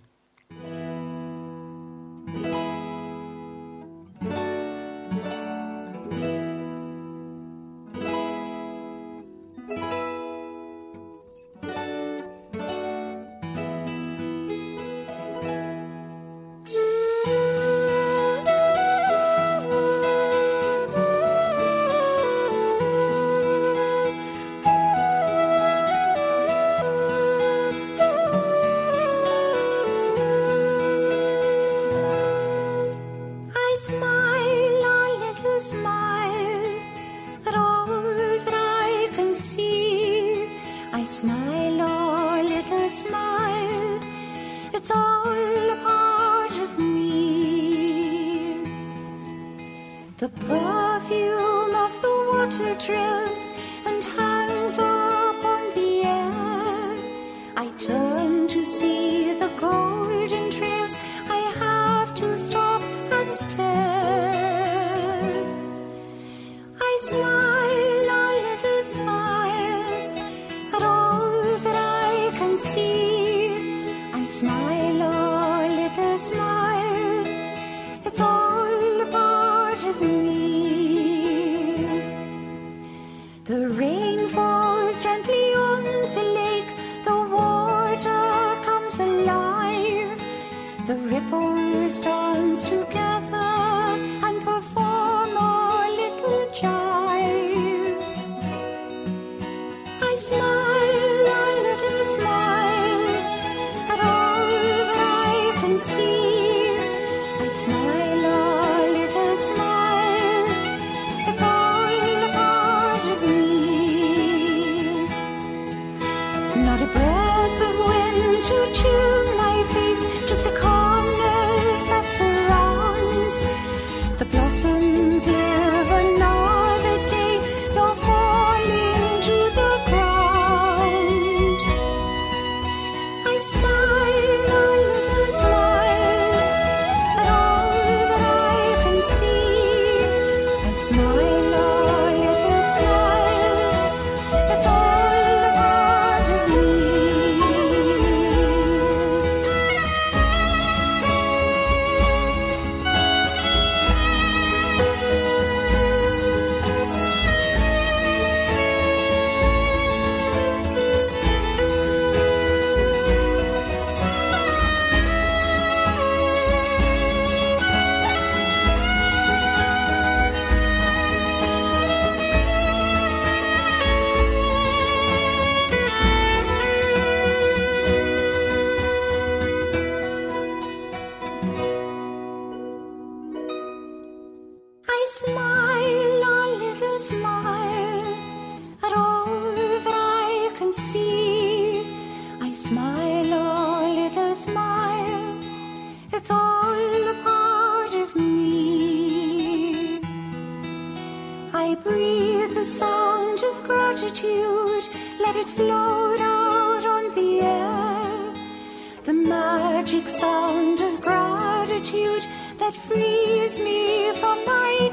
Magic 209.92 210.08
sound 210.08 210.80
of 210.82 211.02
gratitude 211.02 212.24
that 212.60 212.76
frees 212.76 213.60
me 213.60 214.14
from 214.14 214.38
my 214.46 214.92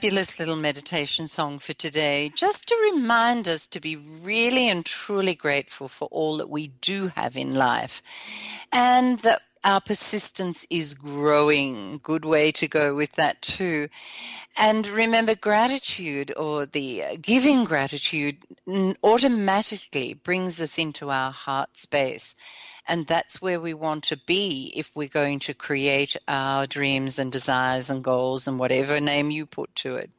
Fabulous 0.00 0.38
little 0.38 0.56
meditation 0.56 1.26
song 1.26 1.58
for 1.58 1.74
today, 1.74 2.32
just 2.34 2.68
to 2.68 2.90
remind 2.94 3.46
us 3.46 3.68
to 3.68 3.80
be 3.80 3.96
really 3.96 4.70
and 4.70 4.82
truly 4.82 5.34
grateful 5.34 5.88
for 5.88 6.08
all 6.10 6.38
that 6.38 6.48
we 6.48 6.68
do 6.68 7.08
have 7.16 7.36
in 7.36 7.54
life 7.54 8.02
and 8.72 9.18
that 9.18 9.42
our 9.62 9.78
persistence 9.82 10.66
is 10.70 10.94
growing. 10.94 12.00
Good 12.02 12.24
way 12.24 12.50
to 12.52 12.66
go 12.66 12.96
with 12.96 13.12
that, 13.16 13.42
too. 13.42 13.88
And 14.56 14.86
remember, 14.86 15.34
gratitude 15.34 16.32
or 16.34 16.64
the 16.64 17.18
giving 17.20 17.64
gratitude 17.64 18.38
automatically 19.04 20.14
brings 20.14 20.62
us 20.62 20.78
into 20.78 21.10
our 21.10 21.30
heart 21.30 21.76
space. 21.76 22.36
And 22.90 23.06
that's 23.06 23.40
where 23.40 23.60
we 23.60 23.72
want 23.72 24.02
to 24.04 24.16
be 24.16 24.72
if 24.74 24.90
we're 24.96 25.06
going 25.06 25.38
to 25.40 25.54
create 25.54 26.16
our 26.26 26.66
dreams 26.66 27.20
and 27.20 27.30
desires 27.30 27.88
and 27.88 28.02
goals 28.02 28.48
and 28.48 28.58
whatever 28.58 28.98
name 28.98 29.30
you 29.30 29.46
put 29.46 29.72
to 29.76 29.94
it. 29.94 30.10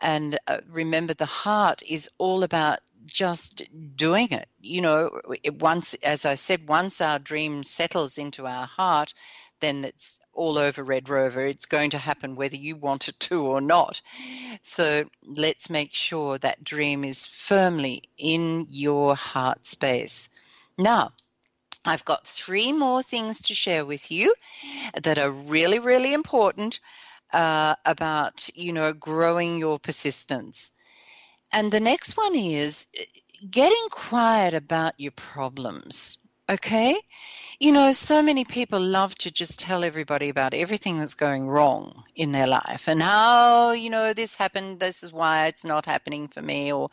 And 0.00 0.36
uh, 0.48 0.62
remember, 0.68 1.14
the 1.14 1.26
heart 1.26 1.84
is 1.86 2.10
all 2.18 2.42
about 2.42 2.80
just 3.06 3.62
doing 3.94 4.32
it. 4.32 4.48
You 4.60 4.80
know, 4.80 5.20
it, 5.44 5.60
once, 5.60 5.94
as 6.02 6.26
I 6.26 6.34
said, 6.34 6.68
once 6.68 7.00
our 7.00 7.20
dream 7.20 7.62
settles 7.62 8.18
into 8.18 8.48
our 8.48 8.66
heart, 8.66 9.14
then 9.60 9.84
it's 9.84 10.18
all 10.32 10.58
over 10.58 10.82
Red 10.82 11.08
Rover. 11.08 11.46
It's 11.46 11.66
going 11.66 11.90
to 11.90 11.98
happen 11.98 12.34
whether 12.34 12.56
you 12.56 12.74
want 12.74 13.06
it 13.06 13.20
to 13.20 13.46
or 13.46 13.60
not. 13.60 14.02
So 14.60 15.04
let's 15.22 15.70
make 15.70 15.94
sure 15.94 16.36
that 16.38 16.64
dream 16.64 17.04
is 17.04 17.26
firmly 17.26 18.02
in 18.18 18.66
your 18.70 19.14
heart 19.14 19.66
space. 19.66 20.30
Now, 20.76 21.12
I've 21.86 22.04
got 22.04 22.26
three 22.26 22.72
more 22.72 23.02
things 23.02 23.42
to 23.42 23.54
share 23.54 23.84
with 23.84 24.10
you 24.10 24.34
that 25.02 25.18
are 25.18 25.30
really, 25.30 25.78
really 25.78 26.12
important 26.12 26.80
uh, 27.32 27.74
about, 27.84 28.48
you 28.54 28.72
know, 28.72 28.92
growing 28.92 29.58
your 29.58 29.78
persistence. 29.78 30.72
And 31.52 31.72
the 31.72 31.80
next 31.80 32.16
one 32.16 32.34
is 32.34 32.86
uh, 32.98 33.02
getting 33.50 33.88
quiet 33.90 34.54
about 34.54 34.94
your 34.98 35.12
problems. 35.12 36.18
Okay? 36.48 36.96
You 37.58 37.72
know, 37.72 37.90
so 37.92 38.20
many 38.20 38.44
people 38.44 38.80
love 38.80 39.14
to 39.16 39.30
just 39.30 39.60
tell 39.60 39.82
everybody 39.82 40.28
about 40.28 40.52
everything 40.52 40.98
that's 40.98 41.14
going 41.14 41.48
wrong 41.48 42.04
in 42.14 42.30
their 42.30 42.46
life 42.46 42.86
and 42.86 43.02
how, 43.02 43.72
you 43.72 43.88
know, 43.88 44.12
this 44.12 44.36
happened, 44.36 44.78
this 44.78 45.02
is 45.02 45.10
why 45.10 45.46
it's 45.46 45.64
not 45.64 45.86
happening 45.86 46.28
for 46.28 46.42
me, 46.42 46.70
or 46.70 46.90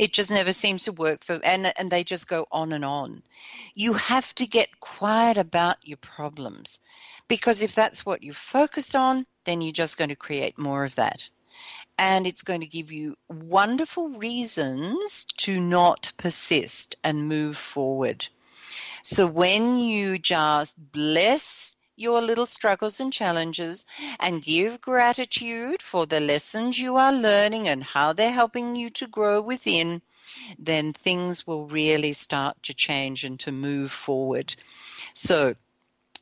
it 0.00 0.12
just 0.12 0.32
never 0.32 0.52
seems 0.52 0.84
to 0.84 0.92
work 0.92 1.22
for 1.22 1.38
and 1.44 1.72
and 1.78 1.92
they 1.92 2.02
just 2.02 2.26
go 2.26 2.48
on 2.50 2.72
and 2.72 2.84
on. 2.84 3.22
You 3.76 3.92
have 3.92 4.34
to 4.34 4.48
get 4.48 4.80
quiet 4.80 5.38
about 5.38 5.76
your 5.86 5.98
problems. 5.98 6.80
Because 7.28 7.62
if 7.62 7.76
that's 7.76 8.04
what 8.04 8.24
you're 8.24 8.34
focused 8.34 8.96
on, 8.96 9.26
then 9.44 9.62
you're 9.62 9.70
just 9.70 9.96
going 9.96 10.10
to 10.10 10.16
create 10.16 10.58
more 10.58 10.84
of 10.84 10.96
that 10.96 11.30
and 11.96 12.26
it's 12.26 12.42
going 12.42 12.62
to 12.62 12.66
give 12.66 12.90
you 12.90 13.14
wonderful 13.28 14.08
reasons 14.08 15.24
to 15.36 15.60
not 15.60 16.12
persist 16.16 16.96
and 17.04 17.28
move 17.28 17.56
forward. 17.56 18.26
So 19.02 19.26
when 19.26 19.78
you 19.78 20.18
just 20.18 20.76
bless 20.92 21.76
your 21.96 22.22
little 22.22 22.46
struggles 22.46 22.98
and 23.00 23.12
challenges 23.12 23.84
and 24.18 24.42
give 24.42 24.80
gratitude 24.80 25.82
for 25.82 26.06
the 26.06 26.20
lessons 26.20 26.78
you 26.78 26.96
are 26.96 27.12
learning 27.12 27.68
and 27.68 27.84
how 27.84 28.14
they're 28.14 28.32
helping 28.32 28.74
you 28.74 28.88
to 28.88 29.06
grow 29.06 29.42
within, 29.42 30.00
then 30.58 30.92
things 30.94 31.46
will 31.46 31.66
really 31.66 32.14
start 32.14 32.56
to 32.62 32.74
change 32.74 33.24
and 33.24 33.38
to 33.40 33.52
move 33.52 33.92
forward. 33.92 34.54
So, 35.12 35.54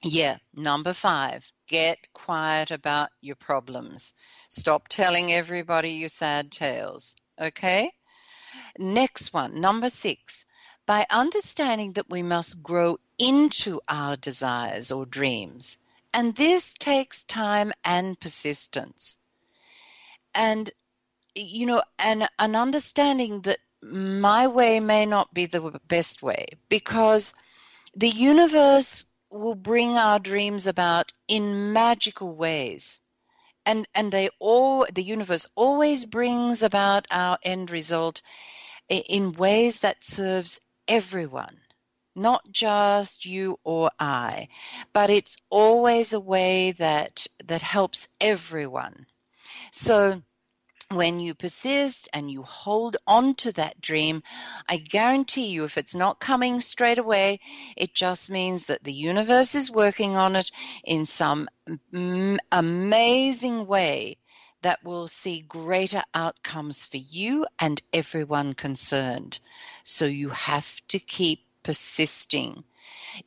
yeah, 0.02 0.38
number 0.54 0.92
five, 0.92 1.50
get 1.68 2.12
quiet 2.12 2.72
about 2.72 3.10
your 3.20 3.36
problems. 3.36 4.14
Stop 4.48 4.88
telling 4.88 5.32
everybody 5.32 5.92
your 5.92 6.08
sad 6.08 6.50
tales. 6.50 7.14
Okay? 7.40 7.92
Next 8.78 9.32
one, 9.32 9.60
number 9.60 9.90
six. 9.90 10.46
By 10.88 11.04
understanding 11.10 11.92
that 11.92 12.08
we 12.08 12.22
must 12.22 12.62
grow 12.62 12.98
into 13.18 13.82
our 13.86 14.16
desires 14.16 14.90
or 14.90 15.04
dreams. 15.04 15.76
And 16.14 16.34
this 16.34 16.72
takes 16.72 17.24
time 17.24 17.74
and 17.84 18.18
persistence. 18.18 19.18
And, 20.34 20.70
you 21.34 21.66
know, 21.66 21.82
and 21.98 22.26
an 22.38 22.56
understanding 22.56 23.42
that 23.42 23.58
my 23.82 24.46
way 24.46 24.80
may 24.80 25.04
not 25.04 25.34
be 25.34 25.44
the 25.44 25.78
best 25.86 26.22
way 26.22 26.46
because 26.70 27.34
the 27.94 28.08
universe 28.08 29.04
will 29.30 29.54
bring 29.54 29.98
our 29.98 30.18
dreams 30.18 30.66
about 30.66 31.12
in 31.28 31.74
magical 31.74 32.34
ways 32.34 32.98
and 33.66 33.86
and 33.94 34.10
they 34.10 34.30
all 34.38 34.86
the 34.94 35.02
universe 35.02 35.46
always 35.54 36.06
brings 36.06 36.62
about 36.62 37.06
our 37.10 37.38
end 37.42 37.70
result 37.70 38.22
in 38.88 39.32
ways 39.32 39.80
that 39.80 40.02
serves 40.02 40.60
everyone 40.88 41.56
not 42.16 42.42
just 42.50 43.26
you 43.26 43.58
or 43.62 43.90
i 44.00 44.48
but 44.92 45.10
it's 45.10 45.36
always 45.50 46.12
a 46.12 46.20
way 46.20 46.72
that 46.72 47.26
that 47.44 47.62
helps 47.62 48.08
everyone. 48.20 49.06
So 49.72 50.22
when 50.90 51.20
you 51.20 51.34
persist 51.34 52.08
and 52.12 52.30
you 52.30 52.42
hold 52.42 52.96
on 53.06 53.34
to 53.34 53.52
that 53.52 53.80
dream, 53.80 54.22
I 54.68 54.78
guarantee 54.78 55.48
you, 55.48 55.64
if 55.64 55.76
it's 55.76 55.94
not 55.94 56.18
coming 56.18 56.60
straight 56.60 56.98
away, 56.98 57.40
it 57.76 57.94
just 57.94 58.30
means 58.30 58.66
that 58.66 58.82
the 58.82 58.92
universe 58.92 59.54
is 59.54 59.70
working 59.70 60.16
on 60.16 60.36
it 60.36 60.50
in 60.84 61.04
some 61.04 61.48
amazing 62.50 63.66
way 63.66 64.16
that 64.62 64.82
will 64.84 65.06
see 65.06 65.42
greater 65.42 66.02
outcomes 66.14 66.86
for 66.86 66.96
you 66.96 67.46
and 67.58 67.80
everyone 67.92 68.54
concerned. 68.54 69.38
So 69.84 70.06
you 70.06 70.30
have 70.30 70.80
to 70.88 70.98
keep 70.98 71.44
persisting. 71.62 72.64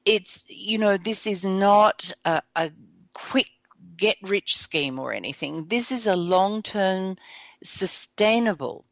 It's, 0.05 0.45
you 0.49 0.77
know, 0.77 0.97
this 0.97 1.27
is 1.27 1.45
not 1.45 2.11
a, 2.25 2.41
a 2.55 2.71
quick 3.13 3.49
get 3.97 4.17
rich 4.23 4.57
scheme 4.57 4.99
or 4.99 5.13
anything. 5.13 5.67
This 5.67 5.91
is 5.91 6.07
a 6.07 6.15
long 6.15 6.61
term 6.61 7.17
sustainable 7.63 8.85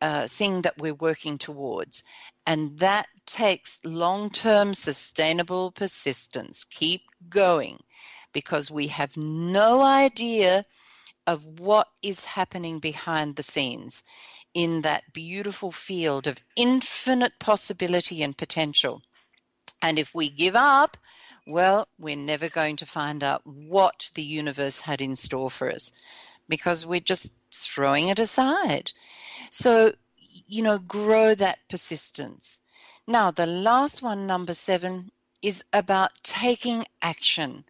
uh, 0.00 0.26
thing 0.26 0.62
that 0.62 0.78
we're 0.78 0.94
working 0.94 1.38
towards. 1.38 2.02
And 2.46 2.78
that 2.78 3.06
takes 3.26 3.80
long 3.84 4.30
term 4.30 4.74
sustainable 4.74 5.72
persistence. 5.72 6.64
Keep 6.64 7.02
going 7.28 7.78
because 8.32 8.70
we 8.70 8.88
have 8.88 9.16
no 9.16 9.82
idea 9.82 10.64
of 11.26 11.44
what 11.44 11.88
is 12.02 12.24
happening 12.24 12.78
behind 12.78 13.36
the 13.36 13.42
scenes 13.42 14.02
in 14.54 14.82
that 14.82 15.12
beautiful 15.12 15.70
field 15.70 16.26
of 16.26 16.42
infinite 16.56 17.38
possibility 17.38 18.22
and 18.22 18.36
potential. 18.36 19.02
And 19.82 19.98
if 19.98 20.14
we 20.14 20.30
give 20.30 20.56
up, 20.56 20.96
well, 21.46 21.88
we're 21.98 22.16
never 22.16 22.48
going 22.48 22.76
to 22.76 22.86
find 22.86 23.22
out 23.22 23.46
what 23.46 24.10
the 24.14 24.22
universe 24.22 24.80
had 24.80 25.00
in 25.00 25.16
store 25.16 25.50
for 25.50 25.70
us 25.70 25.92
because 26.48 26.84
we're 26.84 27.00
just 27.00 27.32
throwing 27.52 28.08
it 28.08 28.18
aside. 28.18 28.92
So, 29.50 29.92
you 30.46 30.62
know, 30.62 30.78
grow 30.78 31.34
that 31.34 31.58
persistence. 31.68 32.60
Now, 33.06 33.30
the 33.30 33.46
last 33.46 34.02
one, 34.02 34.26
number 34.26 34.52
seven, 34.52 35.10
is 35.42 35.64
about 35.72 36.10
taking 36.22 36.84
action 37.00 37.64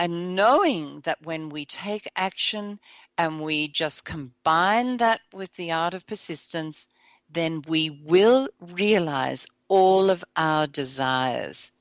and 0.00 0.34
knowing 0.34 1.02
that 1.02 1.20
when 1.26 1.50
we 1.50 1.66
take 1.66 2.10
action 2.16 2.80
and 3.18 3.38
we 3.42 3.68
just 3.68 4.02
combine 4.02 4.96
that 4.96 5.20
with 5.34 5.52
the 5.56 5.72
art 5.72 5.92
of 5.92 6.06
persistence, 6.06 6.88
then 7.28 7.60
we 7.68 7.90
will 7.90 8.48
realize 8.60 9.46
all 9.68 10.08
of 10.08 10.24
our 10.34 10.66
desires. 10.66 11.72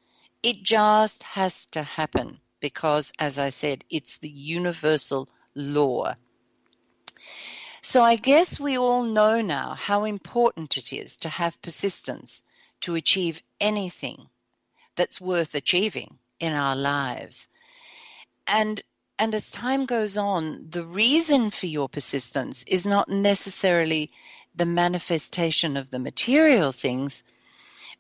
It 0.44 0.64
just 0.64 1.24
has 1.24 1.66
to 1.68 1.82
happen 1.82 2.42
because, 2.60 3.14
as 3.20 3.40
I 3.40 3.50
said, 3.50 3.86
it's 3.90 4.18
the 4.18 4.30
universal 4.30 5.30
law. 5.56 6.14
So 7.82 8.04
I 8.04 8.18
guess 8.18 8.60
we 8.60 8.78
all 8.78 9.04
know 9.04 9.40
now 9.40 9.76
how 9.76 10.04
important 10.04 10.76
it 10.76 10.92
is 10.92 11.16
to 11.20 11.30
have 11.30 11.62
persistence 11.62 12.44
to 12.82 12.96
achieve 12.96 13.42
anything 13.62 14.28
that's 14.96 15.22
worth 15.22 15.56
achieving 15.56 16.20
in 16.42 16.52
our 16.52 16.76
lives. 16.76 17.48
And 18.50 18.82
and 19.20 19.36
as 19.36 19.52
time 19.52 19.86
goes 19.86 20.18
on, 20.18 20.70
the 20.70 20.86
reason 20.86 21.52
for 21.52 21.68
your 21.68 21.88
persistence 21.88 22.64
is 22.64 22.86
not 22.86 23.10
necessarily 23.10 24.12
the 24.56 24.66
manifestation 24.66 25.78
of 25.78 25.92
the 25.92 26.00
material 26.00 26.72
things, 26.72 27.24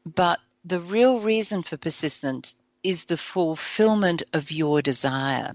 but 0.06 0.39
the 0.64 0.80
real 0.80 1.20
reason 1.20 1.62
for 1.62 1.78
persistence 1.78 2.56
is 2.84 3.06
the 3.06 3.18
fulfillment 3.18 4.24
of 4.34 4.52
your 4.52 4.82
desire. 4.82 5.54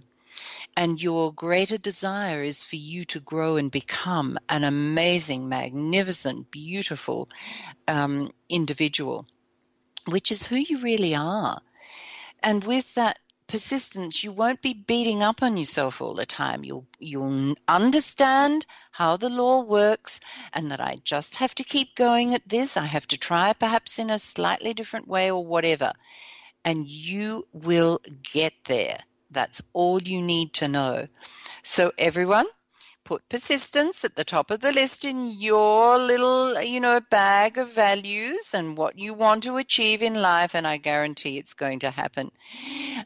And 0.76 1.02
your 1.02 1.32
greater 1.32 1.78
desire 1.78 2.44
is 2.44 2.62
for 2.62 2.76
you 2.76 3.04
to 3.06 3.20
grow 3.20 3.56
and 3.56 3.70
become 3.70 4.38
an 4.48 4.64
amazing, 4.64 5.48
magnificent, 5.48 6.50
beautiful 6.50 7.28
um, 7.88 8.32
individual, 8.48 9.26
which 10.06 10.30
is 10.30 10.46
who 10.46 10.56
you 10.56 10.78
really 10.78 11.14
are. 11.14 11.60
And 12.42 12.62
with 12.64 12.94
that 12.94 13.18
persistence, 13.46 14.24
you 14.24 14.32
won't 14.32 14.62
be 14.62 14.74
beating 14.74 15.22
up 15.22 15.42
on 15.42 15.56
yourself 15.56 16.00
all 16.00 16.14
the 16.14 16.26
time. 16.26 16.64
You'll 16.64 16.86
you'll 16.98 17.54
understand 17.68 18.66
how 18.90 19.16
the 19.16 19.28
law 19.28 19.62
works 19.62 20.20
and 20.52 20.70
that 20.70 20.80
I 20.80 20.98
just 21.04 21.36
have 21.36 21.54
to 21.56 21.64
keep 21.64 21.94
going 21.94 22.34
at 22.34 22.48
this. 22.48 22.76
I 22.76 22.86
have 22.86 23.06
to 23.08 23.18
try 23.18 23.52
perhaps 23.52 23.98
in 23.98 24.10
a 24.10 24.18
slightly 24.18 24.74
different 24.74 25.08
way 25.08 25.30
or 25.30 25.44
whatever. 25.44 25.92
And 26.64 26.88
you 26.88 27.46
will 27.52 28.00
get 28.32 28.54
there. 28.64 28.98
That's 29.30 29.60
all 29.72 30.02
you 30.02 30.22
need 30.22 30.54
to 30.54 30.68
know. 30.68 31.08
So 31.62 31.92
everyone, 31.98 32.46
put 33.04 33.28
persistence 33.28 34.04
at 34.04 34.16
the 34.16 34.24
top 34.24 34.50
of 34.50 34.60
the 34.60 34.72
list 34.72 35.04
in 35.04 35.30
your 35.30 35.98
little, 35.98 36.60
you 36.62 36.80
know, 36.80 37.00
bag 37.00 37.58
of 37.58 37.72
values 37.72 38.54
and 38.54 38.76
what 38.76 38.98
you 38.98 39.14
want 39.14 39.44
to 39.44 39.58
achieve 39.58 40.02
in 40.02 40.14
life, 40.14 40.54
and 40.54 40.66
I 40.66 40.78
guarantee 40.78 41.38
it's 41.38 41.54
going 41.54 41.80
to 41.80 41.90
happen. 41.90 42.30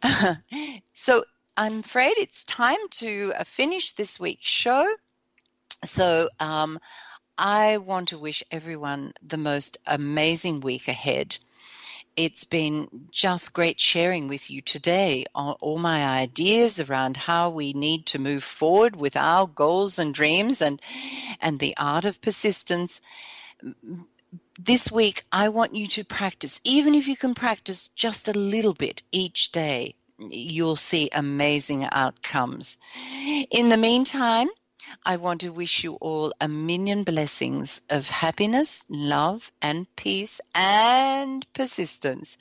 so 0.94 1.24
I'm 1.56 1.80
afraid 1.80 2.14
it's 2.16 2.44
time 2.44 2.88
to 2.90 3.32
uh, 3.36 3.44
finish 3.44 3.92
this 3.92 4.20
week's 4.20 4.48
show. 4.48 4.86
So 5.84 6.28
um, 6.38 6.78
I 7.36 7.78
want 7.78 8.08
to 8.08 8.18
wish 8.18 8.42
everyone 8.50 9.12
the 9.22 9.36
most 9.36 9.78
amazing 9.86 10.60
week 10.60 10.88
ahead. 10.88 11.38
It's 12.18 12.42
been 12.42 12.88
just 13.12 13.52
great 13.52 13.78
sharing 13.78 14.26
with 14.26 14.50
you 14.50 14.60
today 14.60 15.26
all 15.36 15.78
my 15.78 16.04
ideas 16.04 16.80
around 16.80 17.16
how 17.16 17.50
we 17.50 17.72
need 17.74 18.06
to 18.06 18.18
move 18.18 18.42
forward 18.42 18.96
with 18.96 19.16
our 19.16 19.46
goals 19.46 20.00
and 20.00 20.12
dreams 20.12 20.60
and 20.60 20.82
and 21.40 21.60
the 21.60 21.76
art 21.76 22.06
of 22.06 22.20
persistence. 22.20 23.00
This 24.58 24.90
week 24.90 25.22
I 25.30 25.50
want 25.50 25.76
you 25.76 25.86
to 25.86 26.02
practice 26.02 26.60
even 26.64 26.96
if 26.96 27.06
you 27.06 27.14
can 27.16 27.36
practice 27.36 27.86
just 27.86 28.26
a 28.26 28.32
little 28.32 28.74
bit 28.74 29.00
each 29.12 29.52
day. 29.52 29.94
You'll 30.18 30.74
see 30.74 31.10
amazing 31.12 31.84
outcomes. 31.84 32.78
In 33.52 33.68
the 33.68 33.76
meantime, 33.76 34.48
I 35.04 35.16
want 35.16 35.42
to 35.42 35.50
wish 35.50 35.84
you 35.84 35.94
all 35.94 36.32
a 36.40 36.48
million 36.48 37.04
blessings 37.04 37.82
of 37.90 38.08
happiness, 38.08 38.84
love, 38.88 39.50
and 39.60 39.86
peace 39.96 40.40
and 40.54 41.46
persistence. 41.52 42.38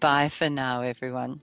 Bye 0.00 0.28
for 0.28 0.50
now, 0.50 0.82
everyone. 0.82 1.40